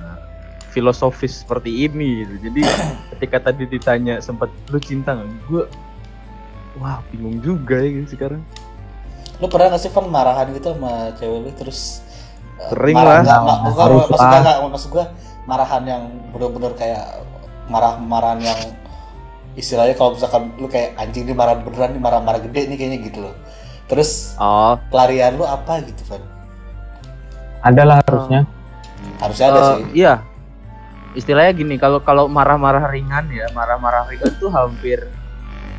filosofis 0.70 1.42
seperti 1.42 1.84
ini 1.84 2.24
gitu. 2.24 2.36
Jadi 2.46 2.62
ketika 3.14 3.38
tadi 3.44 3.66
ditanya 3.66 4.18
sempat 4.20 4.48
lu 4.68 4.78
cinta 4.78 5.14
nggak? 5.14 5.30
Gue 5.46 5.64
wah 6.76 7.02
bingung 7.10 7.38
juga 7.40 7.76
ya 7.76 7.90
gitu 7.98 8.16
sekarang. 8.16 8.42
lu 9.36 9.48
pernah 9.48 9.72
gak 9.72 9.80
sih 9.80 9.88
Van 9.88 10.04
marahan 10.06 10.52
gitu 10.52 10.76
sama 10.76 11.16
cewek 11.16 11.40
lu 11.40 11.52
terus 11.54 12.04
eh, 12.58 12.68
Sering 12.70 12.92
marah 12.94 13.08
lah. 13.10 13.24
nggak 13.24 13.40
nggak 13.40 13.60
bukan 13.64 13.80
Harus 13.82 13.96
maksud 14.04 14.20
lah. 14.20 14.28
gua 14.30 14.40
nggak 14.44 14.58
maksud 14.68 14.90
gua 14.90 15.06
marahan 15.46 15.84
yang 15.86 16.04
bener-bener 16.30 16.72
kayak 16.76 17.04
marah 17.66 17.96
marahan 17.98 18.40
yang 18.42 18.60
istilahnya 19.56 19.96
kalau 19.96 20.12
misalkan 20.14 20.52
lu 20.56 20.68
kayak 20.68 20.92
anjing 20.96 21.24
ini 21.24 21.32
marah 21.32 21.56
beneran 21.56 21.90
nih 21.90 22.02
marah-marah 22.02 22.40
gede 22.42 22.62
nih 22.66 22.76
kayaknya 22.76 23.00
gitu 23.02 23.20
loh 23.22 23.36
terus 23.88 24.36
Oh, 24.36 24.76
pelarian 24.90 25.34
lu 25.34 25.44
apa 25.44 25.82
gitu 25.82 26.04
Van 26.06 26.20
Adalah 27.62 28.00
harusnya. 28.02 28.44
harusnya 29.18 29.46
ada 29.48 29.60
Eh, 29.60 29.68
sih 29.70 29.84
Iya. 29.98 30.14
Istilahnya 31.20 31.52
gini, 31.52 31.76
kalau 31.76 32.00
kalau 32.00 32.26
marah-marah 32.26 32.88
ringan 32.88 33.28
ya, 33.28 33.44
marah-marah 33.52 34.08
ringan 34.08 34.32
tuh 34.40 34.48
hampir 34.48 35.04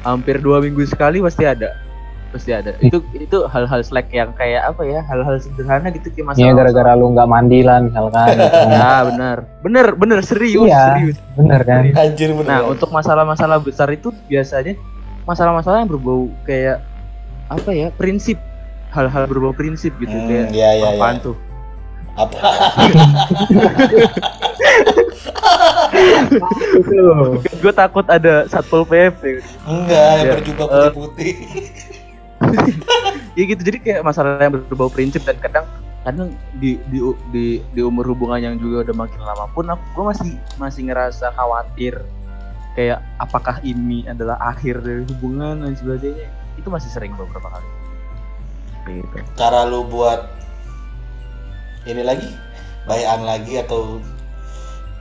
hampir 0.00 0.36
dua 0.36 0.60
minggu 0.60 0.84
sekali 0.84 1.18
pasti 1.18 1.44
ada, 1.44 1.72
pasti 2.28 2.52
ada. 2.52 2.76
Itu 2.78 3.00
itu 3.10 3.36
hal-hal 3.46 3.80
slack 3.80 4.08
yang 4.10 4.30
kayak 4.32 4.68
apa 4.68 4.80
ya, 4.84 5.00
hal-hal 5.02 5.34
sederhana 5.36 5.88
gitu 5.88 6.08
kayak 6.10 6.24
masalah. 6.28 6.44
Iya 6.44 6.50
gara-gara 6.52 6.90
lu 6.92 7.04
nggak 7.10 7.26
mandi 7.26 7.58
lah 7.60 7.76
misalkan. 7.80 8.26
gitu 8.30 8.44
kan. 8.44 8.68
Ya 8.68 8.90
benar, 9.08 9.36
benar, 9.60 9.86
benar 9.96 10.18
serius, 10.20 10.68
Iya. 10.68 10.80
serius. 10.92 11.16
Bener 11.34 11.60
kan? 11.64 11.80
anjir 11.88 12.28
bener 12.36 12.44
Nah 12.44 12.58
untuk 12.68 12.88
masalah-masalah 12.90 13.56
besar 13.58 13.88
itu 13.88 14.12
biasanya 14.28 14.76
masalah-masalah 15.24 15.80
yang 15.80 15.88
berbau 15.88 16.28
kayak 16.44 16.84
apa 17.48 17.70
ya, 17.72 17.88
prinsip, 17.90 18.36
hal-hal 18.90 19.24
berbau 19.24 19.50
prinsip 19.50 19.90
gitu 19.96 20.12
Hmm, 20.12 20.28
kayak 20.28 20.46
iya, 20.52 20.68
iya, 20.76 20.88
apaan 20.94 21.16
iya. 21.16 21.24
tuh? 21.24 21.36
apa 22.10 22.36
Gue 27.60 27.72
takut 27.72 28.06
ada 28.06 28.46
satpol 28.46 28.86
pp. 28.86 29.42
enggak 29.66 30.10
yang 30.16 30.26
Ya, 30.26 30.32
berjubah 30.38 30.66
eh, 30.66 30.90
putih-putih 30.92 31.34
ya 33.38 33.44
gitu 33.44 33.60
jadi 33.60 33.78
kayak 33.78 34.00
masalah 34.00 34.40
yang 34.40 34.56
berbau 34.56 34.88
prinsip 34.88 35.20
dan 35.28 35.36
kadang 35.38 35.68
kadang 36.00 36.32
di 36.56 36.80
di 36.88 36.98
di, 37.28 37.44
di 37.60 37.80
umur 37.84 38.08
hubungan 38.08 38.40
yang 38.40 38.56
juga 38.56 38.88
udah 38.88 38.96
makin 38.96 39.20
lama 39.20 39.44
pun 39.52 39.68
aku 39.68 39.84
gue 39.92 40.04
masih 40.08 40.30
masih 40.56 40.88
ngerasa 40.88 41.28
khawatir 41.36 42.00
kayak 42.74 43.04
apakah 43.20 43.60
ini 43.60 44.06
adalah 44.08 44.38
akhir 44.40 44.80
dari 44.80 45.02
hubungan 45.04 45.66
dan 45.66 45.74
sebagainya. 45.74 46.30
Itu 46.56 46.70
masih 46.70 46.88
sering 46.92 47.12
beberapa 47.18 47.50
kali. 47.50 47.68
Kayak 48.86 48.96
gitu. 49.04 49.16
Cara 49.36 49.66
lu 49.66 49.84
buat 49.84 50.30
ini 51.84 52.00
lagi? 52.00 52.28
Bayan 52.86 53.26
lagi 53.26 53.60
atau 53.60 53.98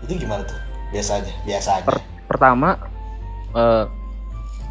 itu 0.05 0.25
gimana 0.25 0.43
tuh? 0.47 0.59
Biasanya 0.89 1.33
biasanya 1.45 1.85
pertama 2.25 2.77
eh 3.57 3.85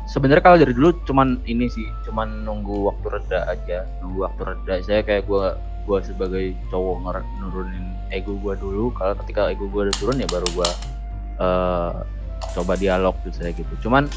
sebenarnya 0.09 0.43
kalau 0.43 0.59
dari 0.59 0.73
dulu 0.73 0.95
cuman 1.05 1.39
ini 1.45 1.69
sih 1.69 1.85
cuman 2.09 2.43
nunggu 2.43 2.91
waktu 2.91 3.07
reda 3.13 3.45
aja 3.51 3.85
nunggu 4.03 4.25
waktu 4.27 4.43
reda. 4.55 4.75
Saya 4.83 5.01
kayak 5.07 5.29
gua 5.29 5.55
gua 5.87 6.05
sebagai 6.05 6.53
cowok 6.73 7.23
nurunin 7.39 7.95
ego 8.11 8.35
gua 8.41 8.57
dulu. 8.57 8.91
Kalau 8.97 9.15
ketika 9.25 9.53
ego 9.53 9.69
gua 9.69 9.87
udah 9.87 9.97
turun 10.01 10.19
ya 10.19 10.29
baru 10.31 10.49
gua 10.57 10.71
eh 11.39 11.93
coba 12.57 12.73
dialog 12.81 13.15
tuh 13.23 13.31
saya 13.37 13.53
gitu. 13.55 13.71
Cuman 13.85 14.11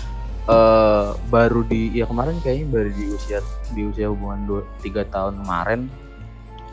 eh 0.49 1.09
baru 1.29 1.61
di 1.69 1.93
ya 1.93 2.09
kemarin 2.09 2.41
kayaknya 2.41 2.65
baru 2.71 2.89
di 2.97 3.03
usia 3.13 3.39
di 3.77 3.85
usia 3.85 4.09
hubungan 4.09 4.41
dua 4.49 4.61
tiga 4.81 5.05
tahun 5.05 5.37
kemarin 5.45 5.85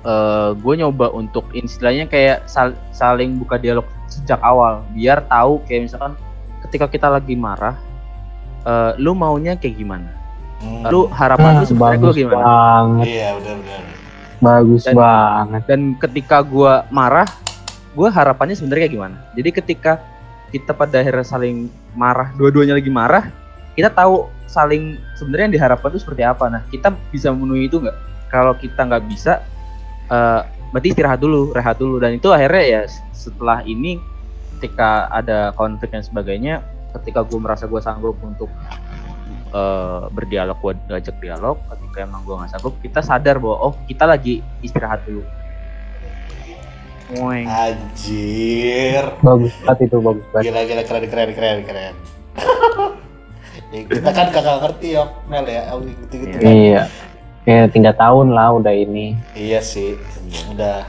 eh 0.01 0.51
gue 0.55 0.75
nyoba 0.77 1.11
untuk 1.11 1.51
istilahnya 1.51 2.07
kayak 2.07 2.47
sal- 2.47 2.79
saling 2.91 3.35
buka 3.37 3.57
dialog 3.57 3.83
sejak 4.07 4.39
awal 4.41 4.87
biar 4.93 5.27
tahu 5.27 5.59
kayak 5.65 5.87
misalkan 5.87 6.15
ketika 6.63 6.87
kita 6.87 7.09
lagi 7.09 7.35
marah 7.35 7.75
eh 8.61 8.93
lu 8.97 9.13
maunya 9.13 9.55
kayak 9.55 9.75
gimana? 9.77 10.11
Hmm. 10.59 10.83
lu 10.91 11.07
harapan 11.09 11.55
lu 11.55 11.63
Ah, 11.63 11.67
sebenarnya 11.67 11.99
gue 12.01 12.15
gimana? 12.19 12.43
banget. 12.43 13.07
Iya, 13.07 13.29
benar-benar. 13.39 13.83
bagus 14.39 14.83
Dan- 14.83 14.95
banget. 14.97 15.63
dan 15.67 15.81
ketika 15.97 16.37
gue 16.43 16.73
marah 16.89 17.27
gue 17.93 18.09
harapannya 18.09 18.55
sebenarnya 18.55 18.83
kayak 18.85 18.95
gimana? 18.95 19.17
Jadi 19.35 19.51
ketika 19.53 19.93
kita 20.49 20.71
pada 20.73 20.99
akhirnya 20.99 21.23
saling 21.23 21.67
marah 21.93 22.31
dua-duanya 22.35 22.75
lagi 22.75 22.89
marah 22.89 23.31
kita 23.75 23.87
tahu 23.89 24.27
saling 24.47 24.97
sebenarnya 25.15 25.45
yang 25.47 25.55
diharapkan 25.59 25.91
itu 25.91 26.01
seperti 26.01 26.23
apa. 26.23 26.47
Nah 26.49 26.63
kita 26.67 26.91
bisa 27.11 27.31
memenuhi 27.31 27.67
itu 27.67 27.79
nggak? 27.79 27.97
Kalau 28.29 28.55
kita 28.55 28.81
nggak 28.81 29.05
bisa 29.07 29.43
eh 30.09 30.41
berarti 30.73 30.89
istirahat 30.93 31.21
dulu 31.21 31.53
rehat 31.53 31.77
dulu. 31.81 32.01
Dan 32.01 32.21
itu 32.21 32.29
akhirnya 32.33 32.65
ya 32.65 32.83
setelah 33.13 33.65
ini 33.65 34.01
ketika 34.59 35.07
ada 35.15 35.55
konflik 35.55 35.95
dan 35.95 36.03
sebagainya 36.03 36.65
ketika 36.99 37.23
gue 37.23 37.39
merasa 37.39 37.69
gue 37.69 37.79
sanggup 37.79 38.17
untuk 38.25 38.51
eh, 39.55 40.03
berdialog 40.11 40.59
gue 40.59 40.73
ngajak 40.89 41.17
dialog 41.23 41.57
ketika 41.77 41.99
emang 42.09 42.25
gue 42.27 42.35
nggak 42.35 42.51
sanggup 42.57 42.75
kita 42.83 43.01
sadar 43.05 43.39
bahwa 43.39 43.73
oh 43.73 43.75
kita 43.87 44.05
lagi 44.09 44.41
istirahat 44.65 45.05
dulu. 45.07 45.23
Weng. 47.09 47.49
Anjir. 47.49 49.17
bagus 49.25 49.57
banget 49.65 49.89
itu 49.89 49.97
bagus 49.97 50.27
banget. 50.29 50.45
Gila 50.53 50.61
gila 50.69 50.83
keren 50.85 51.05
keren 51.09 51.31
keren 51.33 51.59
keren. 51.65 51.95
ya, 53.73 53.81
kita 53.89 54.11
kan 54.13 54.27
kagak 54.29 54.57
ngerti 54.65 54.89
ya 54.97 55.05
Mel 55.29 55.47
ya 55.49 55.63
oh, 55.73 55.81
gitu 55.81 56.15
gitu 56.21 56.37
ya 57.49 57.65
tiga 57.67 57.93
tahun 57.93 58.31
lah 58.31 58.53
udah 58.53 58.71
ini. 58.71 59.17
Iya 59.33 59.59
sih 59.59 59.97
udah. 60.53 60.85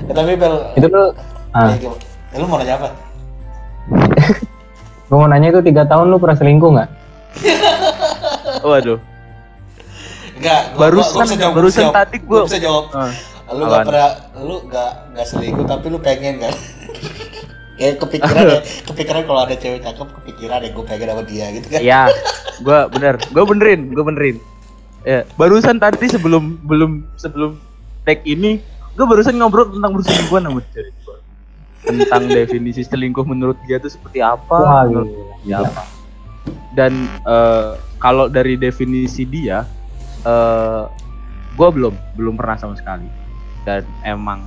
Ya, 0.00 0.12
tapi 0.12 0.34
Mel 0.34 0.74
itu 0.74 0.86
lu 0.86 1.14
ah? 1.52 1.70
Eh, 1.70 1.86
lu 2.34 2.44
mau 2.44 2.56
nanya 2.56 2.74
apa? 2.76 2.88
Gue 5.06 5.16
mau 5.16 5.26
nanya 5.26 5.50
itu 5.50 5.62
tiga 5.62 5.82
tahun 5.84 6.08
lu 6.08 6.18
pernah 6.18 6.34
selingkuh 6.34 6.70
nggak? 6.72 6.90
Waduh. 8.66 8.98
enggak 10.34 10.60
gua- 10.72 10.80
Barusan- 10.82 11.14
gua- 11.14 11.26
gua 11.28 11.36
jawab, 11.36 11.54
barusan 11.54 11.82
jawab. 11.84 11.94
tadi 11.94 12.16
gua- 12.20 12.44
bisa 12.44 12.58
jawab. 12.58 12.84
Ah, 12.90 13.10
lu 13.50 13.62
apaan? 13.62 13.70
gak 13.70 13.86
pernah 13.86 14.08
lu 14.40 14.56
gak 14.66 14.90
gak 15.12 15.26
selingkuh 15.26 15.64
tapi 15.64 15.86
lu 15.86 15.98
pengen 15.98 16.34
kan 16.40 16.54
kayak 17.76 17.94
kepikiran 18.02 18.42
ya. 18.48 18.60
Kepikiran 18.82 19.22
kalau 19.24 19.40
ada 19.42 19.54
cewek 19.54 19.80
cakep 19.80 20.08
kepikiran 20.16 20.58
ya 20.58 20.70
gue 20.70 20.84
pengen 20.84 21.06
sama 21.08 21.22
dia 21.24 21.46
gitu 21.52 21.66
kan? 21.68 21.80
Iya, 21.80 22.02
gua 22.60 22.78
bener, 22.88 23.14
gua 23.28 23.44
benerin, 23.44 23.80
gua 23.90 24.04
benerin. 24.04 24.36
Ya, 25.00 25.24
barusan 25.40 25.80
tadi 25.80 26.12
sebelum 26.12 26.60
belum 26.68 27.08
sebelum 27.16 27.56
tag 28.04 28.20
ini, 28.28 28.60
gua 28.96 29.08
barusan 29.08 29.40
ngobrol 29.40 29.72
tentang 29.72 29.96
berselingkuhan 29.96 30.44
sama 30.44 30.60
cewek. 30.76 30.94
Tentang 31.80 32.22
definisi 32.36 32.84
selingkuh 32.84 33.24
menurut 33.24 33.56
dia 33.64 33.80
itu 33.80 33.88
seperti 33.88 34.20
apa? 34.20 34.52
wah 34.52 34.84
menurut 34.84 35.08
gila. 35.08 35.32
dia 35.40 35.56
apa. 35.64 35.82
Dan 36.76 36.92
eh, 37.24 37.72
kalau 37.96 38.28
dari 38.28 38.60
definisi 38.60 39.24
dia, 39.24 39.64
eh 40.28 40.84
gue 41.56 41.68
belum 41.72 41.94
belum 42.20 42.34
pernah 42.36 42.60
sama 42.60 42.76
sekali. 42.76 43.08
Dan 43.64 43.88
emang 44.04 44.44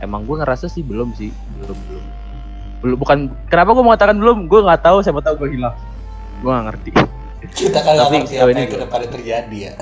emang 0.00 0.24
gue 0.24 0.36
ngerasa 0.40 0.64
sih 0.68 0.80
belum 0.80 1.12
sih, 1.12 1.28
belum 1.60 1.76
belum. 1.92 2.04
Belum 2.80 2.96
bukan 3.00 3.18
kenapa 3.52 3.76
gue 3.76 3.84
mengatakan 3.84 4.16
belum, 4.16 4.48
gue 4.48 4.60
nggak 4.64 4.80
tahu 4.80 5.04
siapa 5.04 5.20
tahu 5.20 5.44
gue 5.44 5.60
hilang. 5.60 5.76
Gue 6.40 6.48
nggak 6.48 6.66
ngerti. 6.72 6.90
Kita 7.52 7.78
kan 7.84 7.94
Tapi 7.98 8.24
ngerti 8.24 8.32
sejauh 8.32 8.46
apa 8.46 8.52
ini 8.52 8.60
yang 8.64 8.70
ke 8.72 8.78
depannya 8.80 9.08
terjadi 9.12 9.58
ya. 9.58 9.72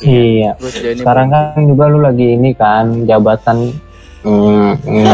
Iya. 0.00 0.50
Sekarang 0.96 1.28
kan 1.34 1.58
juga 1.66 1.84
lu 1.90 1.98
lagi 2.04 2.26
ini 2.38 2.50
kan 2.54 3.08
jabatan. 3.08 3.74
Hmm, 4.20 4.76
hmm. 4.84 5.04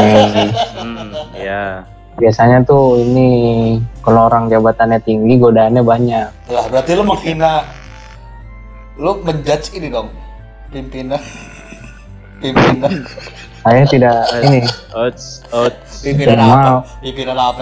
Hmm, 0.74 1.09
ya. 1.47 1.86
biasanya 2.16 2.64
tuh 2.64 2.97
ini 2.97 3.28
kalau 4.01 4.26
orang 4.26 4.49
jabatannya 4.49 4.99
tinggi 5.05 5.36
godaannya 5.36 5.84
banyak. 5.84 6.28
Lah 6.49 6.64
berarti 6.72 6.97
lu 6.97 7.05
menghina 7.05 7.62
lu 8.97 9.20
menjudge 9.20 9.76
ini 9.76 9.92
dong 9.92 10.09
pimpinan 10.72 11.20
pimpinan 12.39 12.93
saya 13.59 13.82
tidak 13.84 14.14
ini 14.43 14.61
Oats, 14.93 15.43
oats. 15.51 16.01
pimpinan 16.01 16.39
Cuma- 16.39 16.55
apa 16.55 16.72
pimpinan 17.01 17.37
apa 17.37 17.61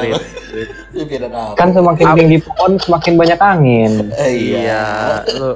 pimpinan 0.91 1.31
apa 1.33 1.53
kan 1.55 1.68
semakin 1.70 2.07
Apa? 2.07 2.16
tinggi 2.16 2.39
pohon 2.41 2.72
semakin 2.77 3.12
banyak 3.14 3.39
angin 3.41 3.93
Eh, 4.14 4.31
Iya, 4.55 4.85
lu 5.33 5.51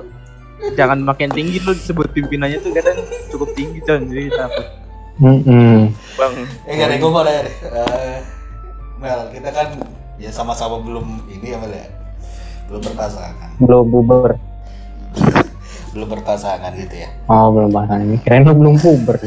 jangan 0.75 0.99
makin 1.01 1.29
tinggi 1.29 1.61
lu 1.61 1.73
sebut 1.73 2.11
pimpinannya 2.11 2.59
tuh 2.59 2.73
kadang 2.73 2.99
cukup 3.29 3.49
tinggi 3.53 3.79
con 3.81 4.03
jadi 4.05 4.27
takut. 4.29 4.67
Mm-mm. 5.19 5.91
bang 6.15 6.35
Eh, 6.65 6.73
enggak 6.73 6.89
deh, 6.89 6.97
gue 6.97 7.11
mau 7.11 7.23
nanya 7.23 7.43
deh. 7.43 7.57
Eh, 7.65 8.17
Mel, 8.97 9.21
kita 9.31 9.51
kan 9.51 9.69
ya 10.17 10.31
sama-sama 10.31 10.79
belum 10.79 11.07
ini 11.29 11.47
ya 11.49 11.59
Mel 11.59 11.71
ya. 11.73 11.87
Belum 12.67 12.83
berpasangan. 12.83 13.51
belum 13.59 13.85
buber 13.87 14.35
Belum 15.99 16.15
berpasangan 16.15 16.71
gitu 16.79 16.95
ya. 16.95 17.11
oh 17.27 17.51
belum 17.51 17.75
ini 17.75 18.23
kirain 18.23 18.47
lu 18.47 18.55
belum 18.55 18.79
puber 18.79 19.19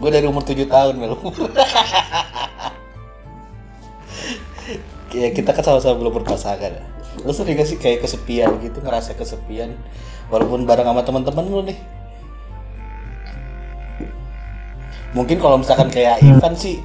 Gue 0.00 0.10
dari 0.10 0.24
umur 0.24 0.42
7 0.42 0.66
tahun 0.66 0.94
Mel. 0.98 1.14
ya 5.12 5.28
kita 5.30 5.52
kan 5.52 5.62
sama-sama 5.62 6.00
belum 6.00 6.24
berpasangan. 6.24 6.72
Lu 7.22 7.30
sering 7.30 7.60
gak 7.60 7.68
sih 7.68 7.78
kayak 7.78 8.02
kesepian 8.02 8.58
gitu, 8.64 8.82
ngerasa 8.82 9.14
kesepian 9.14 9.76
walaupun 10.32 10.66
bareng 10.66 10.88
sama 10.88 11.04
teman-teman 11.04 11.44
lu 11.46 11.60
nih. 11.68 11.78
Mungkin 15.12 15.36
kalau 15.38 15.60
misalkan 15.60 15.92
kayak 15.92 16.24
Ivan 16.24 16.56
sih 16.56 16.80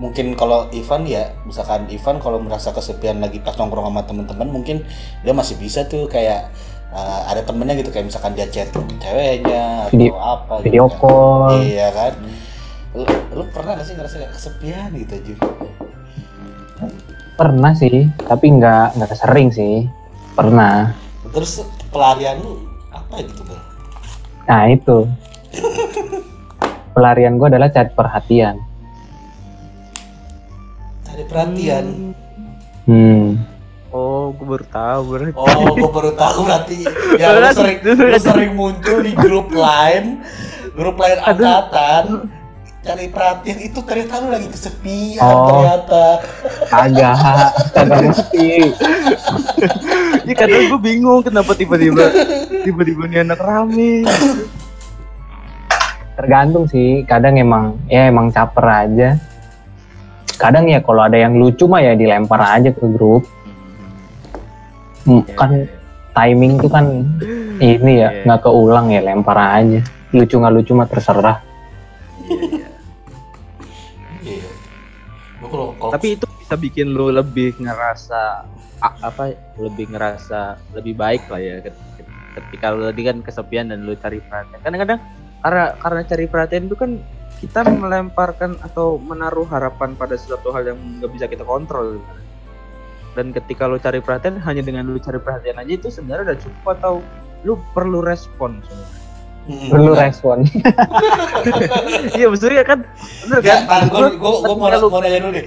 mungkin 0.00 0.32
kalau 0.34 0.72
Ivan 0.72 1.04
ya 1.04 1.36
misalkan 1.44 1.84
Ivan 1.92 2.16
kalau 2.16 2.40
merasa 2.40 2.72
kesepian 2.72 3.20
lagi 3.20 3.44
pas 3.44 3.54
nongkrong 3.60 3.92
sama 3.92 4.02
teman-teman 4.02 4.48
mungkin 4.48 4.88
dia 5.20 5.36
masih 5.36 5.60
bisa 5.60 5.84
tuh 5.84 6.08
kayak 6.08 6.48
uh, 6.92 7.20
ada 7.26 7.42
temennya 7.42 7.74
gitu 7.80 7.90
kayak 7.90 8.12
misalkan 8.12 8.36
dia 8.36 8.46
chat 8.46 8.68
ceweknya 8.72 9.88
atau 9.88 9.96
Video- 9.96 10.20
apa 10.20 10.54
video 10.62 10.86
kan. 10.86 10.98
call. 11.00 11.42
iya 11.64 11.88
kan? 11.90 12.12
Lu, 12.92 13.04
lu 13.32 13.44
pernah 13.50 13.80
gak 13.80 13.86
sih 13.88 13.94
ngerasa 13.96 14.16
kesepian 14.30 14.92
gitu 14.94 15.12
aja 15.16 15.34
pernah 17.32 17.72
sih 17.72 18.06
tapi 18.28 18.54
nggak 18.54 18.98
nggak 18.98 19.18
sering 19.18 19.48
sih. 19.50 19.88
Pernah. 20.36 20.92
Terus 21.32 21.64
pelarian 21.92 22.40
lu 22.40 22.60
apa 22.92 23.24
gitu 23.24 23.42
bro? 23.44 23.58
Nah 24.48 24.64
itu. 24.68 24.98
Pelarian 26.92 27.40
gue 27.40 27.48
adalah 27.48 27.72
cari 27.72 27.88
perhatian. 27.88 28.56
Cari 31.08 31.24
perhatian. 31.24 31.86
Hmm 32.84 33.51
oh 33.92 34.32
gue 34.34 34.46
baru 34.48 34.66
tahu 34.66 35.00
berarti. 35.12 35.32
Oh 35.36 35.72
gue 35.76 35.90
baru 35.92 36.10
tahu 36.16 36.38
berarti. 36.48 36.78
Ya 37.20 37.36
lu 37.36 37.48
sering 37.52 37.78
lu 37.84 38.18
sering 38.18 38.52
muncul 38.56 39.04
di 39.04 39.12
grup 39.12 39.52
lain. 39.52 40.24
Grup 40.72 40.96
lain 40.96 41.20
angkatan. 41.20 42.04
Cari 42.82 43.06
perhatian. 43.12 43.58
Itu 43.62 43.84
ternyata 43.86 44.18
lu 44.24 44.28
lagi 44.34 44.48
kesepian 44.50 45.22
Oh. 45.22 45.62
ternyata. 45.62 46.04
Agak. 46.72 47.16
Agak 47.76 48.00
mesti 48.10 48.50
ya 50.26 50.34
kadang 50.38 50.70
gue 50.70 50.80
bingung 50.80 51.20
kenapa 51.22 51.52
tiba-tiba 51.52 52.10
tiba-tiba 52.64 53.02
nih 53.06 53.18
anak 53.22 53.38
rame. 53.38 54.02
Tergantung 56.16 56.64
sih. 56.66 57.04
Kadang 57.04 57.36
emang 57.38 57.76
ya 57.86 58.08
emang 58.08 58.32
caper 58.32 58.66
aja. 58.66 59.08
Kadang 60.40 60.66
ya 60.66 60.82
kalau 60.82 61.06
ada 61.06 61.14
yang 61.14 61.38
lucu 61.38 61.70
mah 61.70 61.78
ya 61.84 61.94
dilempar 61.94 62.40
aja 62.42 62.74
ke 62.74 62.82
grup 62.90 63.22
Hmm, 65.02 65.22
Ya, 65.26 65.34
kan 65.34 65.50
timing 66.12 66.60
tuh 66.60 66.70
kan 66.70 66.86
ini 67.58 67.92
ya 67.98 68.08
Iya. 68.12 68.22
nggak 68.24 68.40
keulang 68.42 68.86
ya 68.88 69.00
lempar 69.02 69.34
aja. 69.34 69.80
Lucu 70.12 70.36
nggak 70.36 70.54
lucu 70.54 70.72
mah 70.72 70.86
terserah. 70.86 71.38
Iya. 74.22 74.50
Gua 75.40 75.48
kalau 75.50 75.68
kalau 75.74 75.92
tapi 75.92 76.14
itu 76.14 76.24
bisa 76.38 76.54
bikin 76.54 76.94
lu 76.94 77.10
lebih 77.10 77.58
ngerasa 77.58 78.46
apa 78.82 79.34
lebih 79.58 79.90
ngerasa 79.90 80.58
lebih 80.74 80.94
baik 80.94 81.26
lah 81.30 81.38
ya 81.38 81.54
ket- 81.60 81.82
ket- 81.98 82.10
ketika 82.38 82.66
lu 82.70 82.86
tadi 82.86 83.02
kan 83.02 83.16
kesepian 83.20 83.66
dan 83.70 83.82
lu 83.82 83.94
cari 83.94 84.18
perhatian. 84.20 84.58
Kadang-kadang 84.62 85.00
karena 85.42 85.64
karena 85.76 86.00
cari 86.06 86.24
perhatian 86.26 86.64
itu 86.70 86.76
kan 86.78 86.90
kita 87.42 87.66
melemparkan 87.66 88.54
atau 88.62 89.02
menaruh 89.02 89.50
harapan 89.50 89.98
pada 89.98 90.14
sesuatu 90.14 90.54
hal 90.54 90.62
yang 90.62 90.78
nggak 91.00 91.10
bisa 91.10 91.26
kita 91.26 91.42
kontrol 91.42 91.98
dan 93.12 93.30
ketika 93.30 93.64
lu 93.64 93.76
cari 93.76 93.98
perhatian 93.98 94.36
hanya 94.38 94.60
dengan 94.60 94.84
lu 94.84 94.96
cari 94.96 95.16
perhatian 95.16 95.56
aja 95.56 95.72
itu 95.72 95.88
sebenarnya 95.88 96.32
udah 96.32 96.38
cukup 96.38 96.64
atau 96.72 96.94
lu 97.42 97.54
perlu 97.72 98.00
respon 98.00 98.60
sebenarnya 98.62 99.00
Mm, 99.42 99.74
perlu 99.74 99.90
enggak. 99.90 100.06
respon 100.06 100.38
iya 102.14 102.30
maksudnya 102.30 102.62
kan 102.62 102.86
bener 103.26 103.38
Ya, 103.42 103.54
kan 103.58 103.58
tar, 103.66 103.82
gue 103.90 104.08
gue 104.14 104.30
mau, 104.54 104.70
ketika 104.70 104.78
lu- 104.78 104.86
mau 104.88 105.02
nanya 105.02 105.18
dulu 105.18 105.34
deh. 105.34 105.46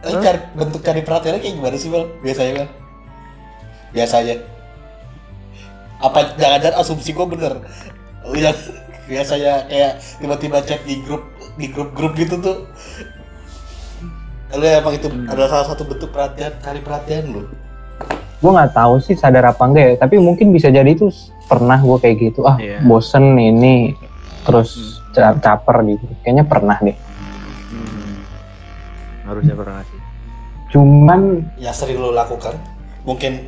Lu 0.00 0.16
cari 0.18 0.38
bentuk 0.50 0.80
cari 0.80 1.00
perhatiannya 1.04 1.36
kayak 1.38 1.54
gimana 1.54 1.76
sih, 1.76 1.92
Bel? 1.92 2.08
Biasanya, 2.18 2.52
Bel? 2.56 2.68
biasanya 3.90 4.34
apa 6.00 6.32
jangan-jangan 6.32 6.76
asumsi 6.78 7.12
gue 7.12 7.26
bener 7.28 7.52
Lu 8.24 8.36
yang 8.38 8.56
biasanya 9.10 9.68
kayak 9.68 9.92
tiba-tiba 10.16 10.58
chat 10.62 10.80
di 10.80 10.96
grup 11.02 11.28
di 11.58 11.68
grup-grup 11.68 12.16
gitu 12.16 12.40
tuh 12.40 12.56
lu 14.50 14.64
emang 14.64 14.94
itu 14.94 15.06
adalah 15.24 15.48
salah 15.48 15.66
satu 15.68 15.82
bentuk 15.84 16.10
perhatian. 16.10 16.50
Cari 16.58 16.80
perhatian 16.80 17.24
lu. 17.28 17.42
Gue 18.40 18.50
nggak 18.50 18.72
tahu 18.72 18.98
sih 18.98 19.14
sadar 19.14 19.44
apa 19.46 19.62
enggak 19.62 19.84
ya 19.84 19.94
tapi 20.00 20.16
mungkin 20.16 20.48
bisa 20.48 20.68
jadi 20.68 20.88
itu 20.88 21.12
pernah 21.44 21.76
gue 21.76 21.96
kayak 21.98 22.16
gitu 22.20 22.40
ah 22.42 22.56
Iya. 22.56 22.80
bosen 22.80 23.36
ini 23.36 23.92
terus 24.42 24.98
ca- 25.12 25.36
caper 25.36 25.84
gitu. 25.84 26.04
Kayaknya 26.22 26.44
pernah 26.44 26.76
deh. 26.78 26.96
Hmm. 27.68 28.14
Harusnya 29.24 29.54
pernah 29.54 29.82
sih. 29.84 29.98
cuman 30.70 31.42
yang 31.58 31.74
sering 31.74 31.98
lu 31.98 32.10
lakukan. 32.10 32.54
Mungkin 33.02 33.42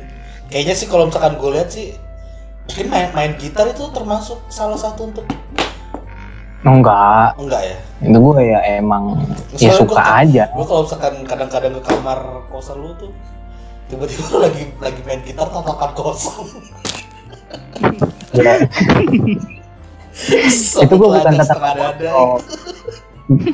kayaknya 0.47 0.75
sih 0.75 0.85
kalau 0.85 1.07
misalkan 1.07 1.39
gue 1.39 1.49
lihat 1.51 1.71
sih 1.71 1.95
mungkin 2.63 2.85
main 2.87 3.07
main 3.11 3.31
gitar 3.35 3.63
itu 3.65 3.87
termasuk 3.89 4.39
salah 4.47 4.75
satu 4.75 5.07
untuk 5.07 5.23
oh, 6.63 6.73
enggak 6.73 7.27
enggak 7.37 7.61
ya 7.61 7.77
itu 8.01 8.17
gue 8.17 8.41
ya 8.41 8.59
emang 8.73 9.03
ya 9.53 9.69
Soalnya 9.69 9.79
suka 9.79 9.95
gua- 9.97 10.15
aja 10.19 10.43
gue 10.49 10.65
kalau 10.65 10.81
misalkan 10.83 11.13
kadang-kadang 11.23 11.73
ke 11.73 11.81
kamar 11.83 12.19
kosan 12.47 12.77
lu 12.77 12.91
tuh 12.95 13.11
tiba-tiba 13.87 14.23
lu 14.27 14.37
lagi 14.45 14.63
lagi 14.77 14.99
main 15.03 15.21
gitar 15.21 15.47
tatakan 15.47 15.91
kosong 15.93 16.47
Ya, 18.33 18.57
itu 20.79 20.93
gue 20.93 21.07
bukan 21.07 21.33
tatapan 21.35 21.73
dada. 21.75 22.09
kosong 22.09 22.41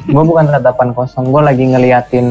gue 0.05 0.23
bukan 0.23 0.45
tatapan 0.49 0.89
kosong 0.93 1.25
gue 1.27 1.41
lagi 1.41 1.63
ngeliatin 1.65 2.27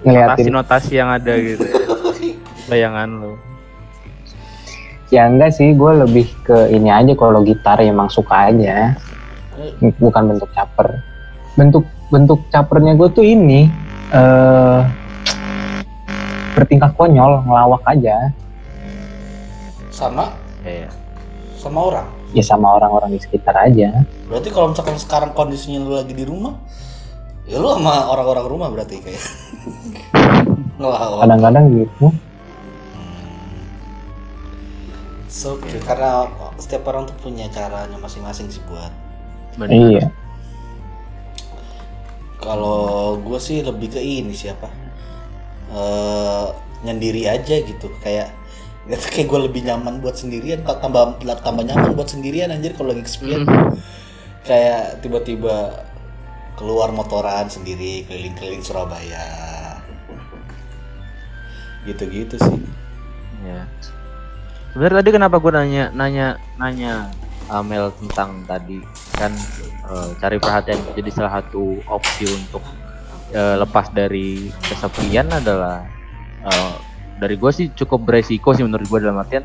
ngeliatin 0.00 0.52
Notasi-notasi 0.52 0.92
yang 0.94 1.10
ada 1.10 1.32
gitu 1.34 1.64
ya. 1.64 1.74
Bayangan 2.70 3.08
lo. 3.18 3.32
Ya 5.08 5.24
enggak 5.24 5.56
sih 5.56 5.72
gue 5.72 5.92
lebih 6.04 6.28
ke 6.44 6.68
ini 6.68 6.92
aja 6.92 7.12
kalau 7.16 7.40
gitar 7.40 7.80
ya 7.80 7.92
emang 7.92 8.12
suka 8.12 8.52
aja. 8.52 8.96
Bukan 9.80 10.22
bentuk 10.34 10.50
caper. 10.52 11.00
Bentuk 11.56 11.84
bentuk 12.08 12.40
capernya 12.52 12.96
gue 12.96 13.08
tuh 13.12 13.24
ini 13.24 13.68
eh 14.12 14.80
bertingkah 16.56 16.92
konyol 16.96 17.44
ngelawak 17.46 17.82
aja. 17.86 18.32
Sama? 19.92 20.30
Iya. 20.62 20.90
sama 21.58 21.90
orang? 21.90 22.06
Ya 22.30 22.44
sama 22.46 22.78
orang-orang 22.78 23.18
di 23.18 23.20
sekitar 23.22 23.56
aja. 23.58 24.06
Berarti 24.30 24.54
kalau 24.54 24.70
misalkan 24.70 24.94
sekarang 24.94 25.34
kondisinya 25.34 25.82
lu 25.82 25.98
lagi 25.98 26.14
di 26.14 26.22
rumah 26.22 26.54
ya 27.50 27.58
lu 27.58 27.66
sama 27.74 28.06
orang-orang 28.06 28.46
rumah 28.46 28.68
berarti 28.70 29.02
kayak. 29.02 29.18
Ngelawak. 30.78 31.26
Kadang-kadang 31.26 31.64
gitu 31.74 32.06
so 35.28 35.60
cute. 35.60 35.84
karena 35.84 36.26
setiap 36.56 36.88
orang 36.88 37.04
tuh 37.04 37.16
punya 37.20 37.46
caranya 37.52 37.94
masing-masing 38.00 38.48
sih 38.48 38.64
buat. 38.66 38.90
Benar. 39.60 39.70
iya. 39.70 40.06
Kalau 42.40 43.18
gue 43.20 43.36
sih 43.36 43.60
lebih 43.60 43.92
ke 43.92 44.00
ini 44.00 44.32
siapa 44.32 44.72
eh 45.68 46.46
nyendiri 46.82 47.28
aja 47.28 47.60
gitu. 47.60 47.92
Kayak 48.00 48.32
kayak 49.12 49.28
gue 49.28 49.40
lebih 49.52 49.62
nyaman 49.68 50.00
buat 50.00 50.16
sendirian 50.16 50.64
ta- 50.64 50.80
tambah 50.80 51.20
tambah 51.20 51.64
nyaman 51.64 51.92
buat 51.92 52.08
sendirian 52.08 52.48
anjir 52.48 52.72
kalau 52.72 52.96
lagi 52.96 53.04
kesepian. 53.04 53.44
Kayak 54.48 55.04
tiba-tiba 55.04 55.84
keluar 56.56 56.90
motoran 56.90 57.52
sendiri 57.52 58.08
keliling-keliling 58.08 58.64
Surabaya. 58.64 59.28
Gitu-gitu 61.84 62.40
sih. 62.40 62.60
Ya. 63.44 63.68
Sebenarnya 64.72 65.00
tadi 65.00 65.10
kenapa 65.10 65.36
gue 65.40 65.52
nanya 65.52 65.84
nanya 65.96 66.26
nanya 66.60 67.08
Amel 67.48 67.88
tentang 67.96 68.44
tadi? 68.44 68.78
Kan 69.16 69.32
eh, 69.88 70.10
cari 70.20 70.36
perhatian 70.36 70.78
jadi 70.92 71.10
salah 71.10 71.40
satu 71.40 71.80
opsi 71.88 72.28
untuk 72.28 72.60
eh, 73.32 73.56
lepas 73.56 73.88
dari 73.90 74.52
kesepian 74.68 75.32
adalah 75.32 75.84
eh, 76.44 76.74
dari 77.18 77.34
gue 77.34 77.50
sih 77.50 77.66
cukup 77.74 78.06
beresiko 78.06 78.54
sih 78.54 78.62
menurut 78.62 78.86
gue 78.86 78.98
dalam 79.02 79.18
artian 79.18 79.42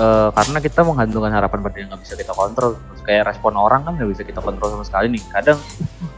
eh, 0.00 0.28
karena 0.32 0.58
kita 0.58 0.80
menggantungkan 0.82 1.32
harapan 1.36 1.58
pada 1.62 1.76
yang 1.76 1.88
nggak 1.92 2.02
bisa 2.02 2.14
kita 2.16 2.32
kontrol. 2.32 2.80
Terus 2.80 3.02
kayak 3.04 3.22
respon 3.28 3.54
orang 3.60 3.84
kan 3.84 3.92
nggak 4.00 4.10
bisa 4.10 4.22
kita 4.24 4.40
kontrol 4.40 4.72
sama 4.72 4.84
sekali 4.88 5.06
nih. 5.12 5.22
Kadang 5.28 5.58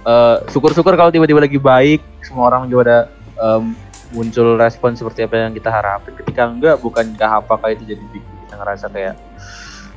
eh, 0.07 0.37
syukur-syukur 0.55 0.95
kalau 0.95 1.11
tiba-tiba 1.11 1.43
lagi 1.43 1.59
baik 1.59 2.01
semua 2.22 2.55
orang 2.55 2.70
juga 2.70 2.83
ada 2.87 2.99
em, 3.43 3.74
muncul 4.11 4.59
respon 4.59 4.99
seperti 4.99 5.27
apa 5.27 5.47
yang 5.47 5.55
kita 5.55 5.71
harapin. 5.71 6.15
Ketika 6.19 6.47
enggak 6.51 6.77
bukankah 6.83 7.43
apakah 7.43 7.71
itu 7.71 7.87
jadi 7.87 8.03
bikin 8.11 8.35
kita 8.47 8.55
ngerasa 8.59 8.87
kayak 8.91 9.15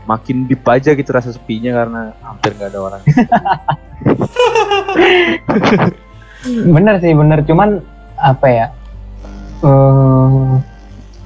makin 0.04 0.48
deep 0.48 0.68
aja 0.68 0.92
gitu 0.94 1.10
rasa 1.16 1.32
sepinya 1.32 1.72
karena 1.74 2.02
hampir 2.22 2.52
nggak 2.56 2.70
ada 2.72 2.80
orang. 2.80 3.02
Bener 6.76 7.00
sih 7.00 7.16
bener. 7.16 7.40
Cuman 7.48 7.80
apa 8.20 8.48
ya 8.52 8.68
eh 9.64 10.52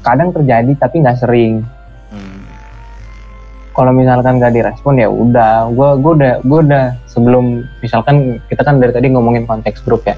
kadang 0.06 0.30
terjadi 0.32 0.72
tapi 0.78 1.02
nggak 1.04 1.20
sering. 1.20 1.66
Hmm. 2.08 2.40
kalau 3.76 3.92
misalkan 3.92 4.40
gak 4.40 4.56
direspon 4.56 4.98
ya 4.98 5.10
udah. 5.12 5.68
Gue 5.74 5.98
gue 6.02 6.12
udah 6.22 6.34
gue 6.42 6.60
udah 6.66 6.86
sebelum 7.10 7.68
misalkan 7.84 8.40
kita 8.48 8.64
kan 8.64 8.80
dari 8.80 8.94
tadi 8.94 9.10
ngomongin 9.12 9.44
konteks 9.50 9.84
grup 9.84 10.06
ya. 10.08 10.16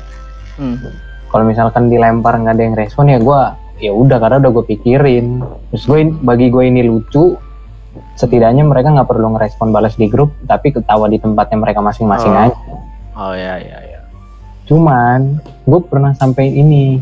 Hmm. 0.60 1.09
Kalau 1.30 1.46
misalkan 1.46 1.88
dilempar 1.88 2.38
nggak 2.42 2.54
ada 2.58 2.64
yang 2.66 2.76
respon 2.78 3.10
ya 3.10 3.22
gue 3.22 3.42
ya 3.80 3.92
udah 3.96 4.18
karena 4.20 4.38
udah 4.44 4.52
gue 4.60 4.66
pikirin. 4.76 5.40
Terus 5.72 5.84
gue 5.88 6.00
bagi 6.22 6.52
gue 6.52 6.64
ini 6.68 6.84
lucu 6.84 7.38
setidaknya 8.20 8.68
mereka 8.68 8.92
nggak 8.92 9.10
perlu 9.10 9.34
ngerespon 9.38 9.72
balas 9.72 9.96
di 9.96 10.12
grup 10.12 10.36
tapi 10.46 10.76
ketawa 10.76 11.08
di 11.08 11.18
tempatnya 11.18 11.58
mereka 11.58 11.80
masing-masing 11.80 12.34
Oh. 12.36 12.44
aja. 12.44 12.58
Oh 13.16 13.34
ya 13.34 13.56
ya 13.60 13.78
ya. 13.84 14.02
Cuman 14.68 15.40
gue 15.66 15.80
pernah 15.88 16.12
sampai 16.18 16.52
ini 16.52 17.00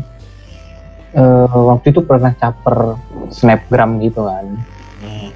eh 1.16 1.48
waktu 1.50 1.90
itu 1.90 2.04
pernah 2.04 2.32
caper 2.36 2.94
snapgram 3.32 3.98
gitu 4.04 4.24
kan. 4.28 4.46
Hmm. 4.98 5.30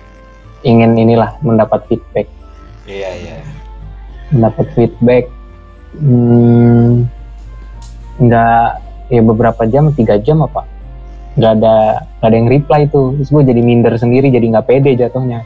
ingin 0.63 0.95
inilah 0.95 1.35
mendapat 1.43 1.83
feedback. 1.91 2.31
Iya 2.87 3.11
iya. 3.19 3.37
Mendapat 4.31 4.71
feedback 4.79 5.27
hmm, 5.99 7.11
nggak 8.23 8.69
ya 9.11 9.23
beberapa 9.27 9.63
jam 9.67 9.91
tiga 9.93 10.17
jam 10.23 10.47
apa? 10.47 10.63
Nggak 11.35 11.53
ada 11.59 11.77
nggak 12.21 12.29
ada 12.29 12.37
yang 12.37 12.49
reply 12.49 12.81
tuh 12.87 13.19
terus 13.19 13.35
gue 13.35 13.43
jadi 13.43 13.61
minder 13.61 13.95
sendiri 13.99 14.31
jadi 14.31 14.47
nggak 14.53 14.67
pede 14.69 14.95
jatuhnya. 14.95 15.43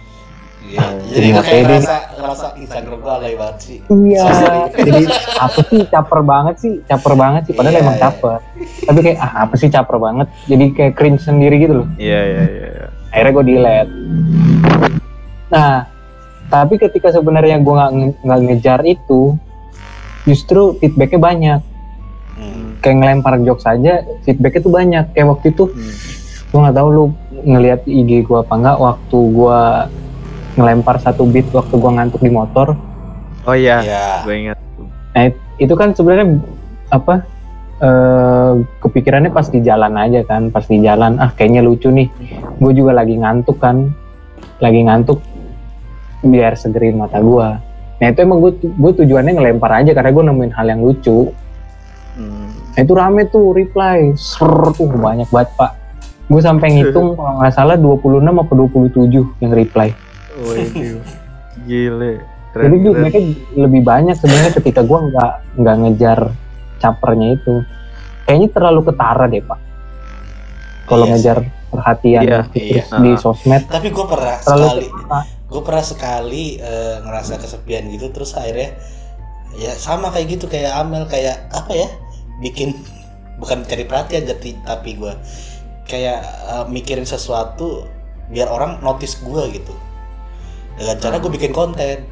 Iya. 0.66 0.86
Jadi 1.14 1.26
nggak 1.30 1.46
kayak 1.46 1.62
pede. 1.62 1.76
ngerasa 1.78 1.96
ngerasa 2.18 2.46
Instagram 2.58 2.98
gue 2.98 3.12
alay 3.14 3.34
banget 3.38 3.56
sih. 3.62 3.78
Iya. 3.86 4.24
Jadi 4.74 5.02
apa 5.38 5.60
sih 5.62 5.80
caper 5.86 6.20
banget 6.26 6.54
sih 6.58 6.72
caper 6.84 7.12
banget 7.14 7.42
sih. 7.46 7.54
Padahal 7.54 7.74
Iya, 7.78 7.82
emang 7.86 7.96
iya. 7.96 8.02
caper. 8.02 8.38
Tapi 8.82 8.98
kayak 9.00 9.18
ah 9.22 9.32
apa 9.46 9.54
sih 9.54 9.68
caper 9.70 9.96
banget? 10.02 10.26
Jadi 10.50 10.64
kayak 10.74 10.92
cringe 10.98 11.22
sendiri 11.22 11.56
gitu 11.62 11.74
loh. 11.84 11.88
Iya 11.96 12.20
iya 12.20 12.42
iya 12.50 12.68
iya. 12.82 12.86
akhirnya 13.14 13.32
gue 13.32 13.44
delete. 13.46 13.92
Nah 15.54 15.72
tapi 16.46 16.74
ketika 16.78 17.14
sebenarnya 17.14 17.58
gue 17.62 17.74
nggak 18.26 18.40
ngejar 18.50 18.80
itu 18.86 19.38
justru 20.26 20.74
feedbacknya 20.82 21.20
banyak. 21.22 21.60
Hmm. 22.34 22.65
Kayak 22.78 22.96
ngelempar 22.96 23.38
jokes 23.40 23.62
saja 23.62 23.92
feedbacknya 24.22 24.60
tuh 24.60 24.72
banyak 24.72 25.04
kayak 25.10 25.28
waktu 25.28 25.46
itu 25.50 25.64
Hmm. 25.66 25.94
gue 26.46 26.58
nggak 26.60 26.76
tahu 26.76 26.88
lu 26.88 27.04
ngelihat 27.42 27.80
IG 27.84 28.10
gue 28.22 28.38
apa 28.38 28.54
enggak 28.54 28.76
waktu 28.78 29.18
gue 29.18 29.58
ngelempar 30.56 30.96
satu 30.96 31.22
beat 31.24 31.46
waktu 31.50 31.74
gue 31.74 31.90
ngantuk 31.92 32.18
di 32.18 32.30
motor 32.30 32.72
oh 33.42 33.52
iya 33.52 33.80
Iya. 33.80 34.06
gue 34.22 34.34
ingat 34.36 34.58
nah 35.10 35.22
it- 35.24 35.42
itu 35.58 35.72
kan 35.72 35.92
sebenarnya 35.92 36.38
apa 36.88 37.14
eh 37.76 38.52
kepikirannya 38.80 39.28
pas 39.28 39.44
di 39.46 39.60
jalan 39.60 39.92
aja 39.94 40.24
kan 40.24 40.48
pas 40.48 40.64
di 40.64 40.80
jalan 40.80 41.18
ah 41.18 41.28
kayaknya 41.30 41.60
lucu 41.60 41.88
nih 41.88 42.08
gue 42.56 42.72
juga 42.72 42.94
lagi 42.94 43.14
ngantuk 43.14 43.58
kan 43.58 43.92
lagi 44.58 44.80
ngantuk 44.80 45.20
biar 46.22 46.56
segerin 46.56 46.96
mata 46.96 47.20
gue 47.20 47.48
nah 47.96 48.06
itu 48.06 48.18
emang 48.18 48.40
gue 48.40 48.52
gue 48.56 48.92
tujuannya 48.94 49.32
ngelempar 49.34 49.72
aja 49.74 49.92
karena 49.92 50.08
gue 50.10 50.24
nemuin 50.24 50.52
hal 50.52 50.66
yang 50.66 50.80
lucu 50.80 51.28
Hmm. 52.16 52.45
Nah 52.76 52.84
itu 52.84 52.92
rame 52.92 53.24
tuh 53.32 53.56
reply, 53.56 54.12
ser 54.14 54.52
tuh 54.76 54.86
banyak 54.92 55.26
banget 55.32 55.48
pak. 55.56 55.72
Gue 56.28 56.44
sampai 56.44 56.76
ngitung 56.76 57.12
kalau 57.18 57.40
nggak 57.40 57.54
salah 57.56 57.76
26 57.80 58.20
apa 58.20 58.52
27 58.52 59.42
yang 59.42 59.52
reply. 59.56 59.88
Waduh. 60.36 61.00
Gile. 61.64 62.12
Keren, 62.52 62.64
Jadi 62.68 62.76
tuh 62.76 62.92
keren. 62.92 63.00
mereka 63.00 63.18
lebih 63.56 63.82
banyak 63.82 64.16
sebenarnya 64.16 64.52
ketika 64.52 64.80
gue 64.84 64.98
nggak 65.08 65.32
nggak 65.56 65.76
ngejar 65.80 66.20
capernya 66.76 67.28
itu. 67.34 67.54
Kayaknya 68.28 68.48
terlalu 68.52 68.80
ketara 68.84 69.24
deh 69.24 69.40
pak. 69.40 69.60
Kalau 70.86 71.04
Iya 71.08 71.12
ngejar 71.16 71.38
perhatian 71.66 72.22
Iya, 72.24 72.40
iya. 72.54 72.84
di 73.02 73.10
sosmed 73.18 73.66
tapi 73.68 73.90
gue 73.90 74.06
pernah 74.06 74.38
terlalu 74.40 74.86
sekali 74.86 74.86
gue 75.46 75.62
pernah 75.62 75.84
sekali 75.84 76.44
eh, 76.56 76.96
ngerasa 77.02 77.32
kesepian 77.42 77.90
gitu 77.90 78.10
terus 78.14 78.32
akhirnya 78.32 78.74
ya 79.56 79.72
sama 79.76 80.08
kayak 80.14 80.38
gitu 80.38 80.46
kayak 80.48 80.72
Amel 80.72 81.04
kayak 81.10 81.48
apa 81.50 81.72
ya 81.74 81.88
bikin 82.38 82.76
bukan 83.36 83.64
cari 83.64 83.84
perhatian 83.84 84.24
jadi 84.24 84.50
tapi 84.62 84.96
gue 84.96 85.12
kayak 85.84 86.20
eh, 86.22 86.64
mikirin 86.66 87.04
sesuatu 87.04 87.86
biar 88.26 88.48
orang 88.48 88.80
notice 88.80 89.20
gue 89.20 89.42
gitu 89.52 89.74
dengan 90.76 90.96
cara 90.98 91.16
gue 91.16 91.30
bikin 91.30 91.52
konten 91.52 92.04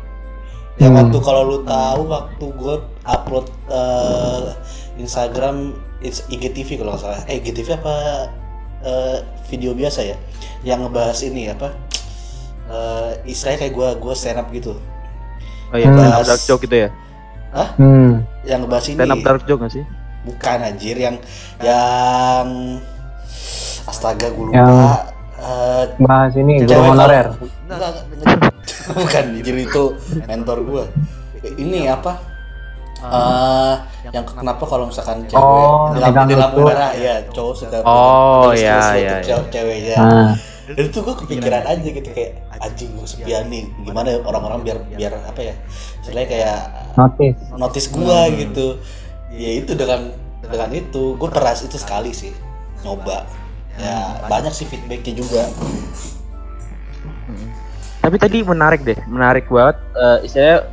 yang 0.75 0.91
Hmm. 0.91 1.07
waktu 1.07 1.19
kalau 1.21 1.43
lu 1.45 1.59
tahu 1.63 2.03
waktu 2.09 2.45
gue 2.51 2.75
upload 3.05 3.47
eh, 3.69 4.45
Instagram 4.97 5.75
it's 6.01 6.23
IGTV 6.29 6.79
kalau 6.79 6.95
nggak 6.95 7.03
salah 7.03 7.21
eh 7.25 7.39
IGTV 7.39 7.69
apa 7.75 7.95
eh, 8.83 9.19
video 9.47 9.71
biasa 9.73 10.03
ya 10.03 10.17
yang 10.63 10.83
ngebahas 10.83 11.19
ini 11.23 11.49
apa 11.49 11.71
eh, 12.67 13.11
istilahnya 13.25 13.59
kayak 13.61 13.75
gue 13.75 13.89
gue 14.01 14.15
stand 14.15 14.39
up 14.39 14.49
gitu 14.51 14.75
Oh 15.73 15.77
iya, 15.77 15.91
Hmm. 15.91 15.99
stand 15.99 16.15
up 16.15 16.23
dark 16.25 16.43
joke 16.45 16.63
gitu 16.63 16.77
ya. 16.77 16.89
Hmm. 17.75 18.23
yang 18.43 18.63
ngebahas 18.63 18.87
ini 18.89 18.99
Stand 18.99 19.13
up 19.13 19.23
dark 19.23 19.43
joke 19.45 19.61
gak 19.63 19.73
sih? 19.73 19.85
Bukan 20.25 20.59
anjir 20.63 20.97
yang 20.97 21.17
yang 21.61 22.47
astaga 23.85 24.29
gue 24.29 24.45
lupa. 24.47 24.57
Yang- 24.57 25.13
Eh, 25.37 25.85
Bahas 26.01 26.33
ini 26.35 26.65
Cewek 26.65 26.73
guru 26.73 26.89
honorer. 26.91 27.27
Bukan 28.89 29.25
anjir 29.35 29.57
itu 29.59 29.83
mentor 30.23 30.59
gue 30.63 30.85
ini 31.55 31.85
apa? 31.85 32.17
Eh 32.97 33.75
yang 34.09 34.25
kenapa 34.25 34.65
kalau 34.65 34.89
misalkan 34.89 35.21
cewek 35.27 35.37
Oh, 35.37 35.93
di 35.93 36.01
lampu, 36.01 36.25
di 36.25 36.35
lampu 36.35 36.61
merah? 36.65 36.97
Ya 36.97 37.21
cowok 37.29 37.55
suka 37.55 37.77
Oh, 37.83 38.57
iya, 38.57 38.73
lutut 38.81 38.97
iya, 38.97 39.15
cewek- 39.21 39.51
ceweknya. 39.51 39.97
Nah, 39.99 40.33
dan 40.71 40.85
itu 40.87 40.99
gue 40.99 41.15
kepikiran 41.15 41.63
aja 41.67 41.89
gitu 41.93 42.09
kayak 42.09 42.33
anjing 42.57 42.91
gue 42.91 43.05
sepian 43.05 43.45
nih. 43.45 43.65
Gimana 43.85 44.09
ya 44.09 44.19
orang-orang 44.23 44.61
biar 44.65 44.79
biar 44.89 45.13
apa 45.21 45.41
ya? 45.43 45.55
Istilahnya 46.01 46.29
kayak 46.31 46.59
notice. 46.97 47.39
notice 47.53 47.89
gue 47.91 48.19
gitu 48.39 48.67
ya 49.35 49.51
itu 49.61 49.75
dengan 49.75 50.15
dengan 50.47 50.71
itu 50.71 51.19
gue 51.19 51.29
peras 51.31 51.67
itu 51.67 51.77
sekali 51.77 52.15
sih 52.15 52.31
nyoba 52.87 53.27
ya 53.77 54.23
banyak 54.31 54.55
sih 54.55 54.67
feedbacknya 54.69 55.19
juga 55.19 55.43
Tapi 58.05 58.21
tadi 58.21 58.45
menarik 58.45 58.85
deh, 58.85 59.01
menarik 59.09 59.49
banget. 59.49 59.81
Eh 59.97 60.29
istilahnya 60.29 60.69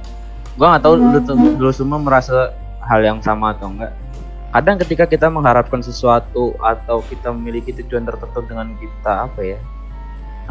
gua 0.60 0.76
nggak 0.76 0.84
tahu 0.84 0.94
lu, 1.00 1.20
lu 1.64 1.72
semua 1.72 1.96
merasa 1.96 2.52
hal 2.84 3.00
yang 3.00 3.24
sama 3.24 3.56
atau 3.56 3.72
enggak. 3.72 3.96
Kadang 4.52 4.76
ketika 4.84 5.08
kita 5.08 5.32
mengharapkan 5.32 5.80
sesuatu 5.80 6.52
atau 6.60 7.00
kita 7.08 7.32
memiliki 7.32 7.72
tujuan 7.72 8.04
tertentu 8.04 8.44
dengan 8.44 8.76
kita 8.76 9.32
apa 9.32 9.40
ya? 9.48 9.56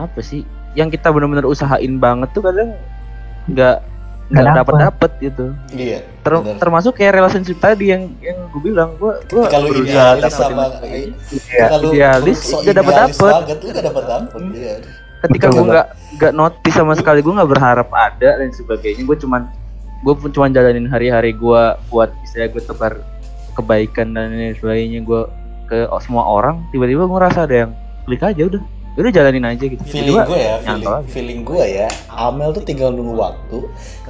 Apa 0.01 0.25
sih? 0.25 0.49
Yang 0.73 0.97
kita 0.97 1.13
benar-benar 1.13 1.45
usahain 1.45 2.01
banget 2.01 2.33
tuh 2.33 2.49
kadang 2.49 2.73
nggak 3.53 3.85
nggak 4.31 4.41
Nggak 4.41 4.57
dapat 4.57 4.75
dapet 4.79 5.11
gitu. 5.21 5.47
iya 5.73 5.99
Ter- 6.21 6.39
bener. 6.39 6.57
termasuk 6.57 6.93
kayak 6.95 7.13
relationship 7.15 7.59
tadi 7.59 7.91
yang 7.91 8.03
yang 8.21 8.39
gue 8.47 8.63
bilang 8.63 8.95
gue 8.95 9.13
gue 9.27 9.43
kalau 9.45 9.69
idealis 9.73 10.23
dapetin 10.25 10.39
sama 10.39 10.65
Iya. 11.27 11.65
kalau 11.67 11.91
idealis, 11.91 12.39
nggak 12.47 12.75
dapet 12.75 12.93
idealis 12.93 13.17
dapet. 13.17 13.33
banget 13.35 13.59
lu 13.59 13.69
gak 13.69 13.85
dapet 13.85 14.05
dapet 14.07 14.41
iya 14.53 14.75
ketika 15.21 15.47
gue 15.51 15.65
nggak 15.67 15.87
nggak 16.17 16.33
notice 16.33 16.73
sama 16.73 16.95
sekali 16.95 17.21
gue 17.21 17.33
nggak 17.33 17.51
berharap 17.51 17.89
ada 17.91 18.31
dan 18.39 18.49
sebagainya 18.51 19.03
gue 19.03 19.17
cuman 19.19 19.43
gue 20.01 20.15
pun 20.15 20.31
cuman 20.31 20.49
jalanin 20.49 20.87
hari-hari 20.87 21.35
gue 21.35 21.63
buat 21.89 22.09
istilah 22.23 22.49
gue 22.49 22.63
tebar 22.63 23.03
kebaikan 23.53 24.15
dan 24.15 24.31
lain 24.31 24.55
sebagainya 24.55 25.03
gue 25.03 25.21
ke 25.67 25.79
semua 26.01 26.25
orang 26.25 26.63
tiba-tiba 26.71 27.03
gue 27.03 27.13
ngerasa 27.13 27.45
ada 27.45 27.57
yang 27.61 27.71
klik 28.03 28.23
aja 28.23 28.43
udah 28.47 28.63
udah 28.99 29.13
jalanin 29.15 29.47
aja 29.47 29.65
gitu. 29.65 29.83
Feeling 29.87 30.19
gue 30.27 30.39
ya 30.39 30.55
feeling, 30.61 30.89
aja. 30.91 31.07
feeling 31.07 31.41
gue 31.47 31.65
ya 31.65 31.89
Amel 32.11 32.51
tuh 32.51 32.65
tinggal 32.67 32.91
nunggu 32.91 33.15
waktu 33.15 33.59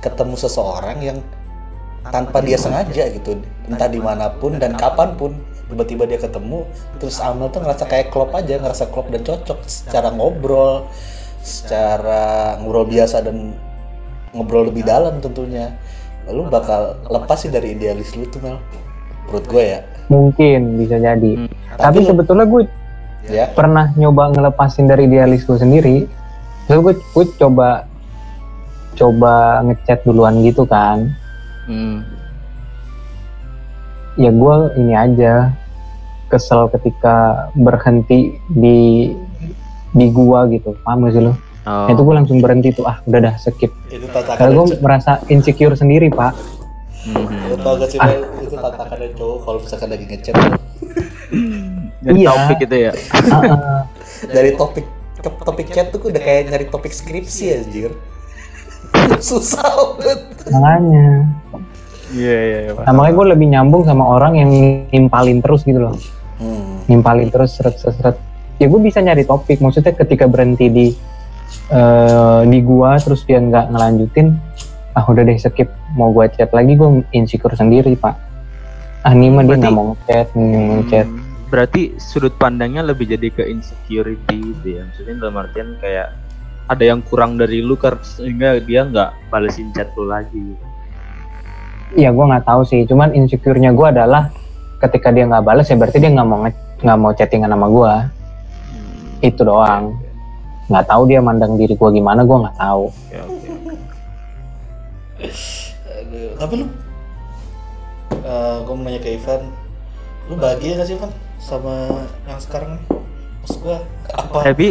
ketemu 0.01 0.35
seseorang 0.41 0.99
yang 1.05 1.19
tanpa 2.09 2.41
dia 2.41 2.57
sengaja. 2.57 3.13
gitu. 3.13 3.37
Entah 3.69 3.89
di 3.93 4.01
mana 4.01 4.33
pun 4.41 4.57
dan 4.57 4.73
kapan 4.75 5.15
pun 5.21 5.37
tiba-tiba 5.69 6.09
dia 6.09 6.19
ketemu 6.19 6.65
terus 6.99 7.21
Amel 7.21 7.53
tuh 7.53 7.61
ngerasa 7.63 7.85
kayak 7.87 8.11
klop 8.11 8.33
aja 8.35 8.59
ngerasa 8.59 8.91
klop 8.91 9.07
dan 9.13 9.23
cocok 9.23 9.59
secara 9.69 10.11
ngobrol 10.11 10.89
secara 11.41 12.57
ngobrol 12.59 12.85
biasa 12.89 13.23
dan 13.25 13.53
ngobrol 14.33 14.69
lebih 14.73 14.83
dalam 14.85 15.21
tentunya. 15.21 15.77
Lu 16.31 16.47
bakal 16.47 16.99
lepas 17.11 17.43
sih 17.43 17.51
dari 17.53 17.75
idealis 17.75 18.17
lu 18.17 18.25
tuh 18.33 18.41
Mel. 18.43 18.59
Menurut 19.29 19.45
gue 19.47 19.65
ya. 19.77 19.81
Mungkin 20.11 20.79
bisa 20.81 20.99
jadi. 20.99 21.33
Hmm. 21.37 21.49
Tapi 21.79 22.03
lu- 22.03 22.09
sebetulnya 22.11 22.47
gue 22.49 22.63
ya 23.29 23.51
pernah 23.53 23.93
nyoba 23.99 24.33
ngelepasin 24.33 24.89
dari 24.89 25.11
idealis 25.11 25.45
gue 25.45 25.59
sendiri. 25.59 26.09
Terus 26.71 26.81
gue, 26.81 26.95
gue 26.97 27.25
coba 27.37 27.85
coba 28.95 29.65
ngechat 29.67 30.07
duluan 30.07 30.41
gitu 30.47 30.65
kan. 30.65 31.11
Hmm. 31.67 32.07
Ya 34.19 34.31
gue 34.31 34.55
ini 34.79 34.95
aja 34.95 35.53
kesel 36.31 36.71
ketika 36.71 37.49
berhenti 37.59 38.39
di 38.49 39.11
di 39.91 40.07
gua 40.15 40.47
gitu. 40.47 40.79
Paham 40.87 41.09
gak 41.09 41.15
sih 41.19 41.23
lo? 41.23 41.35
Oh. 41.67 41.91
Itu 41.91 42.01
gue 42.07 42.15
langsung 42.15 42.39
berhenti 42.39 42.71
tuh. 42.71 42.87
Ah 42.87 43.03
udah 43.05 43.21
dah 43.31 43.35
skip. 43.41 43.73
itu 43.91 44.07
Karena 44.11 44.53
gue 44.55 44.67
merasa 44.79 45.19
insecure 45.27 45.75
sendiri 45.75 46.09
pak. 46.09 46.37
Mhm. 47.01 47.49
lu 47.49 47.57
tau 47.65 47.81
gak 47.81 47.89
sih 47.89 47.97
Mel 47.97 48.29
itu 48.45 48.57
tantangannya 48.61 49.09
cowok 49.17 49.39
kalau 49.41 49.59
misalkan 49.65 49.89
lagi 49.89 50.05
ngechat 50.05 50.35
Jadi 52.01 52.19
Iya. 52.19 52.31
topik 52.33 52.57
gitu 52.65 52.77
ya 52.77 52.93
dari 54.33 54.51
topik 54.61 54.87
ke 55.21 55.45
topik 55.45 55.69
chat 55.69 55.93
tuh 55.93 56.01
udah 56.01 56.17
kayak 56.17 56.49
nyari 56.49 56.67
topik 56.67 56.91
skripsi 56.91 57.61
anjir 57.61 57.93
susah 59.21 59.61
banget 60.01 60.21
makanya. 60.49 61.29
iya 62.11 62.39
iya 62.41 62.59
iya 62.67 62.73
Nah, 62.75 62.93
makanya 62.97 63.15
gue 63.15 63.27
lebih 63.37 63.47
nyambung 63.53 63.83
sama 63.85 64.03
orang 64.03 64.33
yang 64.35 64.51
nimpalin 64.89 65.39
terus 65.39 65.63
gitu 65.63 65.79
loh. 65.79 65.95
hmm. 66.41 66.89
Nimpalin 66.89 67.29
terus 67.29 67.55
seret 67.55 67.77
seret. 67.79 67.95
seret. 67.95 68.17
Ya 68.59 68.67
gue 68.67 68.81
bisa 68.81 68.99
nyari 68.99 69.23
topik. 69.23 69.61
Maksudnya 69.61 69.95
ketika 69.95 70.27
berhenti 70.27 70.67
di 70.67 70.87
eh, 71.71 72.43
di 72.45 72.59
gua 72.61 72.99
terus 72.99 73.23
dia 73.25 73.39
nggak 73.39 73.71
ngelanjutin, 73.71 74.35
ah 74.95 75.07
udah 75.07 75.23
deh 75.23 75.39
skip. 75.39 75.71
Mau 75.95 76.11
gua 76.11 76.27
chat 76.27 76.51
lagi 76.51 76.75
gue 76.75 76.89
insecure 77.13 77.55
sendiri 77.55 77.95
pak. 77.95 78.19
Ah 79.01 79.15
ini 79.15 79.31
mah 79.31 79.47
dia 79.47 79.55
nggak 79.55 79.75
mau 79.75 79.95
chat, 80.05 80.27
nggak 80.35 80.63
mau 80.67 80.83
chat. 80.91 81.07
Berarti 81.51 81.99
sudut 81.99 82.31
pandangnya 82.39 82.87
lebih 82.87 83.11
jadi 83.11 83.27
ke 83.29 83.43
insecurity 83.45 84.39
gitu 84.55 84.67
ya. 84.79 84.87
Maksudnya 84.87 85.15
dalam 85.19 85.37
artian 85.37 85.69
kayak 85.83 86.15
ada 86.71 86.85
yang 86.87 87.03
kurang 87.03 87.35
dari 87.35 87.59
lu 87.59 87.75
kar- 87.75 87.99
sehingga 88.07 88.63
dia 88.63 88.87
nggak 88.87 89.35
balesin 89.35 89.75
chat 89.75 89.91
lu 89.99 90.07
lagi. 90.07 90.39
gitu. 90.39 90.65
Iya 91.99 92.15
gue 92.15 92.23
nggak 92.23 92.47
tahu 92.47 92.63
sih. 92.63 92.87
Cuman 92.87 93.11
insecure-nya 93.19 93.75
gue 93.75 93.83
adalah 93.83 94.31
ketika 94.79 95.11
dia 95.11 95.27
nggak 95.27 95.43
balas 95.43 95.67
ya 95.67 95.75
berarti 95.75 95.99
dia 95.99 96.15
nggak 96.15 96.29
mau 96.31 96.47
nggak 96.81 96.99
mau 97.03 97.11
chattingan 97.11 97.51
sama 97.51 97.67
gue. 97.67 97.93
Hmm, 98.71 99.27
Itu 99.27 99.43
doang. 99.43 99.99
Nggak 100.71 100.87
tahu 100.87 101.03
dia 101.11 101.19
mandang 101.19 101.59
diri 101.59 101.75
gue 101.75 101.91
gimana 101.91 102.23
gue 102.23 102.37
nggak 102.47 102.57
tahu. 102.63 102.85
oke, 102.87 103.49
oke. 103.51 103.75
Aduh, 105.91 106.31
tapi 106.39 106.55
lu 106.63 106.67
gue 108.61 108.75
mau 108.79 108.85
nanya 108.87 109.01
ke 109.03 109.19
Ivan 109.19 109.51
lu 110.31 110.39
bahagia 110.39 110.79
gak 110.79 110.87
sih 110.87 110.95
Ivan 110.95 111.11
sama 111.41 111.89
yang 112.25 112.39
sekarang 112.39 112.77
nih 112.77 112.87
maksud 113.41 113.59
gue 113.61 113.79
apa 114.13 114.39
Happy? 114.45 114.71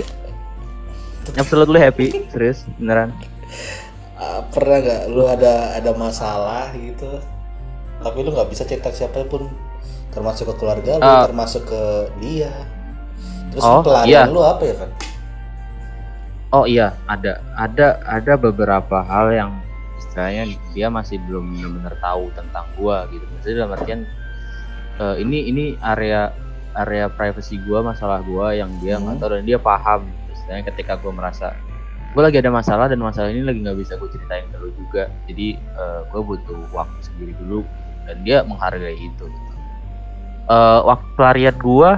Absolutely 1.29 1.77
happy, 1.77 2.07
serius 2.33 2.65
beneran. 2.77 3.13
ah, 4.15 4.41
pernah 4.49 4.81
gak 4.81 5.01
lu 5.09 5.25
ada 5.25 5.77
ada 5.77 5.91
masalah 5.93 6.73
gitu 6.73 7.21
tapi 7.99 8.17
lu 8.19 8.31
nggak 8.31 8.49
bisa 8.49 8.65
cerita 8.65 8.89
siapa 8.89 9.25
pun 9.25 9.45
termasuk 10.09 10.49
ke 10.49 10.55
keluarga 10.57 10.97
lu 10.97 11.05
Ah. 11.05 11.23
termasuk 11.23 11.69
ke 11.69 11.81
dia 12.17 12.49
terus 13.49 13.61
Oh, 13.61 13.81
pelarian 13.81 14.25
iya. 14.25 14.33
lu 14.33 14.41
apa 14.41 14.63
ya 14.63 14.73
Van? 14.75 14.91
Oh 16.49 16.65
iya, 16.65 16.97
ada 17.05 17.37
ada 17.53 17.87
ada 18.03 18.33
beberapa 18.33 19.05
hal 19.05 19.29
yang 19.29 19.51
istilahnya 20.01 20.43
dia 20.73 20.89
masih 20.89 21.21
belum 21.29 21.45
benar-benar 21.53 21.93
tahu 22.01 22.33
tentang 22.33 22.65
gua 22.73 23.05
gitu. 23.09 23.21
Maksudnya 23.21 23.57
dalam 23.61 23.73
artian 23.77 24.01
eh, 24.97 25.15
ini 25.21 25.39
ini 25.45 25.63
area 25.79 26.33
area 26.79 27.05
privacy 27.07 27.59
gua, 27.63 27.83
masalah 27.83 28.23
gua 28.23 28.51
yang 28.51 28.71
dia 28.79 28.95
nggak 28.95 29.15
Hmm. 29.15 29.21
tahu 29.21 29.29
dan 29.35 29.43
dia 29.43 29.59
paham. 29.59 30.07
Istilahnya 30.31 30.63
ketika 30.71 30.95
gua 30.95 31.11
merasa 31.11 31.51
gua 32.11 32.25
lagi 32.25 32.39
ada 32.39 32.49
masalah 32.49 32.87
dan 32.87 32.97
masalah 32.97 33.29
ini 33.29 33.43
lagi 33.43 33.59
nggak 33.59 33.77
bisa 33.77 33.93
gue 33.95 34.09
ceritain 34.09 34.47
ke 34.47 34.57
lu 34.57 34.71
juga. 34.73 35.11
Jadi 35.27 35.55
eh, 35.55 35.99
gua 36.09 36.21
butuh 36.23 36.57
waktu 36.71 36.99
sendiri 37.03 37.35
dulu 37.37 37.61
dan 38.07 38.17
dia 38.23 38.41
menghargai 38.41 38.97
itu. 38.97 39.25
Gitu. 39.27 39.51
Eh, 40.47 40.79
waktu 40.81 41.07
pelarian 41.13 41.57
gua 41.59 41.91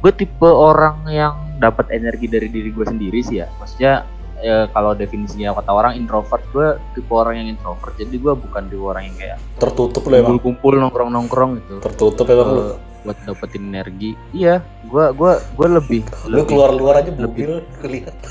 gue 0.00 0.12
tipe 0.16 0.48
orang 0.48 1.04
yang 1.06 1.36
dapat 1.60 1.92
energi 1.92 2.24
dari 2.24 2.48
diri 2.48 2.72
gue 2.72 2.88
sendiri 2.88 3.20
sih 3.20 3.44
ya 3.44 3.46
maksudnya 3.60 4.08
eh, 4.40 4.64
kalau 4.72 4.96
definisinya 4.96 5.52
kata 5.52 5.68
orang 5.68 5.92
introvert 5.92 6.40
gue 6.56 6.68
tipe 6.96 7.12
orang 7.12 7.36
yang 7.36 7.48
introvert 7.52 7.92
jadi 8.00 8.16
gue 8.16 8.32
bukan 8.32 8.72
tipe 8.72 8.80
orang 8.80 9.12
yang 9.12 9.16
kayak 9.20 9.38
tertutup 9.60 10.08
lu 10.08 10.16
emang 10.16 10.40
kumpul-kumpul 10.40 10.72
nongkrong-nongkrong 10.80 11.50
gitu 11.60 11.74
tertutup 11.84 12.24
emang 12.32 12.48
lu 12.48 12.62
Eh, 12.64 12.74
buat 13.02 13.16
dapetin 13.24 13.70
energi. 13.70 14.12
Iya 14.30 14.60
gue 14.86 15.04
gua 15.14 15.40
gue 15.54 15.68
lebih 15.70 16.00
lu 16.26 16.44
keluar 16.44 16.70
luar 16.70 17.00
aja 17.00 17.10
lebih- 17.10 17.24
mobil 17.26 17.50
kelihatan. 17.80 18.30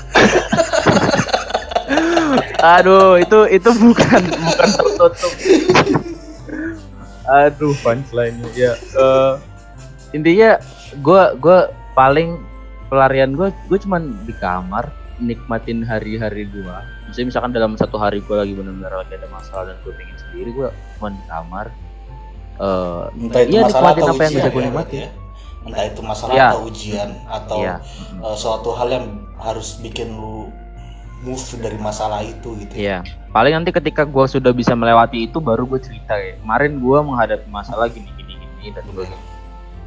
Aduh 2.60 3.16
itu 3.16 3.38
itu 3.48 3.70
bukan 3.72 4.22
bukan 4.22 4.68
tertutup 4.76 5.32
aduh 7.24 7.74
punchline 7.80 8.36
ya 8.52 8.74
Eh, 8.74 9.34
intinya 10.12 10.58
gue 10.98 11.22
gue 11.38 11.58
paling 11.94 12.42
pelarian 12.90 13.38
gue 13.38 13.54
gue 13.70 13.78
cuman 13.78 14.12
di 14.26 14.34
kamar 14.36 14.90
nikmatin 15.22 15.86
hari-hari 15.86 16.50
gue 16.50 16.76
misalnya 17.06 17.26
misalkan 17.30 17.52
dalam 17.54 17.72
satu 17.78 17.96
hari 17.96 18.18
gue 18.18 18.34
lagi 18.34 18.52
benar-benar 18.52 19.06
lagi 19.06 19.14
ada 19.14 19.30
masalah 19.30 19.70
dan 19.70 19.76
gue 19.86 19.92
pengen 19.94 20.16
sendiri 20.18 20.50
gue 20.50 20.68
cuman 20.98 21.12
di 21.14 21.24
kamar 21.30 21.66
eh 22.60 23.02
entah 23.18 23.40
itu 23.40 23.50
Iya, 23.50 23.62
masalah 23.64 23.90
nikmatin 23.90 24.04
atau 24.04 24.12
apa 24.12 24.22
yang 24.22 24.30
ujian 24.30 24.36
bisa 24.36 24.48
gue 24.50 24.62
ya, 24.62 24.70
ya. 24.92 25.08
entah 25.60 25.84
itu 25.86 26.00
masalah 26.02 26.32
Iya. 26.32 26.48
atau 26.48 26.60
ujian 26.68 27.10
atau 27.26 27.58
iya 27.58 27.74
uh, 28.20 28.36
suatu 28.36 28.70
hal 28.72 28.88
yang 28.90 29.06
harus 29.36 29.80
bikin 29.80 30.12
lu 30.12 30.52
move 31.20 31.44
dari 31.60 31.76
masalah 31.76 32.20
itu 32.20 32.48
gitu 32.56 32.72
Iya, 32.76 33.04
paling 33.30 33.52
nanti 33.52 33.70
ketika 33.70 34.04
gue 34.04 34.24
sudah 34.24 34.52
bisa 34.52 34.72
melewati 34.72 35.28
itu 35.28 35.36
baru 35.36 35.64
gue 35.66 35.76
cerita 35.76 36.16
ya. 36.16 36.36
Kemarin 36.40 36.80
gue 36.80 36.98
menghadapi 36.98 37.44
masalah 37.48 37.88
gini 37.88 38.08
gini 38.16 38.40
gini 38.40 38.68
dan 38.72 38.84
gue 38.90 39.04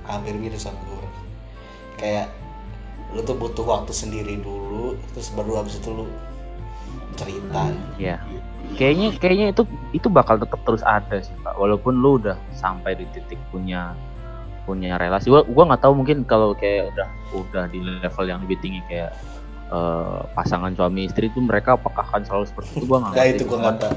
hampir 0.05 0.33
mirip 0.37 0.57
sama 0.57 0.77
gue 0.83 1.01
kayak 1.97 2.29
lu 3.13 3.21
tuh 3.21 3.33
butuh 3.33 3.61
waktu 3.63 3.93
sendiri 3.93 4.37
dulu 4.37 4.93
terus 5.13 5.29
baru 5.31 5.61
habis 5.61 5.77
itu 5.77 5.89
lu 5.89 6.05
cerita 7.13 7.69
Iya. 7.95 8.17
Kayaknya 8.73 9.07
kayaknya 9.17 9.47
itu 9.51 9.63
itu 9.91 10.07
bakal 10.07 10.35
tetap 10.37 10.59
terus 10.63 10.81
ada 10.81 11.17
sih 11.19 11.33
pak. 11.41 11.53
Walaupun 11.55 11.97
lu 11.97 12.17
udah 12.17 12.35
sampai 12.51 12.93
di 12.93 13.05
titik 13.11 13.37
punya 13.49 13.93
punya 14.63 14.95
relasi. 14.95 15.27
Gua 15.27 15.43
gua 15.43 15.69
nggak 15.69 15.81
tahu 15.83 15.93
mungkin 15.93 16.23
kalau 16.23 16.55
kayak 16.55 16.91
udah 16.95 17.07
udah 17.35 17.63
di 17.67 17.79
level 17.79 18.25
yang 18.25 18.39
lebih 18.41 18.57
tinggi 18.59 18.81
kayak 18.87 19.11
eh, 19.69 20.19
pasangan 20.33 20.73
suami 20.73 21.05
istri 21.05 21.27
itu 21.27 21.39
mereka 21.39 21.75
apakah 21.75 22.05
akan 22.05 22.23
selalu 22.23 22.45
seperti 22.47 22.69
itu 22.79 22.85
gua 22.85 22.97
nggak 23.01 23.13
nah 23.13 23.23
ngerti. 23.23 23.35
itu 23.35 23.43
Cuman, 23.45 23.59
nggak 23.59 23.75
tahu 23.79 23.95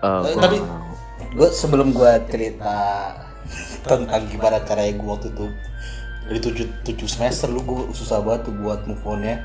gua 0.00 0.42
Tapi- 0.42 0.62
tahu. 0.62 0.86
gue 1.28 1.48
sebelum 1.52 1.92
gue 1.92 2.12
cerita 2.30 2.76
tentang 3.84 4.22
gimana 4.28 4.64
caranya 4.64 4.96
gue 4.96 5.08
waktu 5.08 5.28
itu 5.28 5.44
dari 6.24 6.40
tujuh, 6.40 6.66
tujuh 6.84 7.04
semester 7.04 7.48
lu 7.48 7.60
gue 7.60 7.92
susah 7.92 8.20
banget 8.20 8.48
tuh 8.48 8.54
buat 8.56 8.80
move 8.84 9.00
on 9.04 9.20
nya 9.20 9.44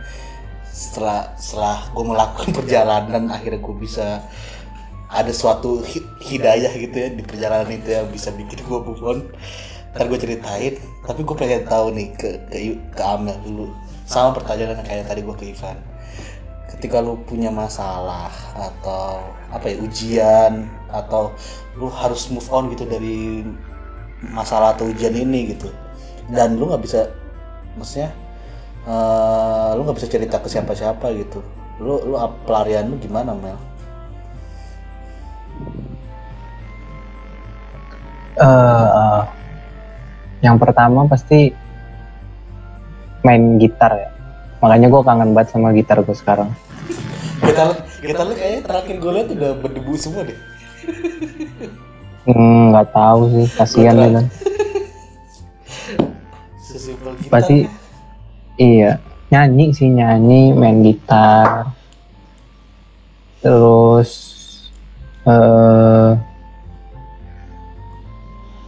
setelah 0.74 1.38
setelah 1.38 1.86
gue 1.93 2.01
melakukan 2.03 2.49
perjalanan 2.57 3.30
akhirnya 3.30 3.61
gue 3.61 3.76
bisa 3.78 4.26
ada 5.13 5.30
suatu 5.30 5.86
hi- 5.86 6.09
hidayah 6.26 6.74
gitu 6.74 6.95
ya 6.97 7.13
di 7.13 7.21
perjalanan 7.21 7.69
itu 7.69 7.93
yang 7.93 8.09
bisa 8.09 8.34
bikin 8.34 8.57
gue 8.65 8.80
move 8.82 9.03
on. 9.05 9.19
Ntar 9.93 10.09
gue 10.09 10.17
ceritain 10.17 10.74
tapi 11.05 11.21
gue 11.21 11.36
pengen 11.38 11.69
tahu 11.69 11.93
nih 11.93 12.09
ke 12.17 12.30
ke, 12.49 12.57
ke 12.97 13.03
Amel 13.05 13.38
dulu. 13.45 13.69
Sama 14.09 14.34
pertanyaan 14.34 14.82
kayak 14.82 15.05
tadi 15.05 15.21
gue 15.21 15.36
ke 15.38 15.53
Ivan. 15.53 15.78
Ketika 16.74 17.05
lu 17.05 17.21
punya 17.30 17.53
masalah 17.53 18.34
atau 18.57 19.21
apa 19.53 19.69
ya 19.69 19.78
ujian 19.78 20.65
atau 20.89 21.30
lu 21.78 21.86
harus 21.93 22.34
move 22.34 22.49
on 22.49 22.74
gitu 22.74 22.89
dari 22.89 23.45
masalah 24.34 24.74
atau 24.74 24.89
ujian 24.89 25.13
ini 25.13 25.53
gitu 25.53 25.69
dan 26.32 26.55
lu 26.55 26.71
nggak 26.71 26.84
bisa 26.84 27.11
maksudnya 27.76 28.15
eh, 28.88 29.69
lu 29.75 29.81
nggak 29.88 29.97
bisa 29.97 30.09
cerita 30.11 30.38
ke 30.39 30.47
siapa-siapa 30.51 31.05
gitu. 31.17 31.39
Lu 31.81 31.99
lu 32.03 32.15
pelarian 32.47 32.89
lu 32.91 32.97
gimana 32.99 33.34
Mel? 33.36 33.59
eh 38.34 39.21
yang 40.41 40.57
pertama 40.57 41.05
pasti 41.07 41.53
main 43.23 43.55
gitar 43.61 43.95
ya. 43.95 44.09
Makanya 44.59 44.88
gue 44.91 45.01
kangen 45.03 45.31
banget 45.31 45.49
sama 45.55 45.71
gitar 45.71 46.03
gue 46.03 46.15
sekarang. 46.15 46.51
Kita 47.43 47.63
kita 48.03 48.21
lu 48.27 48.34
kayaknya 48.36 48.61
terakhir 48.67 48.95
gue 48.99 49.11
lihat 49.11 49.29
udah 49.31 49.51
berdebu 49.59 49.93
semua 49.95 50.27
deh. 50.27 50.39
Hmm, 52.23 52.71
nggak 52.71 52.88
tahu 52.95 53.21
sih 53.31 53.47
kasihan 53.55 53.95
ya 53.99 54.07
kan. 54.19 54.25
sesimpel 56.67 57.11
gitar. 57.19 57.31
Pasti 57.31 57.57
ya. 57.67 57.82
Iya. 58.57 58.99
Nyanyi 59.33 59.73
sih 59.73 59.89
nyanyi 59.89 60.53
main 60.53 60.85
gitar. 60.85 61.73
Terus 63.41 64.11
eh 65.25 66.11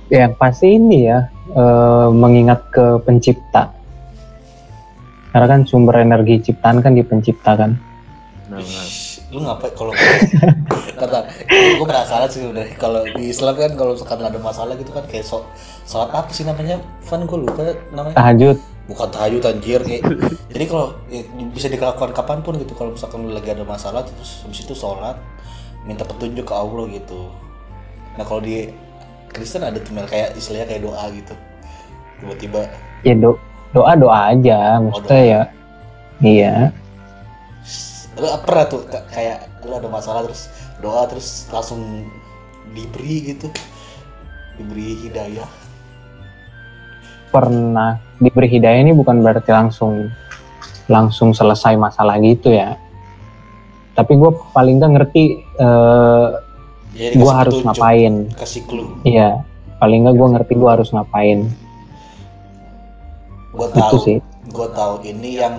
yang 0.10 0.34
pasti 0.38 0.78
ini 0.80 1.06
ya 1.06 1.30
eh, 1.54 2.08
mengingat 2.10 2.74
ke 2.74 2.98
pencipta. 3.06 3.70
Karena 5.30 5.48
kan 5.52 5.62
sumber 5.68 6.00
energi 6.02 6.50
ciptaan 6.50 6.80
kan 6.80 6.96
di 6.96 7.04
pencipta 7.04 7.60
kan. 7.60 7.76
Nah, 8.48 8.62
lu 9.36 9.44
ngapain 9.44 9.74
kalau 9.76 9.92
kata 11.02 11.28
gue 11.52 11.86
penasaran 11.86 12.30
sih 12.32 12.48
udah. 12.48 12.66
Kalau 12.80 13.04
di 13.04 13.30
Islam 13.30 13.54
kan 13.54 13.76
kalau 13.76 13.92
misalkan 13.94 14.24
ada 14.24 14.40
masalah 14.40 14.74
gitu 14.80 14.96
kan 14.96 15.04
kayak 15.12 15.28
so, 15.28 15.44
sholat 15.84 16.10
apa 16.10 16.32
sih 16.32 16.48
namanya? 16.48 16.80
Van 17.06 17.28
gue 17.28 17.38
lupa 17.38 17.62
namanya. 17.92 18.16
Tahajud 18.16 18.75
bukan 18.86 19.10
tahajud 19.10 19.42
anjir 19.42 19.82
kayak 19.82 20.06
jadi 20.54 20.66
kalau 20.70 20.94
ya, 21.10 21.26
bisa 21.50 21.68
dilakukan 21.68 22.14
kapan 22.14 22.40
pun 22.46 22.54
gitu. 22.62 22.78
Kalau 22.78 22.94
misalkan 22.94 23.26
lu 23.26 23.34
lagi 23.34 23.50
ada 23.50 23.66
masalah 23.66 24.06
terus 24.06 24.46
habis 24.46 24.62
itu 24.62 24.78
sholat 24.78 25.18
minta 25.86 26.06
petunjuk 26.06 26.46
ke 26.46 26.54
Allah 26.54 26.86
gitu. 26.94 27.34
Nah 28.16 28.24
kalau 28.24 28.42
di 28.46 28.70
Kristen 29.34 29.66
ada 29.66 29.82
tuh 29.82 29.92
kayak 30.06 30.38
istilahnya 30.38 30.70
kayak 30.70 30.84
doa 30.86 31.06
gitu. 31.12 31.34
Tiba-tiba. 32.22 32.62
Ya 33.04 33.14
do- 33.18 33.42
doa 33.76 33.92
doa 33.98 34.32
aja 34.32 34.80
maksudnya 34.80 35.22
ya. 35.22 35.42
Iya. 36.24 36.54
Lu 38.16 38.28
pernah 38.48 38.66
tuh 38.70 38.88
ka- 38.88 39.06
kayak 39.12 39.66
lu 39.68 39.76
ada 39.76 39.90
masalah 39.92 40.24
terus 40.24 40.48
doa 40.80 41.04
terus 41.10 41.50
langsung 41.52 42.08
diberi 42.72 43.36
gitu. 43.36 43.52
Diberi 44.56 45.04
hidayah. 45.04 45.50
Pernah 47.34 48.00
diberi 48.20 48.48
hidayah 48.48 48.80
ini 48.86 48.94
bukan 48.96 49.20
berarti 49.20 49.52
langsung 49.52 50.10
langsung 50.88 51.34
selesai 51.34 51.76
masalah 51.76 52.16
gitu 52.22 52.54
ya. 52.54 52.78
Tapi 53.96 54.16
gue 54.16 54.32
paling 54.52 54.80
nggak 54.80 54.92
ngerti 55.00 55.24
eh 55.40 56.28
ya 56.96 57.10
gue 57.16 57.32
harus 57.32 57.60
ngapain. 57.64 58.30
kasih 58.36 58.64
clue. 58.68 58.88
Iya 59.04 59.44
paling 59.80 60.08
nggak 60.08 60.16
gue 60.16 60.28
ngerti 60.40 60.54
gue 60.56 60.70
harus 60.70 60.90
ngapain. 60.96 61.48
Gua 63.56 63.68
itu 63.72 63.80
tahu 63.80 63.98
sih. 64.04 64.18
gua 64.52 64.68
tahu 64.72 65.00
ini 65.08 65.40
yang 65.40 65.56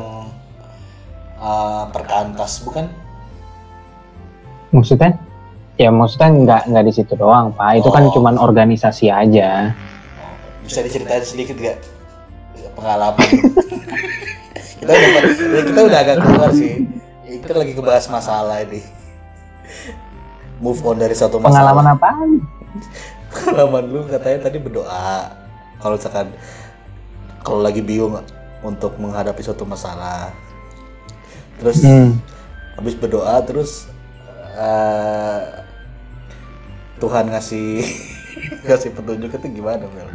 uh, 1.41 1.89
perkantas 1.91 2.61
bukan? 2.61 2.89
Maksudnya? 4.73 5.17
Ya 5.77 5.93
maksudnya 5.93 6.29
nggak 6.33 6.63
nggak 6.73 6.85
di 6.89 6.93
situ 6.93 7.13
doang 7.17 7.53
pak. 7.57 7.81
Itu 7.81 7.89
kan 7.93 8.09
Oh. 8.09 8.13
cuman 8.13 8.37
organisasi 8.41 9.09
aja. 9.09 9.73
Bisa 10.65 10.81
diceritain 10.85 11.25
sedikit 11.25 11.57
gak 11.61 11.96
pengalaman. 12.77 13.29
Kita 14.77 14.93
udah 14.93 15.65
kita 15.67 15.81
udah 15.83 15.99
agak 15.99 16.17
keluar 16.23 16.51
sih. 16.55 16.87
Kita 17.27 17.59
lagi 17.59 17.73
ngebahas 17.75 18.07
masalah 18.07 18.63
ini. 18.63 18.87
Move 20.63 20.79
on 20.87 21.03
dari 21.03 21.17
satu 21.17 21.43
masalah. 21.43 21.75
Pengalaman 21.75 21.87
apaan 21.99 22.31
pengalaman 23.35 23.85
lu 23.91 24.01
katanya 24.07 24.47
tadi 24.47 24.63
berdoa. 24.63 25.35
Kalau 25.83 25.99
misalkan 25.99 26.29
kalau 27.43 27.61
lagi 27.67 27.83
bingung 27.83 28.15
untuk 28.63 28.95
menghadapi 28.97 29.43
suatu 29.43 29.67
masalah. 29.67 30.31
Terus 31.59 31.83
hmm. 31.83 32.15
habis 32.79 32.95
berdoa 32.95 33.43
terus 33.43 33.91
eh, 34.55 35.41
Tuhan 37.03 37.33
ngasih 37.33 37.85
ngasih 38.71 38.91
petunjuk 38.95 39.35
itu 39.35 39.49
gimana 39.61 39.85
Mel? 39.91 40.09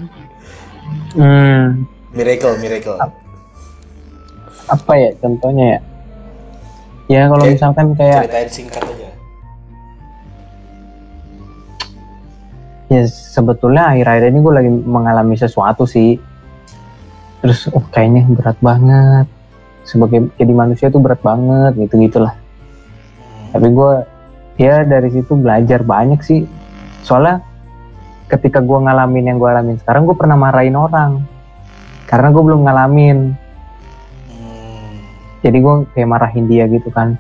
Hmm. 1.16 1.86
Miracle, 2.12 2.56
miracle. 2.60 2.98
apa 4.68 4.94
ya 4.96 5.10
contohnya 5.20 5.66
ya? 5.68 5.80
Ya 7.12 7.22
kalau 7.28 7.44
Kayak- 7.44 7.56
misalkan 7.60 7.86
kayak 7.96 8.20
Ceritain 8.24 8.50
singkat 8.52 8.84
aja. 8.88 9.10
ya 12.88 13.04
sebetulnya 13.08 13.84
akhir-akhir 13.92 14.32
ini 14.32 14.40
gue 14.40 14.54
lagi 14.54 14.72
mengalami 14.72 15.36
sesuatu 15.36 15.84
sih. 15.84 16.16
Terus 17.44 17.68
oh 17.72 17.84
kayaknya 17.92 18.28
berat 18.32 18.56
banget. 18.64 19.28
Sebagai 19.84 20.32
jadi 20.40 20.54
manusia 20.56 20.88
tuh 20.88 21.04
berat 21.04 21.20
banget 21.20 21.74
gitu 21.76 21.98
gitulah 22.00 22.38
tapi 23.52 23.68
gue 23.68 23.92
ya 24.56 24.88
dari 24.88 25.12
situ 25.12 25.36
belajar 25.36 25.84
banyak 25.84 26.24
sih. 26.24 26.48
Soalnya 27.04 27.44
ketika 28.32 28.64
gue 28.64 28.80
ngalamin 28.80 29.28
yang 29.28 29.38
gue 29.38 29.50
alamin 29.52 29.76
sekarang 29.84 30.08
gue 30.08 30.16
pernah 30.16 30.40
marahin 30.40 30.80
orang 30.80 31.20
karena 32.12 32.28
gue 32.28 32.44
belum 32.44 32.62
ngalamin. 32.68 33.20
Hmm. 34.28 34.92
jadi 35.40 35.58
gue 35.64 35.76
kayak 35.96 36.10
marahin 36.12 36.46
dia 36.52 36.68
gitu 36.68 36.92
kan. 36.92 37.16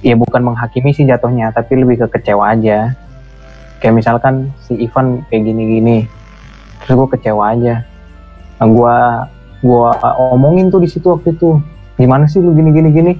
Ya 0.00 0.16
bukan 0.16 0.40
menghakimi 0.40 0.94
sih 0.94 1.04
jatuhnya 1.04 1.50
tapi 1.50 1.82
lebih 1.82 2.06
ke 2.06 2.16
kecewa 2.16 2.54
aja. 2.54 2.94
Kayak 3.82 3.94
misalkan 3.98 4.54
si 4.62 4.78
Ivan 4.78 5.26
kayak 5.26 5.50
gini-gini 5.50 6.06
terus 6.80 6.94
gue 6.94 7.08
kecewa 7.18 7.52
aja. 7.52 7.82
Nah, 8.62 8.66
gue 8.70 8.96
gua 9.60 9.92
omongin 10.32 10.72
tuh 10.72 10.80
di 10.80 10.88
situ 10.88 11.10
waktu 11.10 11.34
itu. 11.34 11.58
Gimana 12.00 12.24
sih 12.30 12.40
lu 12.40 12.56
gini 12.56 12.72
gini? 12.72 12.88
Gini 12.88 13.12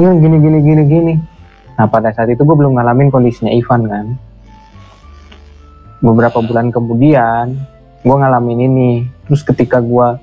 lu 0.00 0.18
gini 0.18 0.36
gini 0.40 0.58
gini 0.64 0.82
gini. 0.88 1.14
Nah 1.76 1.86
pada 1.86 2.10
saat 2.10 2.32
itu 2.32 2.42
gue 2.42 2.56
belum 2.56 2.74
ngalamin 2.74 3.12
kondisinya 3.12 3.52
Ivan 3.52 3.86
kan. 3.86 4.06
Beberapa 6.00 6.42
bulan 6.42 6.72
kemudian 6.72 7.75
gue 8.06 8.14
ngalamin 8.14 8.60
ini. 8.62 8.90
Terus 9.26 9.42
ketika 9.42 9.82
gue 9.82 10.22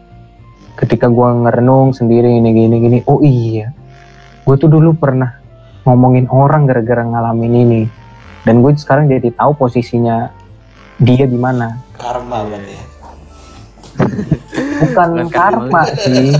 ketika 0.73 1.05
gue 1.05 1.27
ngerenung 1.43 1.91
sendiri 1.91 2.31
gini 2.33 2.49
gini 2.49 2.75
gini 2.79 2.97
oh 3.05 3.19
iya. 3.19 3.75
Gue 4.43 4.55
tuh 4.55 4.71
dulu 4.71 4.95
pernah 4.95 5.35
ngomongin 5.83 6.31
orang 6.31 6.63
gara-gara 6.63 7.03
ngalamin 7.03 7.53
ini. 7.53 7.81
Dan 8.43 8.63
gue 8.63 8.71
sekarang 8.73 9.07
jadi 9.07 9.35
tahu 9.35 9.55
posisinya 9.57 10.31
dia 10.97 11.27
di 11.27 11.35
mana. 11.35 11.79
Karma 11.95 12.43
berarti 12.43 12.71
ya? 12.71 12.83
Bukan 14.79 15.07
Bukan 15.13 15.27
karma. 15.29 15.83
sih. 15.95 16.31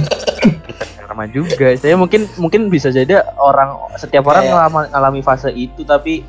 Karma 0.98 1.24
juga. 1.28 1.76
Saya 1.76 1.96
mungkin 1.96 2.26
mungkin 2.36 2.68
bisa 2.68 2.88
jadi 2.88 3.20
orang 3.36 3.76
setiap 3.96 4.26
orang 4.26 4.44
Kayak- 4.44 4.56
ngalami, 4.58 4.80
ngalami 4.90 5.22
fase 5.22 5.50
itu 5.52 5.84
tapi 5.84 6.24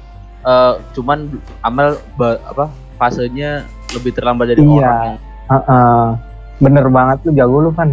eh, 0.44 0.74
cuman 0.92 1.30
Amel 1.62 1.96
ba- 2.14 2.38
apa 2.44 2.68
fasenya 2.94 3.64
lebih 3.94 4.12
terlambat 4.12 4.46
dari 4.52 4.60
Iya. 4.60 4.70
orang. 4.74 4.98
Yang 5.00 5.16
Heeh. 5.44 6.02
bener 6.54 6.86
banget 6.88 7.18
lu 7.26 7.30
jago 7.34 7.56
lu 7.60 7.70
kan 7.70 7.88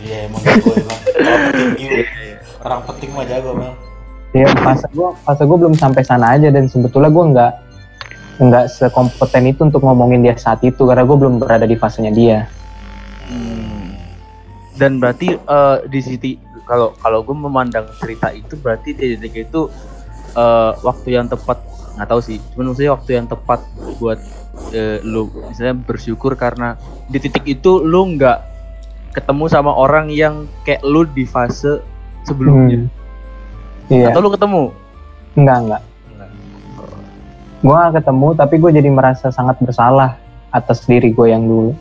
iya 0.00 0.24
emang 0.24 0.40
jago 0.42 0.70
emang. 0.72 1.00
Orang 1.20 1.52
penting 1.52 1.88
orang 2.60 2.80
penting 2.88 3.10
mah 3.12 3.24
jago 3.24 3.50
mah 3.52 3.72
ya 4.30 4.46
fase 4.56 4.86
gue 4.90 5.08
fase 5.22 5.42
gue 5.42 5.58
belum 5.58 5.74
sampai 5.74 6.02
sana 6.02 6.38
aja 6.38 6.48
dan 6.48 6.64
sebetulnya 6.66 7.10
gue 7.10 7.24
nggak 7.34 7.52
nggak 8.40 8.64
sekompeten 8.72 9.44
itu 9.44 9.60
untuk 9.68 9.84
ngomongin 9.84 10.24
dia 10.24 10.32
saat 10.34 10.64
itu 10.64 10.88
karena 10.88 11.04
gue 11.04 11.16
belum 11.18 11.36
berada 11.36 11.68
di 11.68 11.76
fasenya 11.76 12.08
dia. 12.08 12.48
Dan 14.80 14.96
berarti 14.96 15.36
eh, 15.36 15.76
di 15.92 16.00
sini 16.00 16.30
kalau 16.64 16.96
kalau 16.96 17.20
gue 17.20 17.36
memandang 17.36 17.84
cerita 18.00 18.32
itu 18.32 18.56
berarti 18.56 18.96
di 18.96 19.20
titik 19.20 19.52
itu 19.52 19.68
eh, 20.32 20.72
waktu 20.80 21.20
yang 21.20 21.28
tepat. 21.28 21.60
Nggak 22.00 22.08
tahu 22.08 22.20
sih. 22.24 22.40
Cuman 22.56 22.72
maksudnya 22.72 22.96
waktu 22.96 23.10
yang 23.20 23.26
tepat 23.28 23.60
buat 24.00 24.16
eh, 24.72 24.98
lu 25.02 25.32
misalnya 25.48 25.76
bersyukur 25.80 26.36
karena 26.36 26.76
di 27.08 27.18
titik 27.18 27.44
itu 27.48 27.80
lu 27.80 28.16
nggak 28.16 28.38
ketemu 29.16 29.44
sama 29.50 29.74
orang 29.74 30.12
yang 30.12 30.46
kayak 30.62 30.84
lu 30.86 31.02
di 31.04 31.26
fase 31.26 31.82
sebelumnya. 32.24 32.86
Hmm. 32.86 33.92
iya. 33.92 34.14
Atau 34.14 34.22
lu 34.22 34.30
ketemu? 34.30 34.70
Enggak 35.34 35.58
enggak 35.66 35.82
gue 37.60 37.76
gak 37.76 38.00
ketemu 38.00 38.28
tapi 38.32 38.54
gue 38.56 38.70
jadi 38.72 38.88
merasa 38.88 39.28
sangat 39.28 39.60
bersalah 39.60 40.16
atas 40.50 40.82
diri 40.88 41.12
gue 41.12 41.26
yang 41.28 41.44
dulu. 41.44 41.72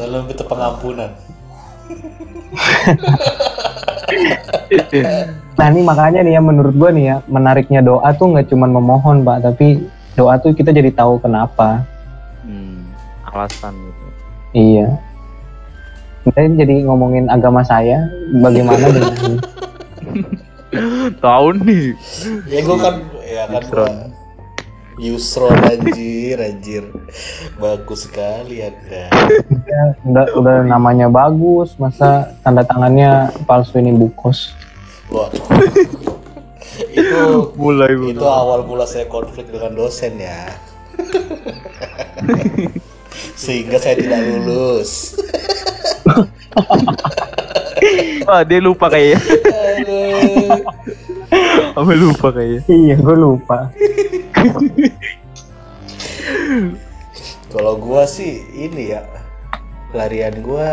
Lalu 0.00 0.32
itu 0.32 0.44
pengampunan. 0.46 1.10
Nah 5.58 5.66
ini 5.68 5.80
makanya 5.84 6.24
nih 6.24 6.38
ya 6.38 6.40
menurut 6.42 6.74
gue 6.74 6.90
nih 6.96 7.04
ya 7.12 7.16
menariknya 7.28 7.84
doa 7.84 8.08
tuh 8.16 8.32
nggak 8.32 8.48
cuma 8.50 8.66
memohon 8.66 9.22
pak 9.22 9.44
tapi 9.44 9.84
doa 10.18 10.34
tuh 10.42 10.50
kita 10.50 10.74
jadi 10.74 10.90
tahu 10.90 11.22
kenapa. 11.22 11.86
Hmm, 12.42 12.90
alasan 13.30 13.70
gitu. 13.78 14.06
Iya. 14.58 14.98
Kita 16.26 16.38
jadi 16.58 16.82
ngomongin 16.82 17.30
agama 17.30 17.62
saya 17.62 18.02
bagaimana 18.42 18.90
dengan 18.98 19.38
tahu 21.22 21.46
nih. 21.62 21.94
Ya 22.50 22.60
gue 22.66 22.76
kan 22.82 22.94
ya 23.22 23.42
kan 23.46 23.62
Yusron. 23.62 23.70
gua 23.70 23.94
Yusron 24.98 25.58
anjir 25.62 26.36
anjir. 26.42 26.84
Bagus 27.62 28.10
sekali 28.10 28.66
anda 28.66 29.06
udah 30.02 30.26
udah 30.34 30.56
namanya 30.66 31.06
bagus 31.06 31.78
masa 31.78 32.34
tanda 32.42 32.66
tangannya 32.66 33.30
palsu 33.46 33.78
ini 33.78 33.94
bukos. 33.94 34.50
Wah. 35.14 35.30
Itu 36.94 37.50
mulai 37.58 37.94
itu 37.94 38.22
awal 38.22 38.62
mula 38.62 38.86
saya 38.86 39.10
konflik 39.10 39.50
dengan 39.50 39.74
dosen 39.74 40.18
ya. 40.18 40.54
Sehingga 43.42 43.78
saya 43.78 43.98
tidak 43.98 44.22
lulus. 44.22 45.18
Wah, 48.26 48.42
dia 48.44 48.60
lupa 48.60 48.90
kayaknya. 48.90 49.18
Sampai 51.74 51.96
lupa 51.96 52.28
kayaknya? 52.34 52.62
Iya 52.66 52.96
gue 52.98 53.16
lupa. 53.16 53.70
Kalau 57.48 57.80
gua 57.80 58.04
sih 58.04 58.44
ini 58.52 58.92
ya 58.92 59.00
pelarian 59.94 60.44
gua 60.44 60.68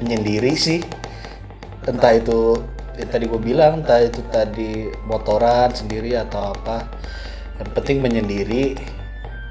menyendiri 0.00 0.56
sih. 0.56 0.80
Entah 1.86 2.18
itu 2.18 2.58
yang 2.96 3.08
tadi 3.12 3.24
gue 3.28 3.40
bilang 3.40 3.84
entah 3.84 4.00
itu 4.00 4.24
tadi 4.32 4.88
motoran 5.04 5.72
sendiri 5.72 6.16
atau 6.16 6.56
apa. 6.56 6.88
Yang 7.60 7.70
penting 7.76 7.98
menyendiri. 8.00 8.76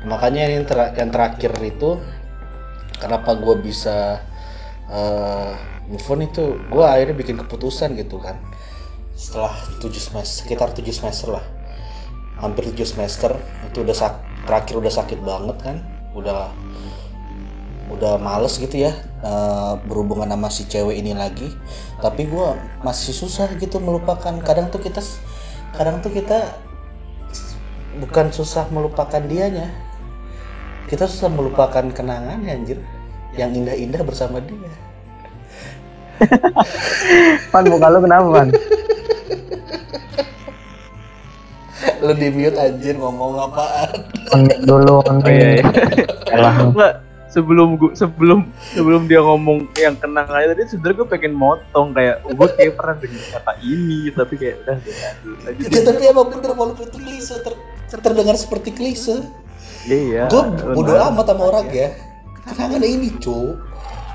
Makanya 0.05 0.49
yang, 0.49 0.65
ter- 0.69 0.93
yang 0.97 1.09
terakhir 1.09 1.53
itu 1.61 1.97
kenapa 2.97 3.37
gue 3.37 3.55
bisa 3.61 4.21
eh, 4.89 5.51
move 5.89 6.07
on 6.09 6.21
itu 6.25 6.57
gue 6.69 6.85
akhirnya 6.85 7.15
bikin 7.17 7.37
keputusan 7.41 7.93
gitu 7.97 8.17
kan. 8.17 8.37
Setelah 9.15 9.53
7 9.79 9.89
semester 9.93 10.45
sekitar 10.45 10.73
7 10.73 10.85
semester 10.89 11.37
lah. 11.37 11.45
Hampir 12.41 12.69
7 12.73 12.81
semester 12.85 13.31
itu 13.69 13.85
udah 13.85 13.95
sak 13.95 14.13
terakhir 14.45 14.75
udah 14.81 14.93
sakit 14.93 15.19
banget 15.21 15.57
kan. 15.61 15.77
Udah 16.17 16.49
udah 17.85 18.17
males 18.17 18.57
gitu 18.57 18.89
ya 18.89 18.93
eh, 19.21 19.73
berhubungan 19.85 20.29
sama 20.33 20.49
si 20.49 20.63
cewek 20.65 20.97
ini 20.97 21.13
lagi. 21.13 21.53
Tapi 22.01 22.25
gua 22.29 22.57
masih 22.81 23.13
susah 23.13 23.49
gitu 23.57 23.77
melupakan. 23.77 24.33
Kadang 24.41 24.73
tuh 24.73 24.81
kita 24.81 25.01
kadang 25.75 26.01
tuh 26.01 26.11
kita 26.13 26.55
bukan 28.01 28.33
susah 28.33 28.67
melupakan 28.73 29.21
dianya. 29.21 29.69
Kita 30.85 31.09
susah 31.09 31.33
melupakan 31.33 31.81
kenangannya 31.89 32.51
anjir 32.53 32.77
yang 33.33 33.51
indah-indah 33.53 34.01
bersama 34.05 34.37
dia. 34.41 34.71
Pan 37.51 37.67
muka 37.67 37.91
lu 37.91 37.99
kenapa 37.99 38.27
pan? 38.31 38.47
Lu 42.05 42.13
di 42.15 42.29
mute 42.31 42.55
anjir 42.55 42.95
ngomong 42.95 43.35
apaan? 43.49 43.91
Unmute 44.31 44.63
dulu 44.63 45.03
Oh 45.03 45.27
iya, 45.27 45.59
iya. 45.59 47.03
Sebelum 47.35 47.75
gua 47.75 47.91
sebelum 47.91 48.47
sebelum 48.71 49.11
dia 49.11 49.19
ngomong 49.19 49.67
yang 49.75 49.99
kenang 49.99 50.23
aja 50.31 50.55
tadi 50.55 50.71
sebenarnya 50.71 51.03
gue 51.03 51.07
pengen 51.11 51.33
motong 51.35 51.91
kayak 51.91 52.23
oh, 52.23 52.31
gue 52.31 52.47
kayak 52.55 52.71
pernah 52.79 52.95
dengar 52.95 53.23
kata 53.35 53.53
ini 53.59 53.99
tapi 54.15 54.33
kayak 54.39 54.55
udah 54.63 54.77
lanjut 55.43 55.67
Ya, 55.67 55.81
tapi 55.83 56.01
emang 56.07 56.27
bener 56.31 56.51
walaupun 56.55 56.87
itu 56.87 56.95
klise 56.95 57.35
ter- 57.43 57.59
terdengar 57.91 58.39
seperti 58.39 58.71
klise. 58.71 59.19
Iya 59.83 60.31
gue 60.31 60.43
bodo 60.71 60.95
benar. 60.95 61.11
amat 61.11 61.25
sama 61.27 61.43
orang 61.51 61.67
ya. 61.75 61.91
Kenangannya 62.47 62.87
ini 62.87 63.09
cu 63.19 63.59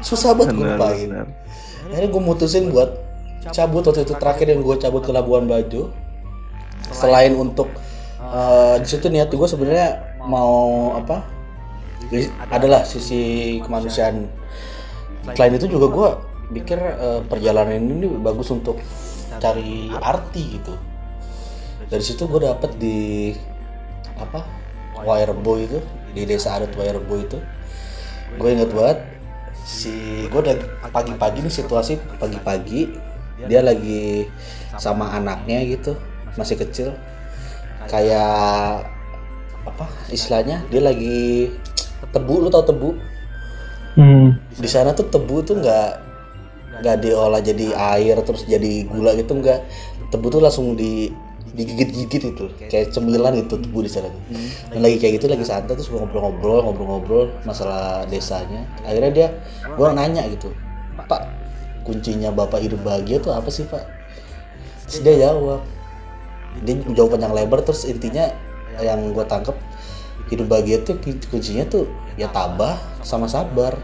susah 0.00 0.32
banget 0.32 0.56
gue 0.56 0.64
lupain. 0.64 1.08
akhirnya 1.92 2.08
gue 2.08 2.22
mutusin 2.24 2.72
buat 2.72 2.88
cabut 3.52 3.84
waktu 3.84 4.08
itu 4.08 4.16
terakhir 4.16 4.48
yang 4.48 4.64
gue 4.64 4.76
cabut 4.80 5.04
ke 5.04 5.12
Labuan 5.12 5.44
Bajo. 5.44 5.92
Selain 6.88 7.36
untuk 7.36 7.68
eh, 8.16 8.80
di 8.80 8.86
situ 8.88 9.12
niat 9.12 9.28
gue 9.28 9.44
sebenarnya 9.44 10.16
mau 10.24 10.96
apa 10.96 11.20
adalah 12.50 12.82
sisi 12.82 13.56
kemanusiaan. 13.62 14.26
Selain 15.34 15.54
itu 15.54 15.70
juga 15.70 15.86
gue 15.90 16.10
pikir 16.60 16.78
eh, 16.78 17.20
perjalanan 17.30 17.78
ini 17.78 18.10
bagus 18.18 18.50
untuk 18.50 18.82
cari 19.38 19.88
arti 19.94 20.58
gitu. 20.58 20.74
Dari 21.86 22.02
situ 22.02 22.26
gue 22.26 22.42
dapet 22.42 22.70
di 22.78 22.98
apa 24.18 24.44
Wireboy 25.00 25.64
itu 25.64 25.78
di 26.12 26.22
desa 26.26 26.58
adat 26.58 26.74
Wireboy 26.74 27.24
itu. 27.24 27.38
Gue 28.36 28.54
inget 28.54 28.70
banget 28.74 28.98
si 29.62 30.26
gue 30.26 30.40
udah 30.40 30.56
pagi-pagi 30.90 31.46
nih 31.46 31.52
situasi 31.52 31.98
pagi-pagi 32.18 32.90
dia 33.46 33.62
lagi 33.62 34.26
sama 34.76 35.14
anaknya 35.14 35.62
gitu 35.66 35.94
masih 36.34 36.58
kecil. 36.58 36.94
Kayak 37.86 38.86
apa 39.66 39.86
istilahnya 40.08 40.62
dia 40.72 40.82
lagi 40.82 41.52
tebu 42.10 42.34
lu 42.46 42.48
tau 42.50 42.64
tebu? 42.66 42.90
Hmm. 43.90 44.38
di 44.54 44.70
sana 44.70 44.94
tuh 44.94 45.10
tebu 45.10 45.42
tuh 45.42 45.58
nggak 45.58 45.88
nggak 46.78 46.96
diolah 47.02 47.42
jadi 47.42 47.74
air 47.74 48.14
terus 48.22 48.46
jadi 48.46 48.86
gula 48.86 49.18
gitu 49.18 49.34
nggak. 49.34 49.60
Tebu 50.10 50.26
tuh 50.30 50.42
langsung 50.42 50.74
di 50.78 51.10
digigit-gigit 51.50 52.30
itu 52.30 52.46
kayak 52.70 52.94
cemilan 52.94 53.34
itu 53.34 53.58
tebu 53.58 53.82
di 53.82 53.90
sana. 53.90 54.06
Tuh. 54.06 54.20
dan 54.70 54.80
lagi 54.86 54.96
kayak 55.02 55.12
gitu 55.18 55.26
lagi 55.26 55.42
santai 55.42 55.74
terus 55.74 55.90
gua 55.90 56.06
ngobrol-ngobrol 56.06 56.58
ngobrol-ngobrol 56.70 57.24
masalah 57.42 58.06
desanya. 58.06 58.62
Akhirnya 58.86 59.10
dia 59.10 59.28
gua 59.74 59.90
nanya 59.90 60.22
gitu 60.30 60.54
pak 61.10 61.26
kuncinya 61.82 62.30
bapak 62.30 62.62
hidup 62.62 62.78
bahagia 62.86 63.18
tuh 63.18 63.34
apa 63.34 63.50
sih 63.50 63.66
pak? 63.66 63.82
Terus 64.86 65.02
dia 65.02 65.30
jawab. 65.30 65.62
Dia 66.62 66.74
jawab 66.94 67.18
panjang 67.18 67.34
lebar 67.34 67.62
terus 67.66 67.86
intinya 67.86 68.30
yang 68.78 69.12
gue 69.12 69.24
tangkep 69.26 69.54
hidup 70.30 70.46
bahagia 70.46 70.80
tuh 70.86 70.96
kuncinya 71.28 71.66
tuh 71.66 71.90
ya 72.14 72.30
tabah 72.30 72.78
sama 73.02 73.26
sabar. 73.26 73.74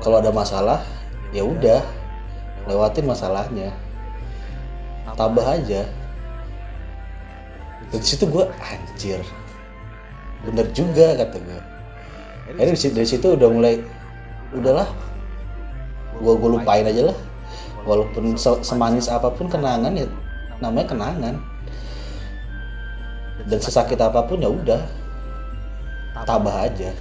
Kalau 0.00 0.22
ada 0.22 0.30
masalah 0.30 0.80
ya 1.34 1.42
udah 1.42 1.82
lewatin 2.70 3.04
masalahnya. 3.04 3.74
Tabah 5.16 5.56
aja. 5.58 5.88
Dari 7.90 8.04
situ 8.04 8.28
gue 8.28 8.44
anjir. 8.60 9.20
Bener 10.44 10.68
juga 10.76 11.16
kata 11.16 11.40
gue 11.40 11.60
akhirnya 12.46 12.78
dari 12.78 12.94
dari 12.94 13.08
situ 13.08 13.26
udah 13.34 13.48
mulai 13.50 13.82
udahlah 14.54 14.86
gua 16.22 16.38
gua 16.38 16.50
lupain 16.56 16.86
aja 16.86 17.10
lah. 17.10 17.18
Walaupun 17.86 18.38
se- 18.38 18.62
semanis 18.62 19.10
apa 19.10 19.30
pun 19.30 19.50
kenangan 19.50 19.94
ya 19.94 20.06
namanya 20.62 20.94
kenangan. 20.94 21.34
Dan 23.46 23.58
sesakit 23.62 23.98
apa 23.98 24.26
pun 24.26 24.42
ya 24.42 24.50
udah 24.50 24.80
tabah 26.24 26.70
aja. 26.70 26.94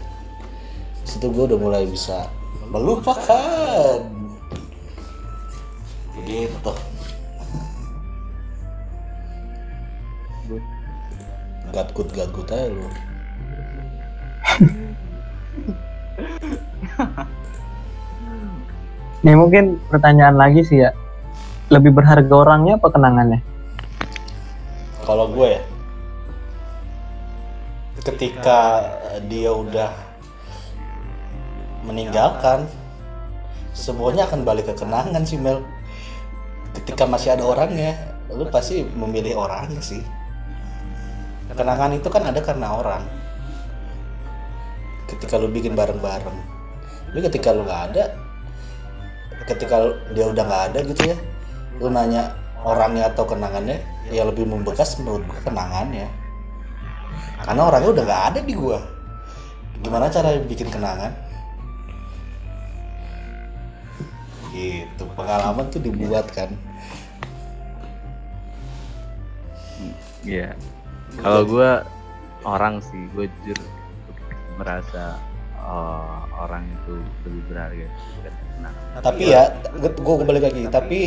Situ 1.05 1.29
gue 1.29 1.43
udah 1.53 1.59
mulai 1.61 1.85
bisa 1.85 2.27
melupakan. 2.67 4.01
Gitu. 6.25 6.71
Gatkut 11.69 12.09
gatkut 12.11 12.49
aja 12.49 12.67
lu. 12.73 12.89
Nih 19.25 19.35
mungkin 19.37 19.77
pertanyaan 19.87 20.35
lagi 20.35 20.65
sih 20.65 20.81
ya. 20.81 20.91
Lebih 21.69 21.93
berharga 21.93 22.33
orangnya 22.33 22.77
apa 22.77 22.89
kenangannya? 22.93 23.41
kalau 25.05 25.29
gue 25.29 25.47
ya 25.55 25.61
ketika 28.05 28.85
dia 29.25 29.49
udah 29.49 29.89
meninggalkan 31.83 32.69
semuanya 33.73 34.29
akan 34.29 34.45
balik 34.45 34.69
ke 34.69 34.73
kenangan 34.77 35.25
sih 35.25 35.41
Mel. 35.41 35.65
Ketika 36.77 37.09
masih 37.09 37.33
ada 37.33 37.43
orangnya 37.43 37.97
lu 38.29 38.45
pasti 38.49 38.85
memilih 38.85 39.35
orangnya 39.35 39.81
sih. 39.81 40.01
Kenangan 41.55 41.93
itu 41.95 42.07
kan 42.11 42.25
ada 42.29 42.41
karena 42.41 42.67
orang. 42.77 43.03
Ketika 45.09 45.39
lu 45.41 45.49
bikin 45.49 45.73
bareng-bareng. 45.73 46.37
Tapi 47.09 47.19
ketika 47.31 47.55
lu 47.55 47.63
nggak 47.63 47.83
ada 47.93 48.05
ketika 49.45 49.75
lu- 49.77 49.97
dia 50.17 50.25
udah 50.25 50.43
nggak 50.43 50.63
ada 50.73 50.79
gitu 50.89 51.01
ya 51.13 51.17
lu 51.77 51.87
nanya 51.93 52.33
orangnya 52.65 53.13
atau 53.13 53.29
kenangannya 53.29 53.77
ya 54.09 54.25
lebih 54.25 54.49
membekas 54.49 54.97
menurut 54.97 55.21
gue 55.29 55.39
kenangannya 55.45 56.09
karena 57.43 57.61
orangnya 57.67 57.89
udah 57.91 58.03
nggak 58.07 58.23
ada 58.31 58.39
di 58.45 58.53
gua 58.55 58.79
gimana 59.83 60.07
cara 60.07 60.39
bikin 60.39 60.71
kenangan 60.71 61.11
gitu 64.55 65.03
pengalaman 65.19 65.67
tuh 65.67 65.83
dibuat 65.83 66.31
kan 66.31 66.51
Iya. 70.25 70.57
Kalau 71.21 71.45
gue 71.45 71.69
orang 72.49 72.81
sih, 72.81 72.97
gue 73.13 73.29
jujur 73.45 73.61
merasa 74.57 75.21
eh, 75.53 76.19
orang 76.33 76.65
itu 76.65 76.97
lebih 77.29 77.41
berharga. 77.53 77.85
kenangan. 77.85 79.01
tapi 79.03 79.23
ya 79.29 79.51
gue 79.77 80.15
kembali 80.23 80.39
lagi 80.41 80.63
tapi 80.71 80.99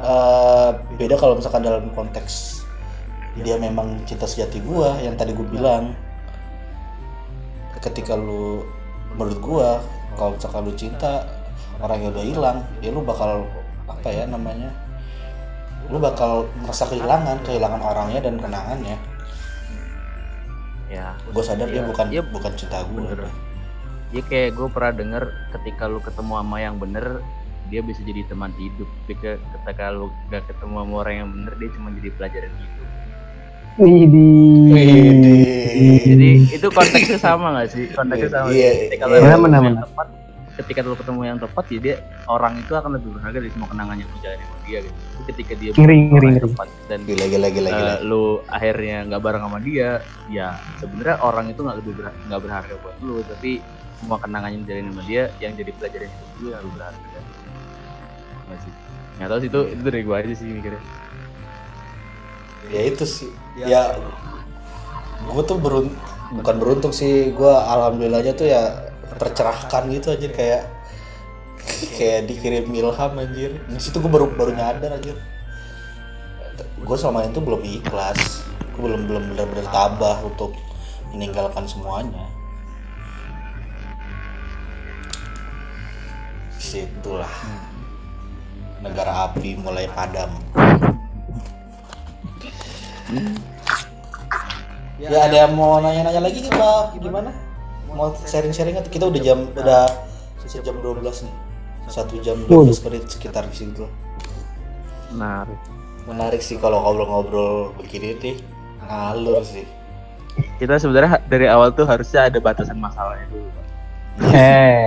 eh, 0.00 0.70
beda 0.98 1.14
kalau 1.20 1.38
misalkan 1.38 1.62
dalam 1.62 1.92
konteks 1.94 2.63
dia 3.40 3.58
memang 3.58 3.98
cinta 4.06 4.30
sejati 4.30 4.62
gua 4.62 4.94
yang 5.02 5.18
tadi 5.18 5.34
gue 5.34 5.42
bilang 5.42 5.90
ketika 7.82 8.14
lu 8.14 8.62
menurut 9.18 9.38
gua 9.42 9.68
kalau 10.14 10.38
misalkan 10.38 10.62
lu 10.64 10.72
cinta 10.78 11.26
orang 11.82 11.98
yang 12.00 12.10
udah 12.14 12.24
hilang 12.24 12.58
ya 12.78 12.94
lu 12.94 13.02
bakal 13.02 13.42
apa 13.90 14.08
ya 14.08 14.24
namanya 14.24 14.70
lu 15.90 15.98
bakal 15.98 16.46
merasa 16.62 16.86
kehilangan 16.86 17.42
kehilangan 17.44 17.82
orangnya 17.82 18.20
dan 18.24 18.38
kenangannya 18.38 18.96
Ya. 20.84 21.10
gue 21.34 21.42
sadar 21.42 21.66
dia 21.66 21.82
Iya, 21.82 21.90
bukan 21.90 22.06
iya, 22.14 22.22
bukan 22.22 22.52
cinta 22.54 22.86
gue 22.86 23.02
bener. 23.02 23.26
Ya 24.14 24.22
kayak 24.22 24.54
gue 24.54 24.68
pernah 24.70 24.94
denger 24.94 25.24
ketika 25.50 25.90
lu 25.90 25.98
ketemu 25.98 26.38
sama 26.38 26.56
yang 26.62 26.78
bener 26.78 27.18
dia 27.66 27.82
bisa 27.82 27.98
jadi 28.06 28.22
teman 28.30 28.54
hidup. 28.54 28.86
Tapi 29.02 29.14
ke- 29.18 29.42
ketika 29.42 29.90
lu 29.90 30.12
gak 30.30 30.46
ketemu 30.46 30.86
sama 30.86 30.94
orang 31.02 31.14
yang 31.18 31.28
bener 31.34 31.52
dia 31.58 31.68
cuma 31.74 31.90
jadi 31.98 32.10
pelajaran 32.14 32.52
hidup. 32.54 32.88
Widih. 33.74 34.70
Jadi 36.06 36.30
itu 36.54 36.68
konteksnya 36.70 37.18
sama 37.18 37.58
gak 37.58 37.74
sih? 37.74 37.90
Konteksnya 37.90 38.30
sama. 38.30 38.48
Iya, 38.54 38.70
sih. 38.70 38.86
ketika 38.86 39.04
iya. 39.10 39.18
ketemu 39.18 39.42
Benar, 39.50 39.62
yang 39.66 39.78
tepat, 39.82 40.06
ketika 40.54 40.78
lu 40.86 40.94
ketemu 40.94 41.20
yang 41.26 41.38
tepat 41.42 41.64
ya 41.66 41.78
dia 41.82 41.96
orang 42.30 42.54
itu 42.62 42.72
akan 42.78 42.90
lebih 42.94 43.18
berharga 43.18 43.38
dari 43.42 43.50
semua 43.50 43.66
kenangan 43.66 43.96
yang 43.98 44.08
jalani 44.22 44.44
sama 44.46 44.58
dia 44.62 44.78
gitu. 44.86 44.98
Ketika 45.24 45.52
dia 45.58 45.70
Ngeri, 45.74 45.98
bukan 46.06 46.14
ngeri, 46.14 46.44
tepat 46.46 46.68
dan 46.86 46.98
gila 47.02 47.26
gila 47.26 47.48
gila 47.50 47.70
gila 47.74 47.94
eh, 47.98 47.98
lu 48.06 48.24
akhirnya 48.46 48.96
nggak 49.10 49.22
bareng 49.24 49.42
sama 49.42 49.58
dia, 49.58 49.90
ya 50.30 50.46
sebenarnya 50.78 51.16
orang 51.24 51.46
itu 51.50 51.60
nggak 51.66 51.76
lebih 51.82 51.92
nggak 52.30 52.40
berharga 52.46 52.74
buat 52.78 52.96
lu, 53.02 53.16
tapi 53.26 53.50
semua 53.98 54.18
kenangan 54.22 54.48
yang 54.54 54.62
dijalani 54.62 54.88
sama 54.94 55.02
dia 55.08 55.22
yang 55.42 55.52
jadi 55.58 55.70
pelajaran 55.74 56.08
hidup 56.12 56.30
lu 56.38 56.46
yang 56.54 56.60
lebih 56.62 56.74
berharga. 56.78 57.18
Nggak 58.44 58.58
sih? 58.62 58.72
Nggak 59.18 59.28
tahu 59.30 59.38
sih 59.42 59.48
itu 59.50 59.60
itu 59.74 59.82
dari 59.82 60.00
gua 60.06 60.16
aja 60.22 60.34
sih 60.38 60.46
mikirnya. 60.46 60.82
Ya 62.70 62.80
itu 62.88 63.04
sih. 63.04 63.30
Ya. 63.58 63.96
Gue 65.24 65.42
tuh 65.44 65.56
berun 65.56 65.92
bukan 66.34 66.56
beruntung 66.58 66.92
sih 66.92 67.32
gue 67.32 67.54
alhamdulillahnya 67.54 68.34
tuh 68.34 68.48
ya 68.48 68.92
tercerahkan 69.16 69.86
gitu 69.92 70.12
aja 70.12 70.28
kayak 70.32 70.62
kayak 71.96 72.28
dikirim 72.28 72.68
ilham 72.72 73.12
anjir. 73.18 73.56
Di 73.68 73.80
situ 73.80 74.00
gue 74.00 74.10
baru 74.10 74.32
baru 74.32 74.52
nyadar 74.52 75.00
aja 75.00 75.14
gue 76.84 76.96
selama 77.00 77.24
itu 77.24 77.40
belum 77.40 77.62
ikhlas. 77.64 78.44
Gue 78.76 78.90
belum 78.90 79.08
belum 79.08 79.24
benar-benar 79.32 79.66
tabah 79.72 80.18
untuk 80.26 80.52
meninggalkan 81.14 81.64
semuanya. 81.64 82.28
Situlah 86.60 87.30
negara 88.84 89.30
api 89.30 89.56
mulai 89.56 89.88
padam 89.88 90.36
Ya 94.96 95.28
ada 95.28 95.36
yang 95.46 95.52
mau 95.58 95.82
nanya-nanya 95.82 96.22
lagi 96.22 96.40
nih 96.40 96.52
Pak, 96.54 96.96
gimana? 97.02 97.30
Mau 97.90 98.14
sharing-sharing 98.24 98.78
atau 98.78 98.90
kita 98.90 99.04
udah 99.10 99.20
jam 99.20 99.50
udah 99.52 99.86
sejam 100.46 100.76
12 100.80 101.02
nih. 101.02 101.34
Satu 101.90 102.16
jam 102.24 102.40
12 102.48 102.80
menit 102.88 103.04
sekitar 103.12 103.44
di 103.50 103.56
situ. 103.56 103.84
Menarik. 105.12 105.60
Menarik 106.08 106.40
sih 106.40 106.56
kalau 106.56 106.80
ngobrol-ngobrol 106.80 107.76
begini 107.76 108.16
nih. 108.22 108.36
Ngalur 108.88 109.44
sih. 109.44 109.68
Kita 110.58 110.80
sebenarnya 110.80 111.22
dari 111.28 111.46
awal 111.46 111.70
tuh 111.76 111.86
harusnya 111.86 112.26
ada 112.26 112.38
batasan 112.40 112.80
masalahnya 112.80 113.26
dulu. 113.30 113.48
Pak. 113.50 113.64
Eh, 114.34 114.86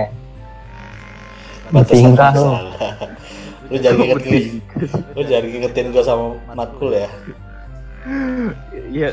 Batasan 1.68 2.12
masalah. 2.16 2.64
Lu 3.68 3.76
jangan 3.76 4.00
ingetin, 4.00 4.64
lu 5.12 5.20
jangan 5.28 5.44
ingetin 5.52 5.92
gua 5.92 6.00
sama 6.00 6.40
matkul 6.56 6.88
ya. 6.88 7.04
Iya, 8.88 9.12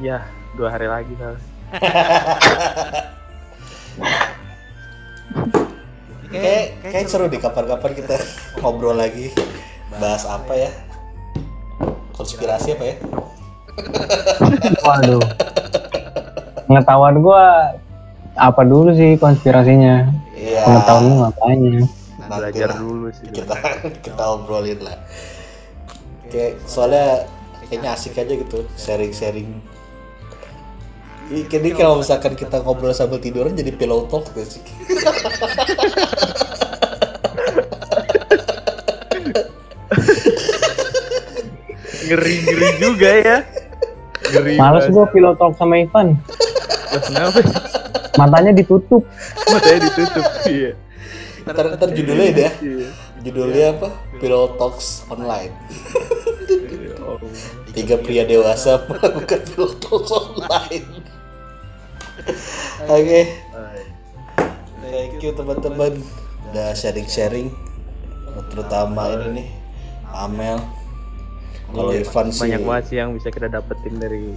iya 0.00 0.18
dua 0.56 0.72
hari 0.72 0.88
lagi 0.88 1.12
kali. 1.14 1.40
Kayak 6.30 6.64
kayak 6.80 7.06
seru 7.10 7.26
deh 7.26 7.42
kapan-kapan 7.42 7.92
kita 7.92 8.16
ngobrol 8.62 8.96
lagi. 8.96 9.34
Bahas 10.00 10.24
apa 10.24 10.56
ya? 10.56 10.70
Konspirasi 12.16 12.78
apa 12.78 12.84
ya? 12.86 12.96
waduh. 14.86 15.20
Pengetahuan 16.64 17.16
gua 17.20 17.74
apa 18.38 18.62
dulu 18.64 18.94
sih 18.94 19.20
konspirasinya? 19.20 20.08
Iya. 20.32 20.64
Pengetahuan 20.64 21.02
lu 21.04 21.14
ngapainnya? 21.26 21.82
Belajar 22.30 22.70
lah. 22.72 22.78
dulu 22.78 23.06
sih. 23.10 23.26
kita 23.34 23.58
kita 24.06 24.22
obrolin 24.22 24.78
lah 24.86 24.96
kayak 26.30 26.62
soalnya 26.64 27.26
kayaknya 27.70 27.94
asik 27.94 28.18
aja 28.18 28.34
gitu 28.34 28.66
sharing 28.74 29.14
sharing 29.14 29.48
ini 31.30 31.70
kalau 31.78 32.02
misalkan 32.02 32.34
kita 32.34 32.58
ngobrol 32.66 32.90
sambil 32.90 33.22
tiduran 33.22 33.54
jadi 33.54 33.70
pillow 33.70 34.10
talk 34.10 34.26
gak 34.34 34.50
sih 34.50 34.58
Ngeri 42.10 42.34
ngeri 42.42 42.68
juga 42.82 43.10
ya. 43.22 43.36
Ngeri. 44.34 44.54
Males 44.58 44.86
gua 44.90 45.06
pilot 45.14 45.38
talk 45.38 45.54
sama 45.54 45.78
Ivan. 45.78 46.18
Kenapa? 47.06 47.38
Matanya 48.18 48.50
ditutup. 48.50 49.06
Matanya 49.46 49.78
ditutup. 49.86 50.26
Iya. 50.50 50.72
ntar 51.40 51.66
ntar 51.72 51.88
judulnya 51.90 52.30
deh 52.36 52.52
Iya. 52.62 52.88
judulnya 53.26 53.64
apa 53.74 53.88
pillow 54.18 54.54
talks 54.58 55.02
online. 55.10 55.50
Tiga 57.72 57.96
pria 57.96 58.24
dewasa 58.24 58.78
melakukan 58.86 59.40
talks 59.80 60.10
online 60.10 60.84
oke 62.86 63.20
thank 64.82 65.20
you 65.20 65.32
teman-teman 65.32 65.92
udah 66.50 66.74
sharing-sharing 66.74 67.48
terutama 68.48 69.14
ini 69.14 69.26
nih 69.36 69.48
Amel 70.10 70.58
kalau 71.70 71.92
Iya, 71.92 72.02
Ivan 72.02 72.26
sih 72.28 72.40
banyak 72.42 72.60
banget 72.60 72.84
sih 72.84 72.96
yang 72.98 73.10
bisa 73.14 73.28
kita 73.28 73.46
dapetin 73.46 73.94
dari 73.96 74.34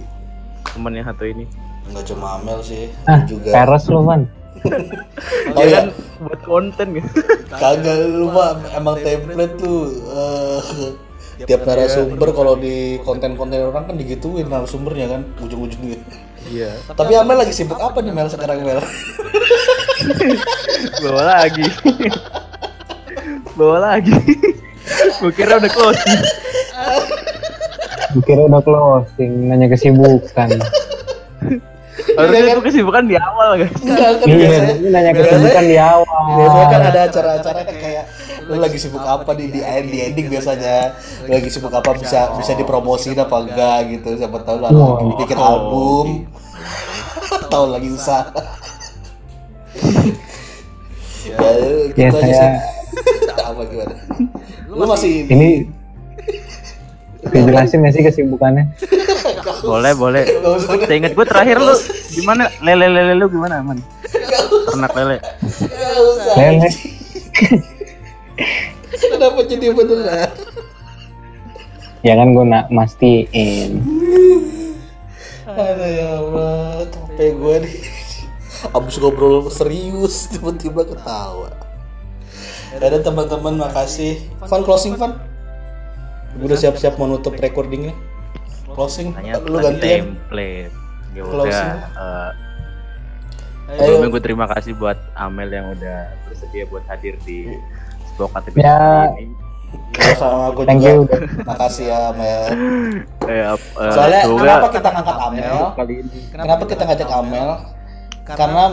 teman 0.64 0.94
yang 0.94 1.02
satu 1.04 1.26
ini. 1.26 1.50
nggak 1.84 2.04
cuma 2.06 2.38
Amel 2.38 2.62
sih 2.62 2.94
Ah, 3.04 3.26
juga 3.26 3.50
peres 3.50 3.90
lu, 3.90 4.00
Van. 4.00 4.22
Oh 5.50 5.58
Ya 5.58 5.66
iya, 5.66 5.76
kan 5.76 5.86
buat 6.20 6.40
konten 6.42 6.86
gitu. 6.94 7.10
kagak 7.50 7.96
lu 8.06 8.30
mah 8.30 8.54
emang 8.70 8.96
template 8.98 9.54
tuh. 9.56 9.82
eh, 10.08 10.60
tiap 11.42 11.66
narasumber 11.66 12.30
kalau 12.30 12.54
di 12.54 13.02
konten-konten 13.02 13.58
orang 13.58 13.90
kan 13.90 13.96
digituin 13.98 14.46
narasumbernya 14.46 15.06
kan 15.10 15.20
ujung-ujungnya. 15.42 15.98
Iya. 16.46 16.70
Tapi 16.94 17.12
Amel 17.18 17.42
lagi 17.42 17.54
sibuk 17.56 17.80
apa 17.80 17.98
nih 17.98 18.14
Mel 18.14 18.30
sekarang 18.30 18.62
Mel? 18.62 18.78
Bawa 21.02 21.22
lagi. 21.42 21.66
Bawa 23.58 23.78
lagi. 23.82 24.14
Gue 25.18 25.32
kira 25.32 25.58
udah 25.58 25.72
closing. 25.72 26.20
Gue 28.14 28.22
kira 28.22 28.46
udah 28.46 28.62
closing, 28.62 29.50
nanya 29.50 29.66
kesibukan. 29.72 30.54
Harusnya 32.18 32.52
itu 32.52 32.62
kesibukan 32.62 33.02
di 33.08 33.16
awal 33.16 33.48
guys. 33.58 33.74
Enggak 33.80 34.10
kan 34.20 34.26
Iya, 34.28 34.36
biasanya. 34.36 34.74
ini 34.76 34.88
nanya 34.92 35.12
kesibukan 35.16 35.64
di 35.64 35.76
awal. 35.80 36.18
Biasanya 36.36 36.66
kan 36.68 36.80
ada 36.84 37.00
acara-acara 37.08 37.60
kan 37.64 37.76
kayak 37.80 38.04
lu 38.44 38.60
lagi 38.60 38.76
sibuk 38.76 39.00
apa 39.00 39.32
di 39.32 39.48
di, 39.48 39.60
di 39.64 39.98
ending 40.04 40.26
biasanya 40.28 40.92
lu 41.24 41.32
lagi 41.32 41.48
sibuk 41.48 41.72
apa 41.72 41.96
bisa 41.96 42.36
bisa 42.36 42.52
dipromosiin 42.52 43.16
apa 43.16 43.36
enggak 43.40 43.78
gitu 43.88 44.20
siapa 44.20 44.36
tahu 44.44 44.60
lalu 44.60 44.76
Wah. 44.84 45.16
bikin 45.16 45.38
album 45.40 46.06
tahu 47.52 47.72
lagi 47.72 47.88
usaha 47.88 48.28
ya 51.24 51.40
gitu 51.96 52.16
aja 52.20 52.34
sih 52.36 52.52
apa 53.32 53.60
gimana 53.64 53.94
lu 54.68 54.84
masih 54.84 55.24
Ini 55.24 55.50
dijelasin 57.32 57.80
nggak 57.84 57.94
sih 57.94 58.02
kesibukannya? 58.04 58.64
Boleh, 59.64 59.92
boleh. 59.96 60.24
Saya 60.84 60.96
ingat 60.96 61.12
gue 61.16 61.26
terakhir 61.28 61.56
lu 61.60 61.74
gimana? 62.12 62.48
Lele 62.60 62.86
lele 62.88 63.12
lu 63.16 63.26
gimana 63.28 63.60
aman? 63.64 63.78
Ternak 64.72 64.92
lele. 64.96 65.16
Lele. 66.36 66.68
kenapa 68.94 69.40
jadi 69.46 69.70
beneran 69.70 70.30
Ya 72.04 72.20
kan 72.20 72.36
gue 72.36 72.44
nak 72.44 72.68
mastiin. 72.68 73.80
Aduh 75.48 75.88
ya 75.88 76.08
Allah, 76.20 76.84
capek 76.92 77.32
gue 77.32 77.56
nih. 77.64 77.76
Abis 78.76 79.00
ngobrol 79.00 79.48
serius, 79.48 80.28
tiba-tiba 80.28 80.84
ketawa. 80.84 81.48
Ya 82.76 82.92
udah 82.92 83.00
teman-teman, 83.00 83.56
makasih. 83.56 84.20
Fun 84.44 84.68
closing 84.68 85.00
fun. 85.00 85.16
Gue 86.34 86.46
udah 86.46 86.58
siap-siap 86.58 86.94
mau 86.94 87.06
nutup 87.06 87.34
recordingnya. 87.34 87.94
Closing, 88.68 89.14
Tanya 89.14 89.38
lu 89.38 89.58
gantian. 89.58 90.18
template. 90.18 90.74
Ya 91.12 91.22
Closing. 91.22 91.46
udah. 91.46 91.78
eh, 91.94 92.30
Ayo. 93.64 93.78
Sebelumnya 93.78 94.08
gue 94.10 94.22
terima 94.22 94.46
kasih 94.46 94.72
buat 94.74 94.98
Amel 95.14 95.48
yang 95.48 95.66
udah 95.70 95.98
bersedia 96.24 96.66
buat 96.66 96.84
hadir 96.84 97.16
di 97.22 97.54
Spokat 98.10 98.44
episode 98.44 98.60
Ya. 98.60 99.08
ini. 99.14 99.32
Ya, 99.96 100.14
sama 100.14 100.50
gue 100.50 100.64
Thank 100.64 100.82
juga. 100.82 101.16
you. 101.16 101.42
Makasih 101.44 101.84
ya, 101.88 102.00
Mel. 102.12 102.42
Eh, 103.24 103.42
ap- 103.44 103.72
eh, 103.74 103.90
Soalnya 103.90 104.20
kenapa 104.28 104.66
kita 104.68 104.88
ngangkat 104.88 105.16
Amel? 105.18 105.58
kali 105.72 105.94
ini 105.96 106.18
Kenapa 106.28 106.62
kita 106.64 106.82
ngajak 106.84 107.08
Amel? 107.10 107.48
Karena 108.24 108.64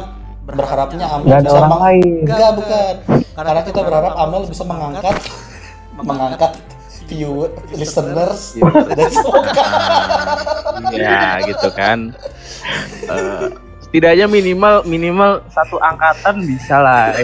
berharapnya 0.44 1.06
Amel 1.08 1.30
bisa 1.40 1.56
orang 1.56 1.72
meng- 1.72 1.84
lain. 1.84 2.14
Enggak, 2.22 2.52
bukan. 2.54 2.94
Karena 3.32 3.62
kita 3.64 3.80
berharap 3.82 4.14
Amel 4.16 4.42
bisa 4.46 4.64
mengangkat 4.64 5.16
mengangkat 5.94 6.52
viewer, 7.12 7.52
listeners 7.76 8.56
dan 8.96 9.12
semoga 9.12 9.52
ya 10.96 11.44
gitu 11.44 11.68
kan. 11.76 12.16
Eh, 13.12 13.48
setidaknya 13.84 14.32
minimal 14.32 14.88
minimal 14.88 15.44
satu 15.52 15.76
angkatan 15.84 16.48
bisa 16.48 16.80
lah. 16.80 17.12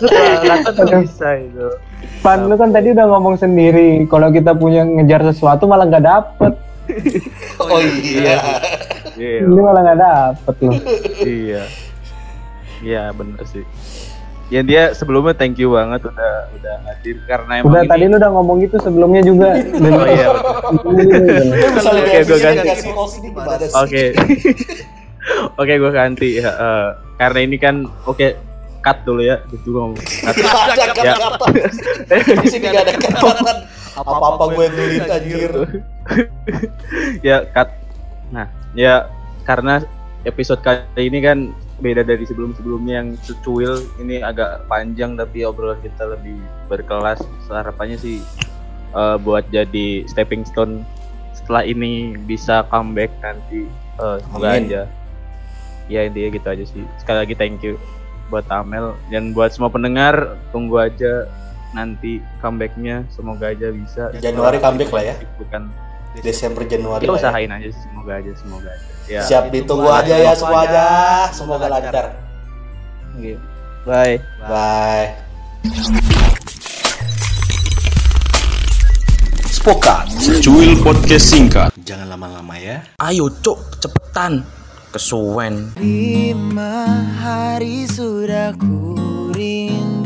satu 0.00 0.16
angkatan 0.16 0.72
tuh 0.72 0.86
bisa 1.04 1.28
itu. 1.36 1.68
Pan 2.24 2.48
lu 2.48 2.56
kan 2.56 2.72
tadi 2.72 2.96
udah 2.96 3.06
ngomong 3.12 3.36
sendiri 3.36 4.08
kalau 4.08 4.32
kita 4.32 4.56
punya 4.56 4.88
ngejar 4.88 5.20
sesuatu 5.28 5.68
malah 5.68 5.84
nggak 5.84 6.06
dapet. 6.08 6.52
Oh 7.58 7.82
iya. 7.84 8.40
Iya. 9.18 9.44
Ini 9.44 9.60
malah 9.60 9.82
nggak 9.84 10.00
dapet 10.00 10.54
loh. 10.64 10.78
iya 11.26 11.68
iya 12.82 13.10
bener 13.14 13.42
sih 13.46 13.64
ya 14.48 14.60
dia 14.60 14.82
sebelumnya 14.90 15.32
thank 15.32 15.56
you 15.56 15.70
banget 15.70 16.00
udah 16.02 16.32
udah 16.50 16.74
hadir 16.82 17.16
karena 17.24 17.60
emang 17.60 17.68
Udah 17.68 17.82
ini 17.82 17.90
tadi 17.90 18.04
lu 18.04 18.16
udah 18.16 18.30
ngomong 18.32 18.56
gitu 18.60 18.76
sebelumnya 18.78 19.20
juga. 19.20 19.48
Dan 19.60 19.92
oh 19.92 20.06
iya 20.06 20.26
Bisa 21.68 21.88
Oke, 21.88 21.94
lebih 21.94 22.08
gua 22.24 22.36
efisien 22.38 22.54
ganti. 22.56 22.88
oke 23.70 24.04
oke 25.54 25.72
gue 25.74 25.92
ganti 25.92 26.28
ya, 26.36 26.50
eh, 26.50 26.88
karena 27.16 27.38
ini 27.42 27.56
kan 27.56 27.74
oke 28.04 28.26
cut 28.78 28.98
dulu 29.04 29.20
ya 29.20 29.36
itu 29.48 29.66
gue 29.66 29.76
ngomong 29.76 30.00
cut. 30.00 30.34
Gak 30.34 30.48
ada 30.64 30.72
Ya. 30.72 31.12
kata-kata. 31.12 31.46
Di 32.40 32.48
sini 32.48 32.66
gak 32.66 32.82
ada 32.82 32.92
kata 32.94 33.52
Apa-apa 33.98 34.44
gue 34.48 34.62
yang 34.62 34.74
ngelit 34.74 35.04
anjir. 35.06 35.50
ya 37.20 37.36
cut 37.50 37.68
nah 38.28 38.46
ya 38.72 39.08
karena 39.42 39.80
episode 40.22 40.60
kali 40.60 41.04
ini 41.04 41.20
kan 41.20 41.38
beda 41.78 42.02
dari 42.02 42.26
sebelum-sebelumnya 42.26 42.94
yang 43.02 43.08
cuil 43.46 43.78
ini 44.02 44.18
agak 44.18 44.66
panjang 44.66 45.14
tapi 45.14 45.46
obrolan 45.46 45.78
kita 45.78 46.10
lebih 46.10 46.38
berkelas. 46.66 47.22
Harapannya 47.46 47.98
sih 47.98 48.18
eh, 48.94 49.16
buat 49.22 49.46
jadi 49.54 50.04
stepping 50.10 50.42
stone 50.42 50.82
setelah 51.34 51.62
ini 51.62 52.18
bisa 52.18 52.66
comeback 52.68 53.14
nanti 53.22 53.70
eh, 54.02 54.16
semoga 54.26 54.46
Amin. 54.54 54.62
aja. 54.68 54.82
Ya 55.88 56.04
intinya 56.04 56.28
gitu 56.34 56.48
aja 56.50 56.64
sih. 56.66 56.82
Sekali 57.00 57.18
lagi 57.24 57.34
thank 57.38 57.62
you 57.62 57.78
buat 58.28 58.44
Amel. 58.50 58.98
Dan 59.08 59.32
buat 59.32 59.54
semua 59.54 59.72
pendengar 59.72 60.36
tunggu 60.50 60.82
aja 60.82 61.30
nanti 61.72 62.18
comebacknya. 62.42 63.06
Semoga 63.14 63.54
aja 63.54 63.70
bisa. 63.70 64.12
Januari 64.18 64.58
comeback 64.58 64.90
lah 64.90 65.14
ya. 65.14 65.16
bukan 65.38 65.70
Desember 66.20 66.66
Januari 66.66 67.06
lah 67.06 67.14
ya. 67.14 67.18
usahain 67.22 67.50
aja 67.54 67.70
sih. 67.70 67.82
Semoga 67.86 68.18
aja 68.18 68.32
semoga 68.34 68.68
aja 68.74 68.97
ya 69.08 69.24
Siap 69.24 69.48
ditunggu 69.48 69.88
aja 69.88 70.14
ya 70.14 70.32
semuanya. 70.36 70.86
Semoga 71.32 71.66
lancar. 71.66 72.12
Oke. 73.16 73.34
bye 73.88 74.20
Bye. 74.44 75.06
Spokat. 79.48 80.06
Cuil 80.44 80.78
podcast 80.84 81.26
singkat. 81.34 81.70
Jangan 81.82 82.14
lama-lama 82.14 82.54
ya. 82.60 82.84
Ayo 83.02 83.32
cuk, 83.42 83.80
cepetan. 83.82 84.44
Kesuwen. 84.88 85.76
Lima 85.76 87.04
hari 87.20 87.84
sudah 87.84 88.56
ku 88.56 88.96
rindu 89.36 89.97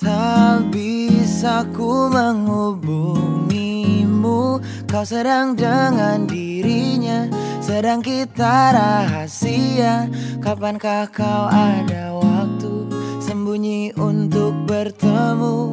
Tak 0.00 0.72
bisa 0.72 1.68
ku 1.76 2.08
menghubungimu. 2.08 4.56
Kau 4.88 5.04
sedang 5.04 5.52
dengan 5.52 6.24
dirinya 6.24 7.28
Sedang 7.60 8.00
kita 8.00 8.72
rahasia. 8.72 10.08
Kapankah 10.40 11.04
kau 11.12 11.52
ada 11.52 12.16
waktu 12.16 12.88
Sembunyi 13.20 13.92
untuk 14.00 14.56
bertemu? 14.64 15.68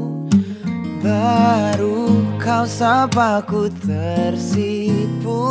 Baru 0.99 2.27
kau 2.35 2.67
sapa 2.67 3.39
ku 3.47 3.71
tersipu 3.71 5.47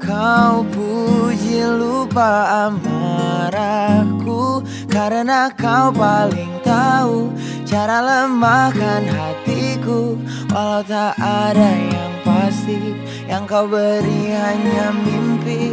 Kau 0.00 0.64
puji 0.72 1.60
lupa 1.60 2.48
amarahku 2.72 4.64
Karena 4.88 5.52
kau 5.52 5.92
paling 5.92 6.56
tahu 6.64 7.28
Cara 7.68 8.00
lemahkan 8.00 9.04
hatiku. 9.04 10.16
Walau 10.48 10.80
tak 10.88 11.14
ada 11.20 11.70
yang 11.76 12.12
pasti 12.24 12.96
Yang 13.28 13.44
kau 13.44 13.68
beri 13.68 14.32
hanya 14.32 14.88
mimpi. 15.04 15.70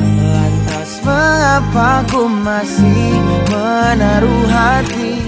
Lantas 0.00 1.04
mengapa 1.04 2.00
ku 2.08 2.24
masih 2.24 3.20
menaruh 3.52 4.48
hati? 4.48 5.20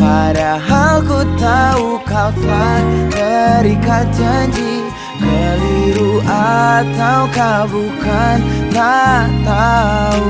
Padahal 0.00 1.04
ku 1.04 1.20
tahu 1.36 2.00
kau 2.08 2.32
telah 2.40 2.82
terikat 3.12 4.08
janji 4.16 4.77
Keliru 5.18 6.22
ataukah 6.26 7.66
bukan? 7.70 8.36
Tak 8.74 9.26
tahu. 9.46 10.26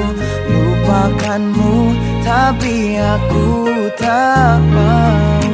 Lupakanmu 0.48 1.92
tapi 2.24 2.96
aku 2.96 3.88
tak 3.96 4.60
mau 4.72 5.47